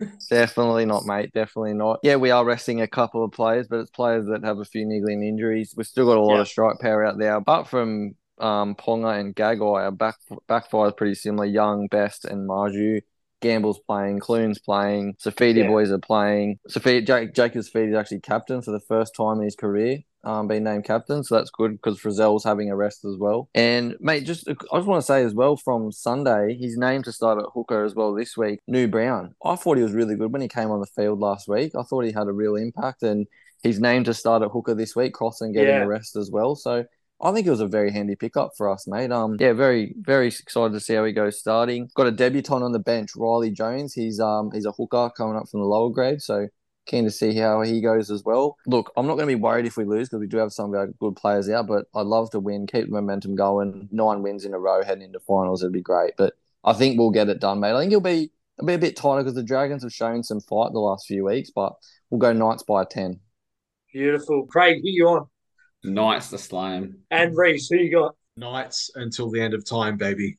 [0.30, 1.30] Definitely not, mate.
[1.32, 2.00] Definitely not.
[2.02, 4.86] Yeah, we are resting a couple of players, but it's players that have a few
[4.86, 5.74] niggling injuries.
[5.76, 6.40] We've still got a lot Yeah.
[6.42, 7.36] of strike power out there.
[7.36, 10.16] Apart from um, Ponga and Gagai, are back
[10.46, 11.44] back five is pretty similar.
[11.46, 13.00] Young, Best, and Marzhew.
[13.40, 15.68] Gamble's playing, Clune's playing, Saifiti Yeah.
[15.68, 16.58] boys are playing.
[16.68, 20.48] Saifiti, Jake, Jacob Saifiti is actually captain for the first time in his career, um,
[20.48, 23.48] being named captain, so that's good because Frizzell's having a rest as well.
[23.54, 27.12] And mate, just I just want to say as well from Sunday, he's named to
[27.12, 28.58] start at hooker as well this week.
[28.66, 31.46] New Brown, I thought he was really good when he came on the field last
[31.46, 31.76] week.
[31.78, 33.28] I thought he had a real impact, and
[33.62, 35.14] he's named to start at hooker this week.
[35.14, 35.84] Crossland getting Yeah.
[35.84, 36.84] a rest as well, so.
[37.20, 39.10] I think it was a very handy pickup for us, mate.
[39.10, 41.90] Um, yeah, very, very excited to see how he goes starting.
[41.94, 43.92] Got a debutant on the bench, Riley Jones.
[43.92, 46.48] He's um, he's a hooker coming up from the lower grade, so
[46.86, 48.56] keen to see how he goes as well.
[48.66, 50.72] Look, I'm not going to be worried if we lose because we do have some
[50.72, 53.88] good players out, but I'd love to win, keep the momentum going.
[53.92, 56.14] Nine wins in a row heading into finals, it'd be great.
[56.16, 56.34] But
[56.64, 57.74] I think we'll get it done, mate.
[57.74, 60.40] I think it'll be it'll be a bit tighter because the Dragons have shown some
[60.40, 61.74] fight the last few weeks, but
[62.10, 63.20] we'll go Knights by ten.
[63.92, 64.46] Beautiful.
[64.46, 65.26] Craig, who you on?
[65.84, 66.98] Knights to slam.
[67.10, 68.14] And Reese, who you got?
[68.36, 70.38] Knights until the end of time, baby.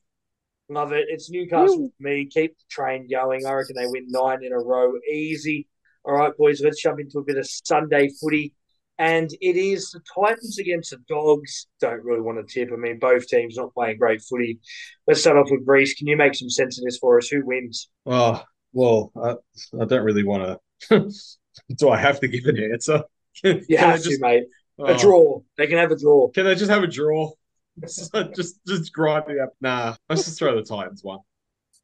[0.68, 1.06] Love it.
[1.08, 2.26] It's Newcastle for me.
[2.26, 3.44] Keep the train going.
[3.44, 4.92] I reckon they win nine in a row.
[5.10, 5.66] Easy.
[6.04, 8.54] All right, boys, let's jump into a bit of Sunday footy.
[8.98, 11.66] And it is the Titans against the Dogs.
[11.80, 12.70] Don't really want to tip.
[12.72, 14.60] I mean, both teams not playing great footy.
[15.06, 15.94] Let's start off with Reese.
[15.94, 17.28] Can you make some sense of this for us?
[17.28, 17.88] Who wins?
[18.06, 18.42] Oh
[18.72, 19.36] well, I,
[19.80, 21.10] I don't really want to.
[21.76, 23.02] Do I have to give an answer?
[23.42, 24.44] Can, You can I have just, to, mate.
[24.80, 25.40] A oh, draw.
[25.56, 26.28] They can have a draw.
[26.28, 27.30] Can they just have a draw?
[27.80, 29.54] just just grind me up.
[29.60, 31.20] Nah, let's just throw the Titans one.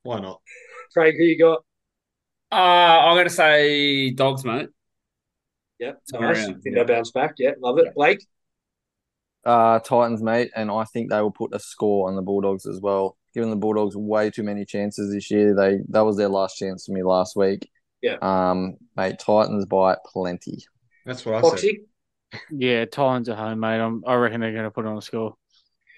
[0.02, 0.40] Why not?
[0.92, 1.64] Craig, who you got?
[2.50, 4.68] Uh, I'm going to say dogs, mate.
[5.78, 6.38] Yep, Turn nice.
[6.38, 6.84] around, Think yeah.
[6.84, 7.34] they bounce back.
[7.38, 7.94] Yeah, love it.
[7.94, 8.24] Blake?
[9.44, 12.80] Uh, Titans, mate, and I think they will put a score on the Bulldogs as
[12.80, 13.16] well.
[13.34, 16.86] Given the Bulldogs way too many chances this year, they that was their last chance
[16.86, 17.68] for me last week.
[18.00, 18.16] Yeah.
[18.22, 20.64] Um, mate, Titans by plenty.
[21.04, 21.70] That's what I said.
[22.32, 22.44] Foxy?
[22.50, 23.80] Yeah, Titans at home, mate.
[23.80, 25.34] I'm, I reckon they're going to put on a score.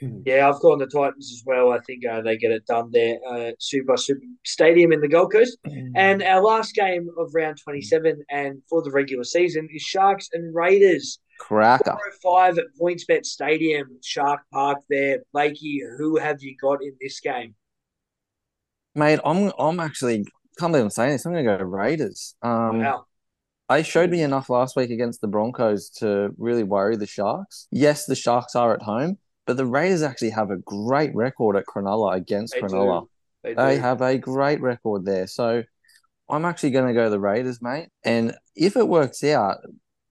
[0.00, 1.72] Yeah, I've gone the Titans as well.
[1.72, 3.18] I think uh, they get it done there.
[3.28, 5.58] Uh, Super Super Stadium in the Gold Coast.
[5.96, 10.54] And our last game of round 27 and for the regular season is Sharks and
[10.54, 11.18] Raiders.
[11.40, 11.96] Cracker.
[12.22, 15.20] 405 at PointsBet Stadium, Shark Park there.
[15.32, 17.56] Blakey, who have you got in this game?
[18.94, 20.26] Mate, I'm I'm actually
[20.58, 21.26] can't believe I'm saying this.
[21.26, 22.34] I'm going to go Raiders.
[22.42, 23.04] Um, Wow.
[23.68, 27.66] They showed me enough last week against the Broncos to really worry the Sharks.
[27.70, 31.64] Yes, the Sharks are at home, but the Raiders actually have a great record at
[31.66, 33.02] Cronulla against They Cronulla.
[33.02, 33.08] do.
[33.44, 33.80] They, They do.
[33.82, 35.26] have a great record there.
[35.26, 35.62] So
[36.28, 37.88] I'm actually going to go the Raiders, mate.
[38.04, 39.58] And if it works out,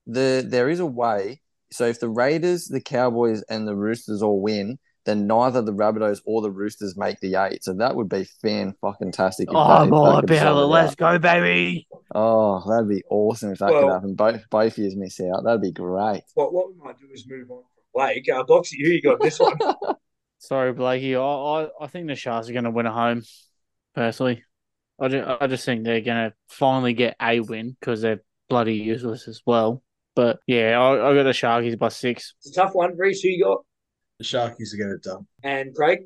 [0.06, 1.40] the there is a way.
[1.70, 6.20] So if the Raiders, the Cowboys, and the Roosters all win, then neither the Rabbitohs
[6.26, 7.64] or the Roosters make the eight.
[7.64, 9.48] So that would be fan fucking tastic.
[9.50, 11.88] Oh, that- if more that could sort Bella, it let's go, baby.
[12.14, 14.14] Oh, that'd be awesome if that Well- could happen.
[14.14, 15.44] Both both years miss out.
[15.44, 16.22] That'd be great.
[16.34, 18.28] What, what we might do is move on from Blake.
[18.28, 19.56] Uh, Boxy, who you got this one?
[20.40, 21.16] Sorry, Blakey.
[21.16, 23.22] I, I, I think the Sharks are going to win at home,
[23.94, 24.44] personally.
[25.00, 28.74] I just, I just think they're going to finally get a win because they're bloody
[28.76, 29.82] useless as well.
[30.14, 32.34] But yeah, I, I got the Sharkies by six.
[32.38, 32.96] It's a tough one.
[32.96, 33.64] Reese, who you got?
[34.18, 35.26] The Sharkies are get it done.
[35.42, 36.00] And Craig?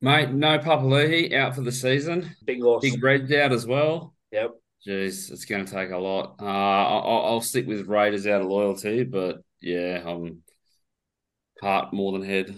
[0.00, 2.36] Mate, no Papali'i out for the season.
[2.44, 2.82] Big loss.
[2.82, 4.14] Big Red's out as well.
[4.32, 4.52] Yep.
[4.86, 6.36] Jeez, it's going to take a lot.
[6.40, 10.42] Uh, I'll, I'll stick with Raiders out of loyalty, but yeah, I'm
[11.62, 12.54] heart more than head.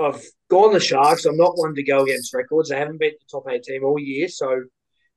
[0.00, 1.26] I've gone the Sharks.
[1.26, 2.70] I'm not one to go against records.
[2.70, 4.62] They haven't beat the top eight team all year, so.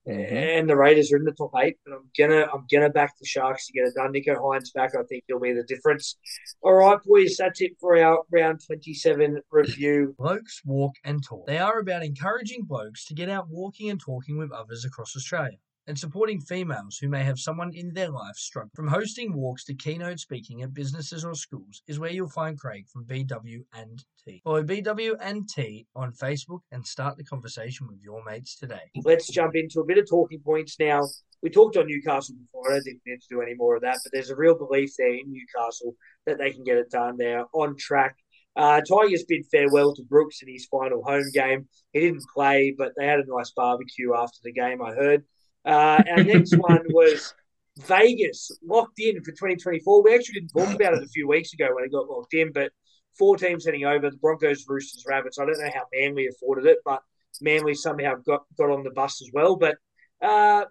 [0.07, 1.77] And the Raiders are in the top eight.
[1.85, 4.13] But I'm gonna I'm gonna back the Sharks to get it done.
[4.13, 6.17] Nicho Hynes back, I think he'll be the difference.
[6.61, 10.15] All right, boys, that's it for our round twenty seven review.
[10.17, 11.45] Blokes Walk and Talk.
[11.45, 15.57] They are about encouraging blokes to get out walking and talking with others across Australia
[15.87, 18.71] and supporting females who may have someone in their life struggling.
[18.75, 22.85] From hosting walks to keynote speaking at businesses or schools is where you'll find Craig
[22.87, 24.41] from BW and T.
[24.43, 28.91] Follow BW and T on Facebook and start the conversation with your mates today.
[29.03, 31.01] Let's jump into a bit of talking points now.
[31.41, 32.71] We talked on Newcastle before.
[32.71, 34.55] I don't think we need to do any more of that, but there's a real
[34.55, 35.95] belief there in Newcastle
[36.27, 37.17] that they can get it done.
[37.17, 38.15] They're on track.
[38.55, 41.67] Uh, Tigers bid farewell to Brooks in his final home game.
[41.93, 45.23] He didn't play, but they had a nice barbecue after the game, I heard.
[45.65, 47.33] Uh, our next one was
[47.79, 50.03] Vegas locked in for 2024.
[50.03, 52.51] We actually didn't talk about it a few weeks ago when it got locked in,
[52.51, 52.71] but
[53.17, 55.39] four teams heading over the Broncos, Roosters, Rabbits.
[55.39, 57.01] I don't know how Manly afforded it, but
[57.41, 59.55] Manly somehow got, got on the bus as well.
[59.55, 59.77] But
[60.21, 60.65] uh,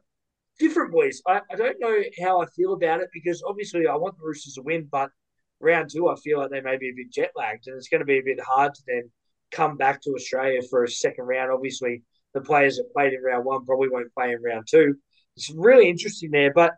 [0.59, 1.21] different boys.
[1.27, 4.55] I, I don't know how I feel about it because obviously I want the Roosters
[4.55, 5.11] to win, but
[5.61, 8.01] round two, I feel like they may be a bit jet lagged and it's going
[8.01, 9.11] to be a bit hard to then
[9.51, 11.51] come back to Australia for a second round.
[11.51, 12.03] Obviously,
[12.35, 14.97] the players that played in round one probably won't play in round two.
[15.37, 16.73] It's really interesting there, but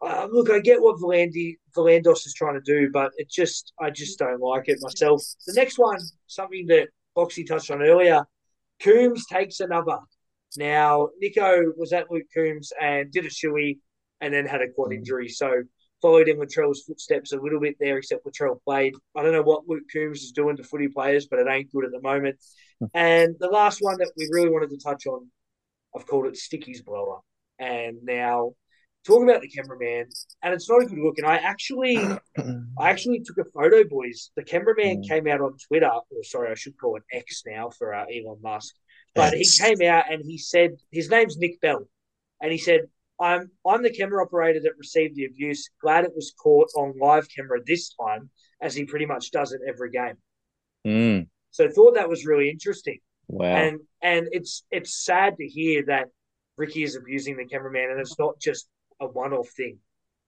[0.00, 3.90] uh, look, I get what Valandi, Valandos is trying to do, but it just I
[3.90, 5.22] just don't like it myself.
[5.46, 8.24] The next one, something that Boxy touched on earlier,
[8.80, 9.98] Combs takes another.
[10.56, 13.78] Now, Nicho was at Luke Combs and did a shoey
[14.20, 15.28] and then had a quad injury.
[15.28, 15.62] So
[16.00, 18.94] followed in Latrell's footsteps a little bit there, except Latrell played.
[19.16, 21.84] I don't know what Luke Combs is doing to footy players, but it ain't good
[21.84, 22.36] at the moment.
[22.94, 25.28] And the last one that we really wanted to touch on,
[25.96, 27.18] I've called it Sticky's blower.
[27.58, 28.52] And now
[29.04, 30.06] talking about the cameraman,
[30.42, 31.18] and it's not a good look.
[31.18, 31.96] And I actually
[32.78, 34.30] I actually took a photo, boys.
[34.36, 35.08] The cameraman Mm.
[35.08, 38.38] came out on Twitter, or sorry, I should call it X now for uh, Elon
[38.40, 38.74] Musk.
[39.14, 41.88] But he came out and he said his name's Nick Bell,
[42.40, 42.82] and he said,
[43.20, 45.68] "I'm I'm the camera operator that received the abuse.
[45.82, 48.30] Glad it was caught on live camera this time,
[48.60, 50.14] as he pretty much does it every game."
[50.86, 53.46] Mm, So I thought that was really interesting, wow.
[53.46, 56.06] and and it's it's sad to hear that
[56.56, 58.68] Ricky is abusing the cameraman, and it's not just
[59.00, 59.78] a one-off thing.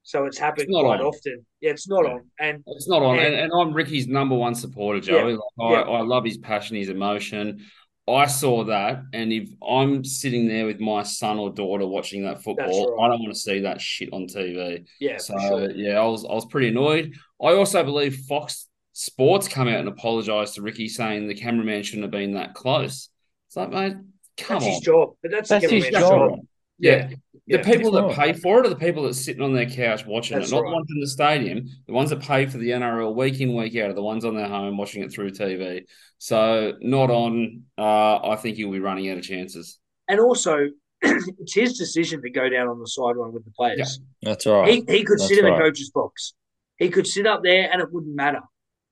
[0.03, 1.07] So it's happened It's not quite on.
[1.07, 1.45] often.
[1.61, 2.13] Yeah, it's not Yeah.
[2.13, 5.35] on, and It's not on, And- and, and I'm Ricky's number one supporter, Joey.
[5.35, 5.81] Like, I, yeah.
[5.83, 7.67] I love his passion, his emotion.
[8.15, 12.43] I saw that, and if I'm sitting there with my son or daughter watching that
[12.43, 13.05] football, right.
[13.05, 14.87] I don't want to see that shit on TV.
[15.01, 15.71] yeah, so for sure.
[15.73, 17.15] yeah, I was I was pretty annoyed.
[17.43, 22.05] I also believe Fox Sports come out and apologise to Ricky, saying the cameraman shouldn't
[22.05, 23.09] have been that close.
[23.49, 23.95] It's like, mate,
[24.37, 24.71] come That's on.
[24.71, 26.31] his job, but that's, That's the his job.
[26.31, 26.39] job.
[26.81, 27.11] Yeah.
[27.47, 27.63] Yeah.
[27.63, 30.07] The people that pay for it are the people that are sitting on their couch
[30.07, 30.71] watching That's it, not right.
[30.71, 31.69] the ones in the stadium.
[31.89, 34.37] The ones that pay for the NRL week in, week out are the ones on
[34.37, 35.83] their home watching it through TV.
[36.19, 37.65] So not on.
[37.77, 39.81] Uh, I think he'll be running out of chances.
[40.07, 40.69] And also,
[41.03, 44.01] it's his decision to go down on the sideline with the players.
[44.23, 44.69] That's right.
[44.69, 45.61] He he could That's sit in the right.
[45.61, 46.35] coach's box.
[46.77, 48.43] He could sit up there and it wouldn't matter.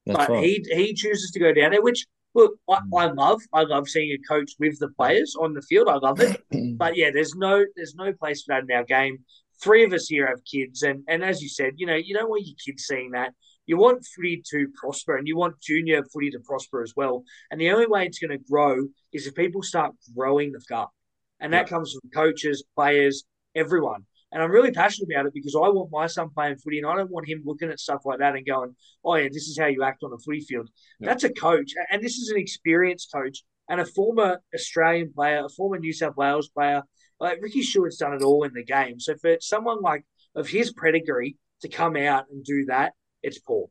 [0.05, 0.45] That's but right.
[0.45, 2.95] he he chooses to go down there, which look, I, hmm.
[2.95, 3.41] I love.
[3.53, 5.89] I love seeing a coach with the players on the field.
[5.89, 6.43] I love it.
[6.79, 9.19] But yeah, there's no there's no place for that in our game.
[9.61, 12.31] Three of us here have kids, and and as you said, you know, you don't
[12.31, 13.33] want your kids seeing that.
[13.67, 17.25] You want footy to prosper, and you want junior footy to prosper as well.
[17.51, 20.89] And the only way it's going to grow is if people start growing the gut,
[21.41, 23.25] and that comes from coaches, players,
[23.55, 24.07] everyone.
[24.31, 26.97] And I'm really passionate about it because I want my son playing footy, and I
[26.97, 29.67] don't want him looking at stuff like that and going, "Oh yeah, this is how
[29.67, 30.69] you act on a footy field."
[31.01, 31.09] Yeah.
[31.09, 35.49] That's a coach, and this is an experienced coach and a former Australian player, a
[35.49, 36.83] former New South Wales player.
[37.21, 39.01] Like Ricky Stuart's done it all in the game.
[39.01, 40.05] So for someone like
[40.37, 42.93] of his pedigree to come out and do that,
[43.23, 43.69] it's poor.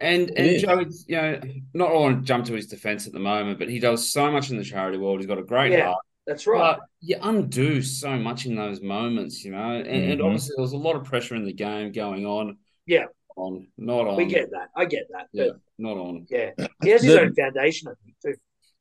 [0.00, 0.62] And and is.
[0.62, 1.40] Joe, you know,
[1.74, 4.30] not all want to jump to his defence at the moment, but he does so
[4.32, 5.20] much in the charity world.
[5.20, 5.88] He's got a great Yeah.
[5.88, 6.04] heart.
[6.26, 6.76] That's right.
[6.78, 9.72] But you undo so much in those moments, you know.
[9.76, 10.24] And, and Mhm.
[10.24, 12.58] obviously, there was a lot of pressure in the game going on.
[12.86, 13.06] Yeah.
[13.36, 14.16] On, not on.
[14.16, 14.68] we get that.
[14.76, 15.28] I get that.
[15.32, 16.26] Yeah, But not on.
[16.28, 16.50] yeah,
[16.82, 18.34] he has his The- own foundation, I think, too.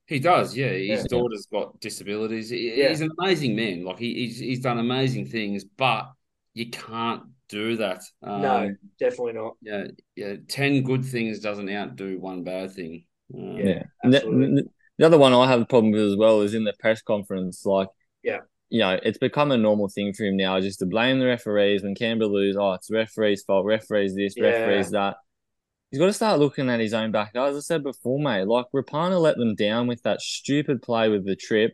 [0.07, 0.69] He does, yeah.
[0.71, 1.03] His Yeah.
[1.07, 2.49] daughter's got disabilities.
[2.49, 2.89] He- Yeah.
[2.89, 3.83] He's an amazing man.
[3.85, 6.11] Like he, he's he's done amazing things, but
[6.55, 8.01] you can't do that.
[8.23, 9.55] Um, no, definitely not.
[9.61, 10.35] Yeah, yeah.
[10.47, 13.05] Ten good things doesn't outdo one bad thing.
[13.33, 13.63] Um, Yeah.
[13.65, 13.83] Yeah.
[14.03, 14.63] The, absolutely.
[14.99, 17.01] The- the other one I have a problem with as well is in the press
[17.01, 17.87] conference, like,
[18.23, 18.41] Yeah.
[18.69, 21.83] you know, it's become a normal thing for him now just to blame the referees
[21.83, 22.55] when Canberra lose.
[22.57, 23.65] Oh, it's the referees' fault.
[23.65, 24.43] Referees this, Yeah.
[24.43, 25.17] referees that.
[25.89, 27.31] He's got to start looking at his own back.
[27.35, 31.25] As I said before, mate, like Rapana let them down with that stupid play with
[31.25, 31.73] the trip.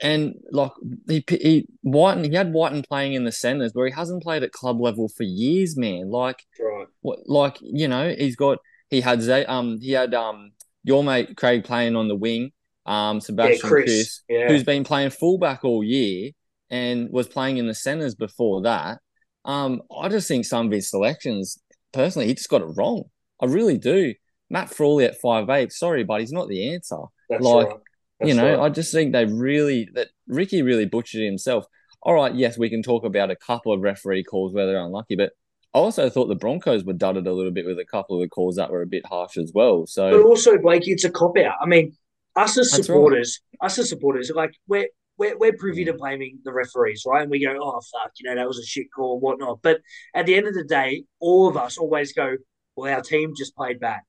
[0.00, 0.70] And like
[1.08, 4.52] he he Wighton he had Wighton playing in the centers where he hasn't played at
[4.52, 6.08] club level for years, man.
[6.08, 6.86] Like right.
[7.00, 8.60] what like you know he's got
[8.90, 10.52] he had um he had um
[10.84, 12.52] your mate Craig playing on the wing
[12.86, 13.84] um Yeah, Sebastian Kris.
[13.84, 14.48] Kris Yeah.
[14.48, 16.30] who's been playing fullback all year
[16.70, 18.98] and was playing in the centers before that.
[19.44, 21.58] Um, I just think some of his selections,
[21.92, 23.04] personally, he just got it wrong.
[23.40, 24.14] I really do.
[24.50, 26.96] Matt Frawley at five eight, sorry, but he's not the answer.
[27.28, 27.76] That's like, right.
[28.20, 28.66] You know, right.
[28.66, 31.66] I just think they really that Ricky really butchered himself.
[32.02, 35.16] All right, yes, we can talk about a couple of referee calls where they're unlucky,
[35.16, 35.32] but
[35.74, 38.28] I also thought the Broncos were dudded a little bit with a couple of the
[38.28, 39.86] calls that were a bit harsh as well.
[39.86, 41.56] So, But also, Blake, it's a cop out.
[41.60, 41.94] I mean,
[42.36, 44.88] us as supporters, us as supporters, like we're
[45.18, 47.22] we're, we're privy to blaming the referees, right?
[47.22, 49.60] And we go, oh fuck, you know, that was a shit call and whatnot.
[49.62, 49.80] But
[50.14, 52.36] at the end of the day, all of us always go,
[52.76, 54.00] well, our team just played bad.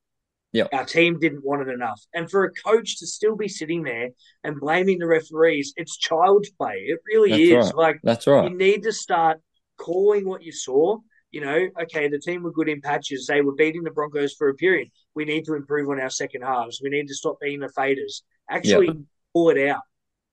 [0.54, 0.70] Yep.
[0.74, 2.02] Our team didn't want it enough.
[2.14, 4.10] And for a coach to still be sitting there
[4.44, 6.86] and blaming the referees, it's child's play.
[6.88, 7.74] It really That's is.
[7.74, 7.76] right.
[7.76, 8.50] Like that's right.
[8.50, 9.40] you need to start
[9.78, 10.98] calling what you saw.
[11.32, 13.28] You know, okay, the team were good in patches.
[13.28, 14.90] They were beating the Broncos for a period.
[15.14, 16.82] We need to improve on our second halves.
[16.84, 18.24] We need to stop being the faders.
[18.50, 18.90] Actually,
[19.34, 19.82] pull it out.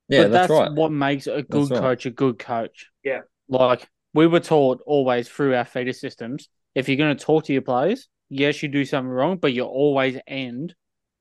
[0.09, 0.73] Yeah, but that's, that's, right.
[0.73, 1.81] what makes a good right.
[1.81, 2.89] coach a good coach.
[3.05, 3.20] Yeah.
[3.48, 7.52] Like we were taught always through our feeder systems, if you're going to talk to
[7.52, 10.74] your players, yes, you do something wrong, but you always end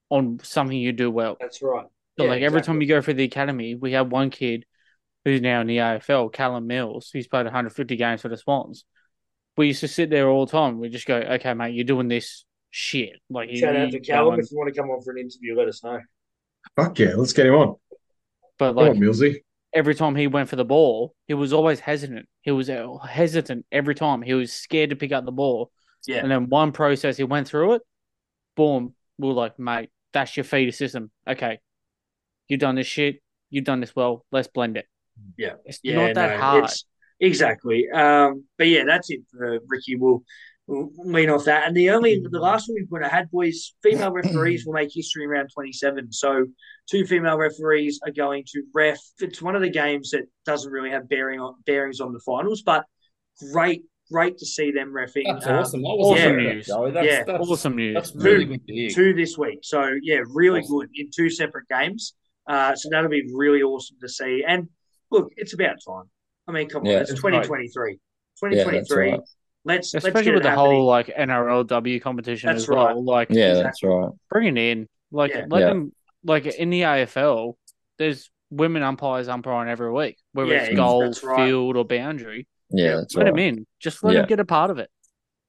[0.10, 1.38] on something you do well.
[1.40, 1.86] That's right.
[2.18, 2.74] So Yeah, like every exactly.
[2.74, 4.66] time you go through the academy, we have one kid
[5.24, 8.86] who's now in the AFL, Callum Mills, who's played 150 games for the Swans.
[9.58, 10.80] We used to sit there all the time.
[10.80, 13.14] We just go, okay, mate, you're doing this shit.
[13.30, 14.32] Like you, Shout out to you Callum.
[14.36, 16.00] going- If you want to come on for an interview, let us know.
[16.76, 17.76] Fuck yeah, let's get him on.
[18.58, 19.44] but Come like on, Millsy.
[19.74, 22.28] every time he went for the ball, he was always hesitant.
[22.42, 24.22] He was uh, hesitant every time.
[24.22, 25.72] He was scared to pick up the ball.
[26.08, 26.18] Yeah.
[26.18, 27.82] And then one process, he went through it.
[28.56, 28.94] Boom.
[29.18, 31.12] We are like, mate, that's your feeder system.
[31.28, 31.60] Okay.
[32.48, 33.22] You've done this shit.
[33.50, 34.26] You've done this well.
[34.32, 34.86] Let's blend it.
[35.38, 35.54] Yeah.
[35.66, 36.64] It's Yeah, not that no, hard.
[36.66, 36.84] it's-
[37.20, 37.88] exactly.
[37.90, 39.96] Um, but yeah, that's it for Ricky.
[39.96, 40.24] We'll,
[40.68, 41.68] we'll lean off that.
[41.68, 45.24] And the only the last one we've got ahead, boys, female referees will make history
[45.24, 46.12] in round twenty seven.
[46.12, 46.46] So
[46.90, 49.00] two female referees are going to ref.
[49.20, 52.62] It's one of the games that doesn't really have bearing on bearings on the finals,
[52.64, 52.86] but
[53.52, 55.24] great, great to see them refing.
[55.26, 55.80] That's um, awesome.
[55.86, 56.94] I wasn't awesome aware of that, news.
[56.94, 57.24] That's, Yeah.
[57.24, 57.94] that's, awesome news.
[57.96, 58.90] That's really good to hear.
[58.90, 59.60] two this week.
[59.64, 60.80] So yeah, really Awesome.
[60.80, 62.14] good in two separate games.
[62.48, 64.44] Uh, so that'll be really awesome to see.
[64.48, 64.70] And
[65.12, 66.04] look, it's about time.
[66.48, 67.92] I mean, come on, Yeah, it's it's 2023.
[67.94, 69.12] Yeah, that's 2023.
[69.12, 69.20] right.
[69.68, 70.56] Let's let's get with it the happening.
[70.78, 72.86] whole like NRLW competition That's as well.
[72.88, 72.98] right.
[72.98, 73.64] Like Yeah, Exactly.
[73.64, 74.10] that's right.
[74.30, 74.88] bring it in.
[75.12, 75.46] Like Yeah.
[75.50, 75.66] let Yeah.
[75.68, 75.92] them
[76.24, 77.58] like in the AFL,
[77.98, 81.48] there's women umpires umpiring every week, whether Yeah, it's goal, right.
[81.48, 82.48] field, or boundary.
[82.70, 83.30] Yeah, Yeah, that's Let right.
[83.32, 83.68] them in.
[83.80, 84.20] Just let Yeah.
[84.22, 84.90] them get a part of it.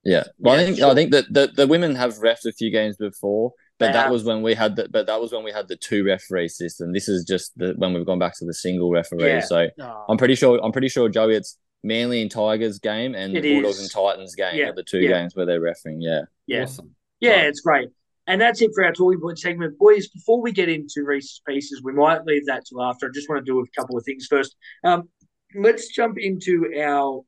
[0.03, 0.25] Yeah.
[0.39, 0.91] Well, Yeah, I think sure.
[0.91, 4.25] I think that the, the women have refed a few games before, but that was
[4.25, 6.93] when we had the but that was when we had the two referee system.
[6.93, 9.27] This is just the when we've gone back to the single referee.
[9.29, 9.41] Yeah.
[9.41, 9.69] So
[10.09, 13.55] I'm pretty sure I'm pretty sure Joey it's Manly and Tigers game and It the
[13.55, 13.83] Bulldogs is.
[13.83, 15.11] and Titans game Yeah, are the two yeah.
[15.21, 16.01] games where they're refereeing.
[16.01, 16.23] Yeah.
[16.47, 16.63] Yeah.
[16.63, 16.95] Awesome.
[17.21, 17.47] Yeah, Right.
[17.47, 17.89] it's great.
[18.27, 19.79] And that's it for our talking point segment.
[19.79, 23.07] Boys, before we get into Reese's pieces, we might leave that to after.
[23.07, 24.57] I just want to do a couple of things first.
[24.83, 25.09] Um,
[25.55, 27.23] let's jump into our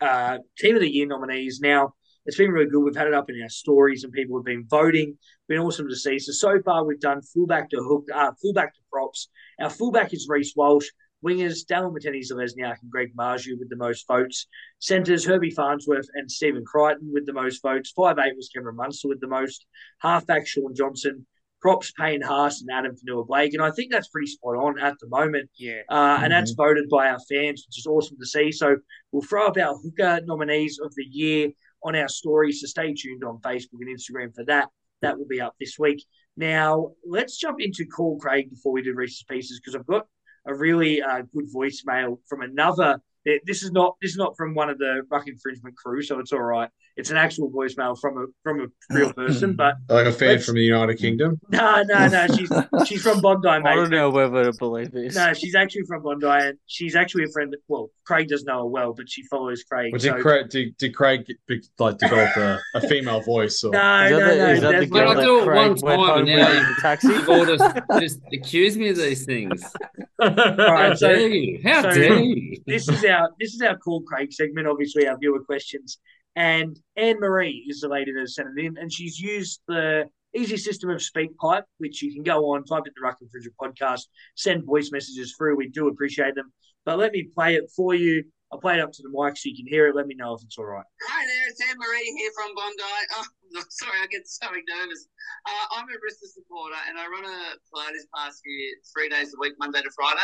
[0.00, 1.60] uh, Team of the Year nominees.
[1.60, 1.92] Now,
[2.26, 2.80] it's been really good.
[2.80, 5.18] We've had it up in our stories and people have been voting.
[5.48, 6.18] Been awesome to see.
[6.18, 9.28] So, so far we've done fullback to hook, uh, fullback to props.
[9.60, 10.86] Our fullback is Reece Walsh.
[11.24, 14.48] Wingers, Dallin Watene-Zelezniak and Greg Marzhew with the most votes.
[14.80, 17.92] Centres, Herbie Farnworth and Stephen Crichton with the most votes.
[17.94, 19.64] Five eight was Cameron Munster with the most.
[20.00, 21.24] Halfback, Shaun Johnson.
[21.60, 23.54] Props, Payne Haas and Addin Fonua-Blake.
[23.54, 25.48] And I think that's pretty spot on at the moment.
[25.56, 25.82] Yeah.
[25.88, 28.50] Uh, and that's voted by our fans, which is awesome to see.
[28.50, 28.78] So
[29.12, 31.50] we'll throw up our hooker nominees of the year
[31.84, 32.60] on our stories.
[32.60, 34.68] So stay tuned on Facebook and Instagram for that.
[35.00, 36.04] That will be up this week.
[36.36, 40.06] Now, let's jump into Call Craig before we do Reece's Pieces because I've got
[40.46, 43.00] a really uh, good voicemail from another.
[43.24, 46.32] This is not this is not from one of the Ruck Infringement crew, so it's
[46.32, 46.68] all right.
[46.96, 50.56] It's an actual voicemail from a from a real person, but Like a fan from
[50.56, 51.40] the United Kingdom.
[51.48, 52.26] no, no, no.
[52.36, 52.52] She's
[52.86, 55.14] she's from Bondi, I don't know whether to believe this.
[55.14, 57.52] No, she's actually from Bondi, and she's actually a friend.
[57.52, 59.92] That, well, Craig doesn't know her well, but she follows Craig.
[59.92, 63.62] Well, so- did, Craig, did, did Craig be- like develop a, a female voice?
[63.64, 63.70] Or...
[63.72, 64.46] no, Is no, that no.
[64.46, 66.56] the, is that the girl I not- do it Craig one time and now in
[66.64, 67.08] the taxi?
[67.08, 69.62] You've all just, just accused me of these things.
[70.20, 71.60] All How right, so dare you?
[71.64, 72.56] How so- dare you?
[72.66, 74.66] this is our this is our call Craig segment.
[74.68, 75.98] Obviously, our viewer questions,
[76.36, 80.04] and Anne Marie is the lady that sent it in, and she's used the
[80.34, 84.02] easy system of SpeakPipe, which you can go on, type in the Ruck Infringement podcast,
[84.36, 85.56] send voice messages through.
[85.56, 86.52] We do appreciate them,
[86.84, 88.24] but let me play it for you.
[88.52, 89.96] I'll play it up to the mic so you can hear it.
[89.96, 90.84] Let me know if it's all right.
[91.08, 92.82] Hi there, it's Anne Marie here from Bondi.
[93.16, 93.24] Oh,
[93.70, 95.08] sorry, I get so nervous.
[95.46, 99.40] Uh, I'm a Bristol supporter and I run a Pilates class here three days a
[99.40, 100.20] week, Monday to Friday.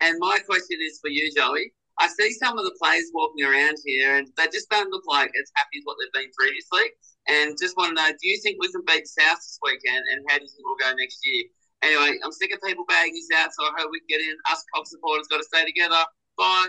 [0.00, 1.72] And my question is for you, Joey.
[2.00, 5.28] I see some of the players walking around here and they just don't look like
[5.28, 6.88] as happy as what they've been previously.
[7.28, 10.24] And just want to know, do you think we can beat South this weekend and
[10.28, 11.44] how do you think we'll go next year?
[11.82, 14.36] Anyway, I'm sick of people bagging us out, so I hope we can get in.
[14.50, 16.00] Us Cox supporters got to stay together.
[16.36, 16.68] Bye.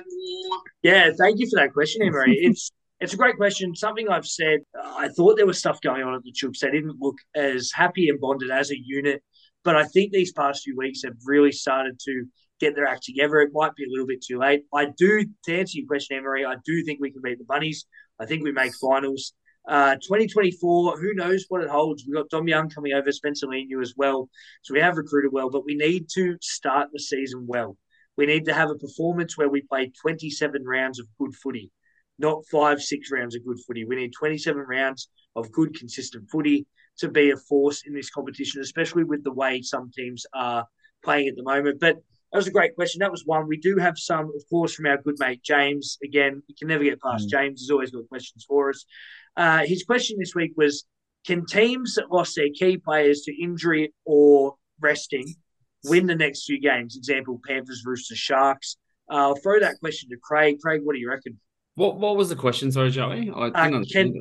[0.83, 2.37] Yeah, thank you for that question, Emery.
[2.41, 3.75] It's it's a great question.
[3.75, 4.59] Something I've said.
[4.79, 6.59] I thought there was stuff going on at the Chooks.
[6.59, 9.23] They didn't look as happy and bonded as a unit,
[9.63, 12.25] but I think these past few weeks have really started to
[12.61, 13.39] get their act together.
[13.39, 14.63] It might be a little bit too late.
[14.73, 16.45] I do to answer your question, Emery.
[16.45, 17.85] I do think we can beat the bunnies.
[18.19, 19.33] I think we make finals.
[19.67, 22.03] Uh, 2024, who knows what it holds?
[22.05, 24.29] We've got Dom Young coming over, Spencer Leniu as well.
[24.63, 27.77] So we have recruited well, but we need to start the season well.
[28.17, 31.71] We need to have a performance where we play 27 rounds of good footy,
[32.17, 33.85] not five, six rounds of good footy.
[33.85, 36.65] We need 27 rounds of good, consistent footy
[36.99, 40.65] to be a force in this competition, especially with the way some teams are
[41.03, 41.79] playing at the moment.
[41.79, 41.97] But
[42.31, 42.99] that was a great question.
[42.99, 43.47] That was one.
[43.47, 45.97] We do have some, of course, from our good mate James.
[46.03, 47.61] Again, you can never get past James.
[47.61, 48.85] He's always got questions for us.
[49.35, 50.85] Uh, his question this week was
[51.25, 55.35] Can teams that lost their key players to injury or resting
[55.83, 56.95] win the next few games?
[56.95, 58.77] Example Panthers, Roosters, Sharks.
[59.11, 60.59] Uh, I'll throw that question to Craig.
[60.61, 61.37] Craig, what do you reckon?
[61.75, 62.71] What What was the question?
[62.71, 63.29] Sorry, Joey.
[63.29, 64.13] I Uh, can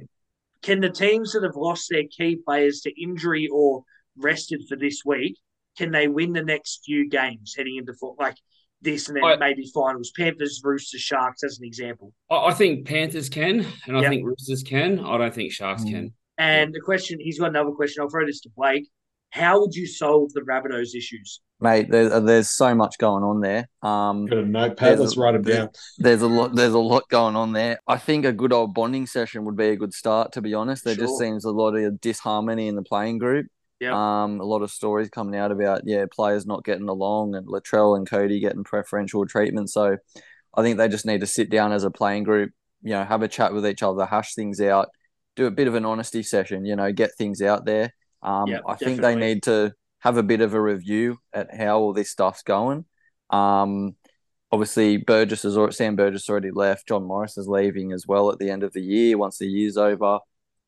[0.63, 3.85] can the teams that have lost their key players to injury or
[4.17, 5.39] rested for this week
[5.81, 8.37] can they win the next few games heading into foot like
[8.83, 10.13] this and then I- maybe finals?
[10.15, 12.13] Panthers, Roosters, Sharks as an example.
[12.31, 14.11] I, I think Panthers can, and I Yep.
[14.11, 14.99] think Roosters can.
[15.01, 15.91] I don't think Sharks Mm.
[15.91, 16.15] can.
[16.37, 18.03] And the question, he's got another question.
[18.03, 18.89] I'll throw this to Blake.
[19.31, 21.41] How would you solve the Rabbitohs issues?
[21.61, 23.69] Mate, there, there's so much going on there.
[23.83, 24.89] Um, Got a notepad.
[24.99, 25.71] There's Let's a- write them there's- down.
[25.99, 27.79] there's a lot there's a lot going on there.
[27.87, 30.85] I think a good old bonding session would be a good start, to be honest.
[30.85, 33.47] There just seems a lot of disharmony in the playing group.
[33.81, 33.93] Yep.
[33.95, 37.97] Um, a lot of stories coming out about yeah, players not getting along and Latrell
[37.97, 39.71] and Cody getting preferential treatment.
[39.71, 39.97] So
[40.55, 42.53] I think they just need to sit down as a playing group,
[42.83, 44.91] you know, have a chat with each other, hash things out,
[45.35, 47.95] do a bit of an honesty session, you know, get things out there.
[48.23, 51.95] Um, I think they need to have a bit of a review at how all
[51.95, 52.85] this stuff's going.
[53.31, 53.97] Um,
[54.53, 56.89] obviously Burgess has already, Sam Burgess already left.
[56.89, 59.79] John Morris is leaving as well at the end of the year once the year's
[59.79, 60.19] over.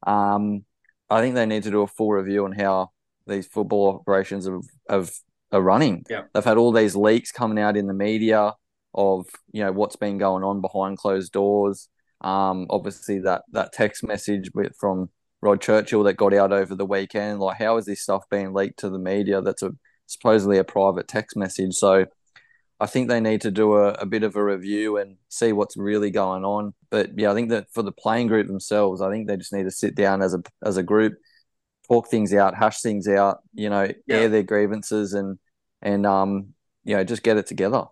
[0.07, 0.65] Um,
[1.11, 2.92] I think they need to do a full review on how
[3.27, 5.11] these football operations have, have
[5.53, 6.05] are running.
[6.09, 6.23] Yeah.
[6.33, 8.55] They've had all these leaks coming out in the media
[8.95, 11.89] of you know what's been going on behind closed doors.
[12.21, 16.87] Um, obviously that that text message with, from Rod Churchill that got out over the
[16.87, 17.41] weekend.
[17.41, 19.43] Like, how is this stuff being leaked to the media?
[19.43, 19.73] That's a
[20.07, 21.75] supposedly a private text message.
[21.75, 22.07] So
[22.79, 25.77] I think they need to do a, a bit of a review and see what's
[25.77, 26.75] really going on.
[26.91, 29.65] But yeah, I think that for the playing group themselves, I think they just need
[29.65, 31.15] to sit down as a as a group,
[31.89, 34.17] talk things out, hash things out, you know, Yeah.
[34.17, 35.39] air their grievances and
[35.81, 36.55] and um
[36.85, 37.85] you know just get it together.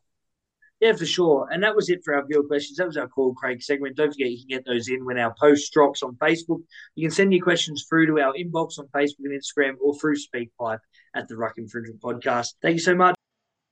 [0.81, 1.47] Yeah, for sure.
[1.53, 2.79] And that was it for our viewer questions.
[2.79, 3.97] That was our call, Craig segment.
[3.97, 6.63] Don't forget you can get those in when our post drops on Facebook.
[6.95, 10.17] You can send your questions through to our inbox on Facebook and Instagram or through
[10.17, 10.79] SpeakPipe
[11.15, 12.55] at the Ruck Infringement Podcast.
[12.63, 13.15] Thank you so much.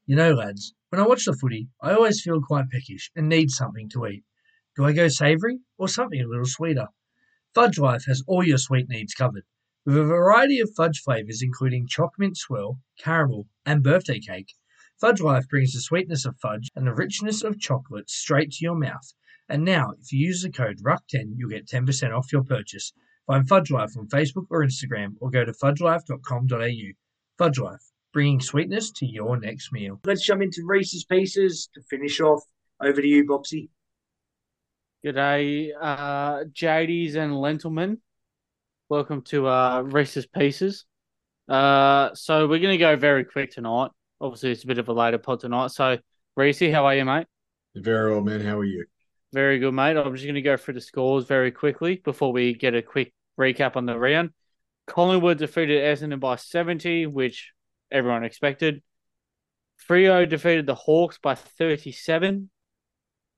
[0.04, 3.50] You know, lads, when I watch the footy, I always feel quite peckish and need
[3.50, 4.24] something to eat.
[4.76, 6.88] Do I go savoury or something a little sweeter?
[7.54, 9.44] Fudge Life has all your sweet needs covered.
[9.88, 14.52] With a variety of fudge flavours including choc mint swirl, caramel, and birthday cake,
[15.00, 18.74] Fudge Life brings the sweetness of fudge and the richness of chocolate straight to your
[18.74, 19.14] mouth.
[19.48, 22.92] And now, if you use the code RUCK10, you'll get 10% off your purchase.
[23.26, 26.92] Find Fudge Life on Facebook or Instagram or go to fudgelife.com.au.
[27.38, 30.00] Fudge Life, bringing sweetness to your next meal.
[30.04, 32.42] Let's jump into Reece's Pieces to finish off.
[32.78, 33.70] Over to you, Bopsy.
[35.02, 38.00] G'day, uh, JDs and Lentilmen.
[38.90, 40.86] Welcome to uh, Reece's Pieces.
[41.46, 43.90] Uh, so we're going to go very quick tonight.
[44.18, 45.72] Obviously, it's a bit of a later pod tonight.
[45.72, 45.98] So,
[46.36, 47.26] Reese, how are you, mate?
[47.74, 48.40] Very well, man.
[48.40, 48.86] How are you?
[49.34, 49.98] Very good, mate.
[49.98, 53.12] I'm just going to go through the scores very quickly before we get a quick
[53.38, 54.30] recap on the round.
[54.86, 57.52] Collingwood defeated Essendon by 70, which
[57.92, 58.82] everyone expected.
[59.86, 62.48] Freo defeated the Hawks by 37.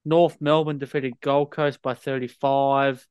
[0.05, 3.05] North Melbourne defeated Gold Coast by 35.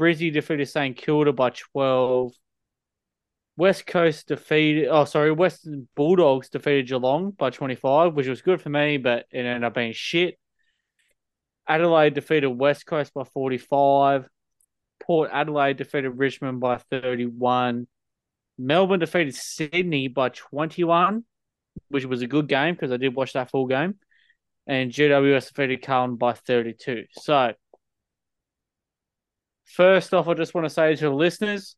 [0.00, 2.32] Brizzy defeated St Kilda by 12.
[3.58, 8.70] West Coast defeated, oh, sorry, Western Bulldogs defeated Geelong by 25, which was good for
[8.70, 10.38] me, but it ended up being shit.
[11.68, 14.26] Adelaide defeated West Coast by 45.
[15.00, 17.86] Port Adelaide defeated Richmond by 31.
[18.56, 21.24] Melbourne defeated Sydney by 21,
[21.88, 23.96] which was a good game because I did watch that full game.
[24.66, 27.04] And GWS defeated Carlton by 32.
[27.12, 27.52] So,
[29.70, 31.76] first off, I just want to say to the listeners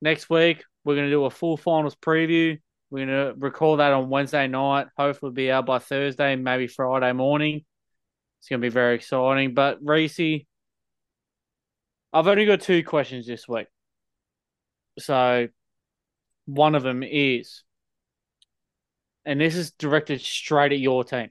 [0.00, 2.58] next week, we're going to do a full finals preview.
[2.90, 4.86] We're going to record that on Wednesday night.
[4.96, 7.64] Hopefully, be out by Thursday, maybe Friday morning.
[8.40, 9.54] It's going to be very exciting.
[9.54, 10.44] But, Reese,
[12.12, 13.66] I've only got two questions this week.
[14.98, 15.48] So,
[16.46, 17.62] one of them is,
[19.26, 21.28] and this is directed straight at your team.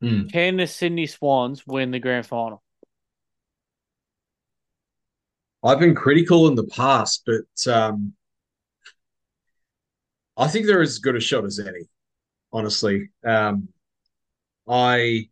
[0.00, 0.26] Hmm.
[0.26, 2.61] Can the Sydney Swans win the grand final?
[5.64, 8.14] I've been critical in the past, but um,
[10.36, 11.88] I think they're as good a shot as any.
[12.52, 13.68] Honestly, um,
[14.68, 15.28] I,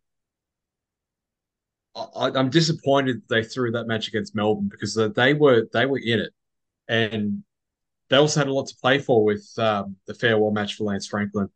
[1.95, 6.19] I I'm disappointed they threw that match against Melbourne because they were they were in
[6.19, 6.31] it,
[6.87, 7.43] and
[8.09, 11.07] they also had a lot to play for with um, the farewell match for Lance
[11.07, 11.49] Franklin.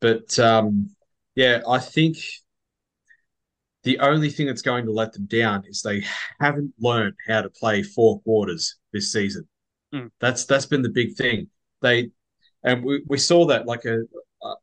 [0.00, 0.90] But um,
[1.34, 2.18] yeah, I think
[3.84, 6.04] the only thing that's going to let them down is they
[6.40, 9.48] haven't learned how to play four quarters this season.
[9.94, 10.10] Mm.
[10.20, 11.48] That's that's been the big thing.
[11.80, 12.10] They
[12.64, 14.00] and we, we saw that like a,
[14.42, 14.54] a,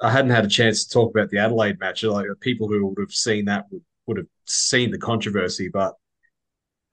[0.00, 2.04] I hadn't had a chance to talk about the Adelaide match.
[2.04, 5.94] Like people who would have seen that would, would have seen the controversy, but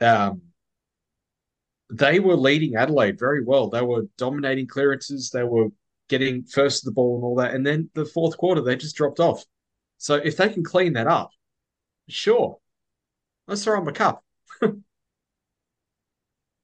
[0.01, 0.41] um,
[1.91, 3.69] they were leading Adelaide very well.
[3.69, 5.29] They were dominating clearances.
[5.29, 5.67] They were
[6.09, 7.53] getting first to the ball and all that.
[7.53, 9.43] And then the fourth quarter, they just dropped off.
[9.97, 11.29] So if they can clean that up,
[12.07, 12.59] sure,
[13.47, 14.23] let's throw them a cup.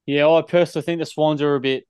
[0.06, 1.88] Yeah, I personally think the Swans are a bit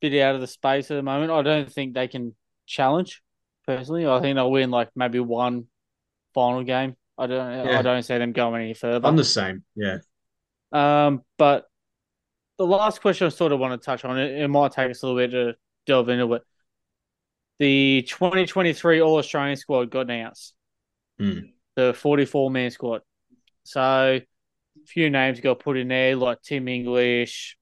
[0.00, 1.30] bit out of the space at the moment.
[1.30, 2.34] I don't think they can
[2.66, 3.22] challenge.
[3.66, 5.66] Personally, I think they'll win like maybe one
[6.34, 6.96] final game.
[7.18, 7.66] I don't.
[7.66, 7.78] Yeah.
[7.78, 9.06] I don't see them going any further.
[9.06, 9.62] I'm the same.
[9.76, 9.98] Yeah.
[10.72, 11.66] Um, but
[12.56, 14.40] the last question I sort of want to touch on it.
[14.40, 15.56] It might take us a little bit to
[15.86, 16.42] delve into it.
[17.58, 20.54] The 2023 All Australian squad got announced.
[21.18, 21.38] Hmm.
[21.80, 23.00] The 44 man squad.
[23.62, 27.56] So, a few names got put in there like Tim English,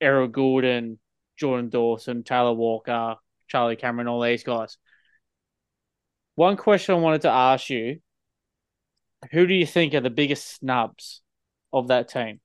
[0.00, 0.98] Errol Gulden,
[1.36, 3.16] Jordan Dawson, Taylor Walker,
[3.48, 4.78] Charlie Cameron, all these guys.
[6.36, 7.98] One question I wanted to ask you
[9.32, 11.20] who do you think are the biggest snubs
[11.72, 12.38] of that team?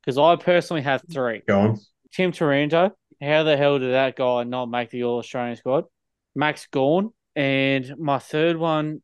[0.00, 1.42] Because I personally have three.
[1.48, 1.78] Go on.
[2.12, 5.86] Tim Taranto, how the hell did that guy not make the All Australian squad?
[6.36, 9.02] Max Gawn, and my third one,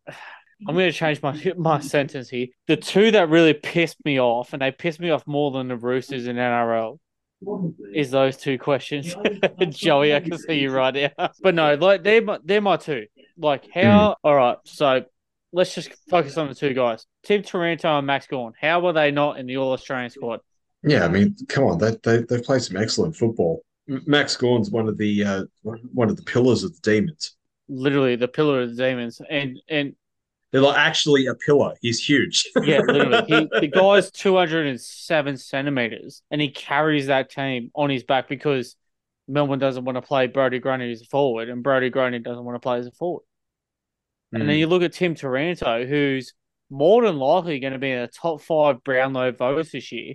[0.66, 2.48] I'm going to change my my sentence here.
[2.66, 5.76] The two that really pissed me off, and they pissed me off more than the
[5.76, 6.98] Roosters in NRL,
[7.92, 9.14] is those two questions.
[9.70, 11.30] Joey, I can see you right now.
[11.42, 13.06] But no, like they're my, they're my two.
[13.36, 14.16] Like how?
[14.22, 15.04] All right, so
[15.52, 18.52] let's just focus on the two guys, Tim Taranto and Max Gawn.
[18.60, 20.40] How were they not in the All Australian squad?
[20.82, 23.62] Yeah, I mean, come on, they they they've played some excellent football.
[23.86, 27.36] Max Gawn's one of the uh, one of the pillars of the Demons.
[27.68, 29.94] Literally, the pillar of the demons, and and
[30.54, 31.74] They're like actually a pillar.
[31.82, 32.48] He's huge.
[32.64, 33.24] Yeah, literally.
[33.26, 38.76] He, the guy's 207 centimeters and he carries that team on his back because
[39.26, 42.54] Melbourne doesn't want to play Brodie Grundy as a forward and Brodie Grundy doesn't want
[42.54, 43.24] to play as a forward.
[44.32, 44.48] And Hmm.
[44.48, 46.34] then you look at Tim Taranto, who's
[46.70, 50.14] more than likely going to be in the top five Brownlow votes this year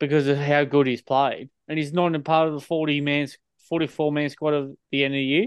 [0.00, 1.48] because of how good he's played.
[1.66, 3.26] And he's not in part of the 40 man,
[3.70, 5.46] 44 man squad of the end of the year.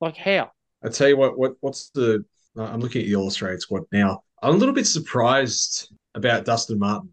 [0.00, 0.50] Like, how?
[0.84, 2.24] I tell you what, what what's the?
[2.56, 4.22] Uh, I'm looking at the Australian squad now.
[4.42, 7.10] I'm a little bit surprised about Dustin Martin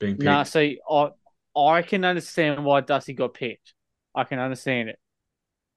[0.00, 0.24] being picked.
[0.24, 1.10] Nah, see, I
[1.56, 3.74] I can understand why Dusty got picked.
[4.14, 4.98] I can understand it.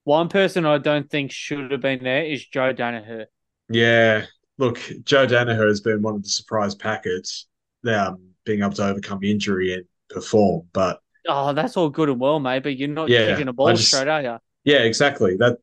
[0.04, 3.26] One person I don't think should have been there is Joe Daniher.
[3.70, 4.26] Yeah,
[4.58, 7.48] look, Joe Daniher has been one of the surprise packets,
[7.88, 10.68] um, being able to overcome injury and perform.
[10.74, 11.00] But
[11.30, 13.90] Oh, that's all good and well, mate, but you're not Yeah, kicking a ball just-
[13.90, 14.38] straight, are you?
[14.64, 15.36] yeah, exactly.
[15.38, 15.58] That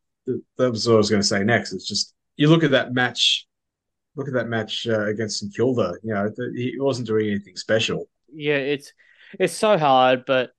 [0.56, 1.72] that was what I was going to say next.
[1.72, 3.46] It's just you look at that match,
[4.16, 5.94] look at that match uh, against St Kilda.
[6.02, 8.08] You know, he wasn't doing anything special.
[8.32, 8.92] Yeah, it's
[9.38, 10.50] it's so hard, but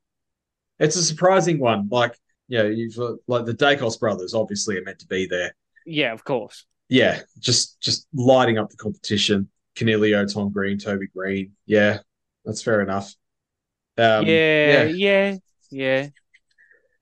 [0.80, 1.88] It's a surprising one.
[1.92, 5.56] Like, yeah, you've uh, like the Daicos brothers obviously are meant to be there.
[5.86, 6.66] yeah, of course.
[6.90, 9.50] Yeah, just just lighting up the competition.
[9.76, 11.52] Canelio, Tom Green, Toby Greene.
[11.66, 12.00] Yeah,
[12.46, 13.14] that's fair enough.
[13.98, 15.36] Um, yeah, yeah,
[15.72, 16.08] yeah.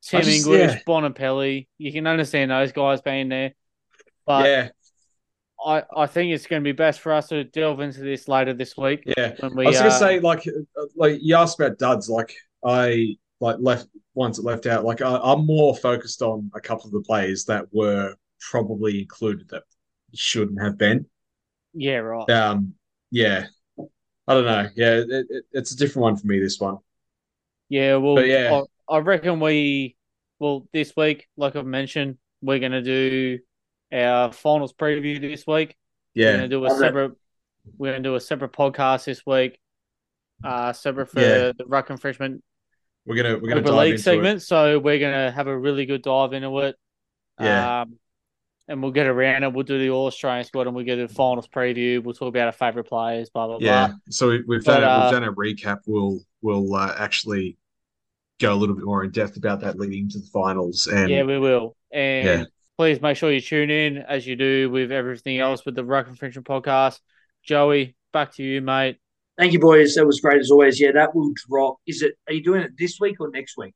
[0.02, 0.80] Tim just- English, yeah.
[0.88, 1.68] Bontempelli.
[1.78, 3.54] You can understand those guys being there.
[4.26, 4.70] But yeah,
[5.66, 8.54] I, I think it's going to be best for us to delve into this later
[8.54, 9.04] this week.
[9.18, 9.34] yeah.
[9.40, 12.10] When we, I was gonna uh, say like uh, like you asked about duds.
[12.10, 12.34] Like
[12.66, 14.86] I like left ones that left out.
[14.86, 19.50] Like I, I'm more focused on a couple of the players that were probably included
[19.50, 19.64] that
[20.14, 21.06] shouldn't have been.
[21.74, 22.30] yeah, right.
[22.30, 22.74] Um,
[23.12, 23.48] yeah.
[24.26, 24.70] I don't know.
[24.76, 26.40] Yeah, it, it, it's a different one for me.
[26.40, 26.78] This one.
[27.70, 28.62] Yeah, well, But yeah.
[28.90, 29.98] I, I reckon we,
[30.40, 33.40] well, this week, like I've mentioned, we're going to do
[33.94, 35.76] our finals preview this week.
[36.14, 37.12] Yeah, We're Yeah, going to do a separate,
[37.78, 39.60] we're going to do a separate podcast this week,
[40.44, 41.52] uh, separate for Yeah.
[41.58, 42.44] the Ruck Infringement
[43.06, 44.42] we're gonna we're gonna Super dive League into segment.
[44.44, 46.76] So we're going to have a really good dive into it.
[47.40, 47.82] Yeah.
[47.82, 47.98] Um,
[48.70, 49.52] and we'll get around it.
[49.52, 52.02] We'll do the All Australian squad and we'll get the finals preview.
[52.02, 53.64] We'll talk about our favorite players, blah, blah, it.
[53.64, 53.88] Yeah.
[53.88, 53.96] blah.
[54.10, 55.80] So we, we've But, done a, uh, we've done a recap.
[55.86, 57.58] We'll we'll uh, actually
[58.40, 60.88] go a little bit more in depth about that leading to the finals.
[60.88, 61.76] And Yeah, we will.
[61.92, 62.46] And Yeah.
[62.78, 66.08] Please make sure you tune in as you do with everything else with the Ruck
[66.08, 67.00] Infringement podcast.
[67.44, 68.98] Joey, back to you, mate.
[69.38, 69.96] Thank you, boys.
[69.96, 70.80] That was great as always.
[70.80, 71.78] Yeah, that will drop.
[71.88, 72.14] Is it?
[72.28, 73.74] Are you doing it this week or next week?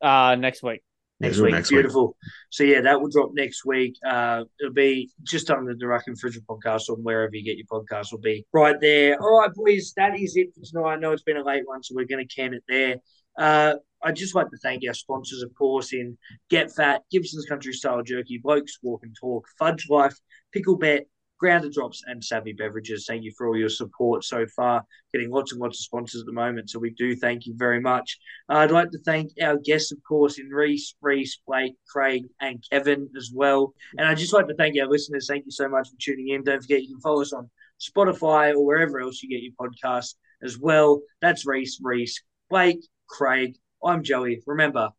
[0.00, 0.82] Uh next week.
[1.18, 1.52] Next week.
[1.52, 1.76] next week.
[1.76, 2.16] Beautiful.
[2.50, 3.96] So yeah, that will drop next week.
[4.06, 8.12] Uh, it'll be just under the Ruck Infringement podcast or wherever you get your podcast
[8.12, 9.20] will be right there.
[9.22, 10.94] All right, boys, that is it for tonight.
[10.94, 12.96] I know it's been a late one, so we're going to can it there.
[13.38, 16.16] Uh, I'd just like to thank our sponsors, of course, in
[16.50, 20.16] Get Fat, Gibson's Country Style Jerky, Blokes Walk and Talk, Fudge Life,
[20.52, 21.06] Pickle Bet,
[21.38, 23.04] Grounded Drops, and Savvy Beverages.
[23.06, 24.84] Thank you for all your support so far.
[25.12, 27.80] Getting lots and lots of sponsors at the moment, so we do thank you very
[27.80, 28.18] much.
[28.48, 32.64] Uh, I'd like to thank our guests, of course, in Reese, Reese, Blake, Craig, and
[32.70, 33.74] Kevin as well.
[33.98, 35.26] And I'd just like to thank our listeners.
[35.28, 36.42] Thank you so much for tuning in.
[36.42, 37.50] Don't forget you can follow us on
[37.80, 41.02] Spotify or wherever else you get your podcast as well.
[41.20, 43.56] That's Reese, Reese, Blake, Craig.
[43.84, 44.42] I'm Joey.
[44.46, 44.90] Remember,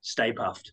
[0.00, 0.72] stay puffed.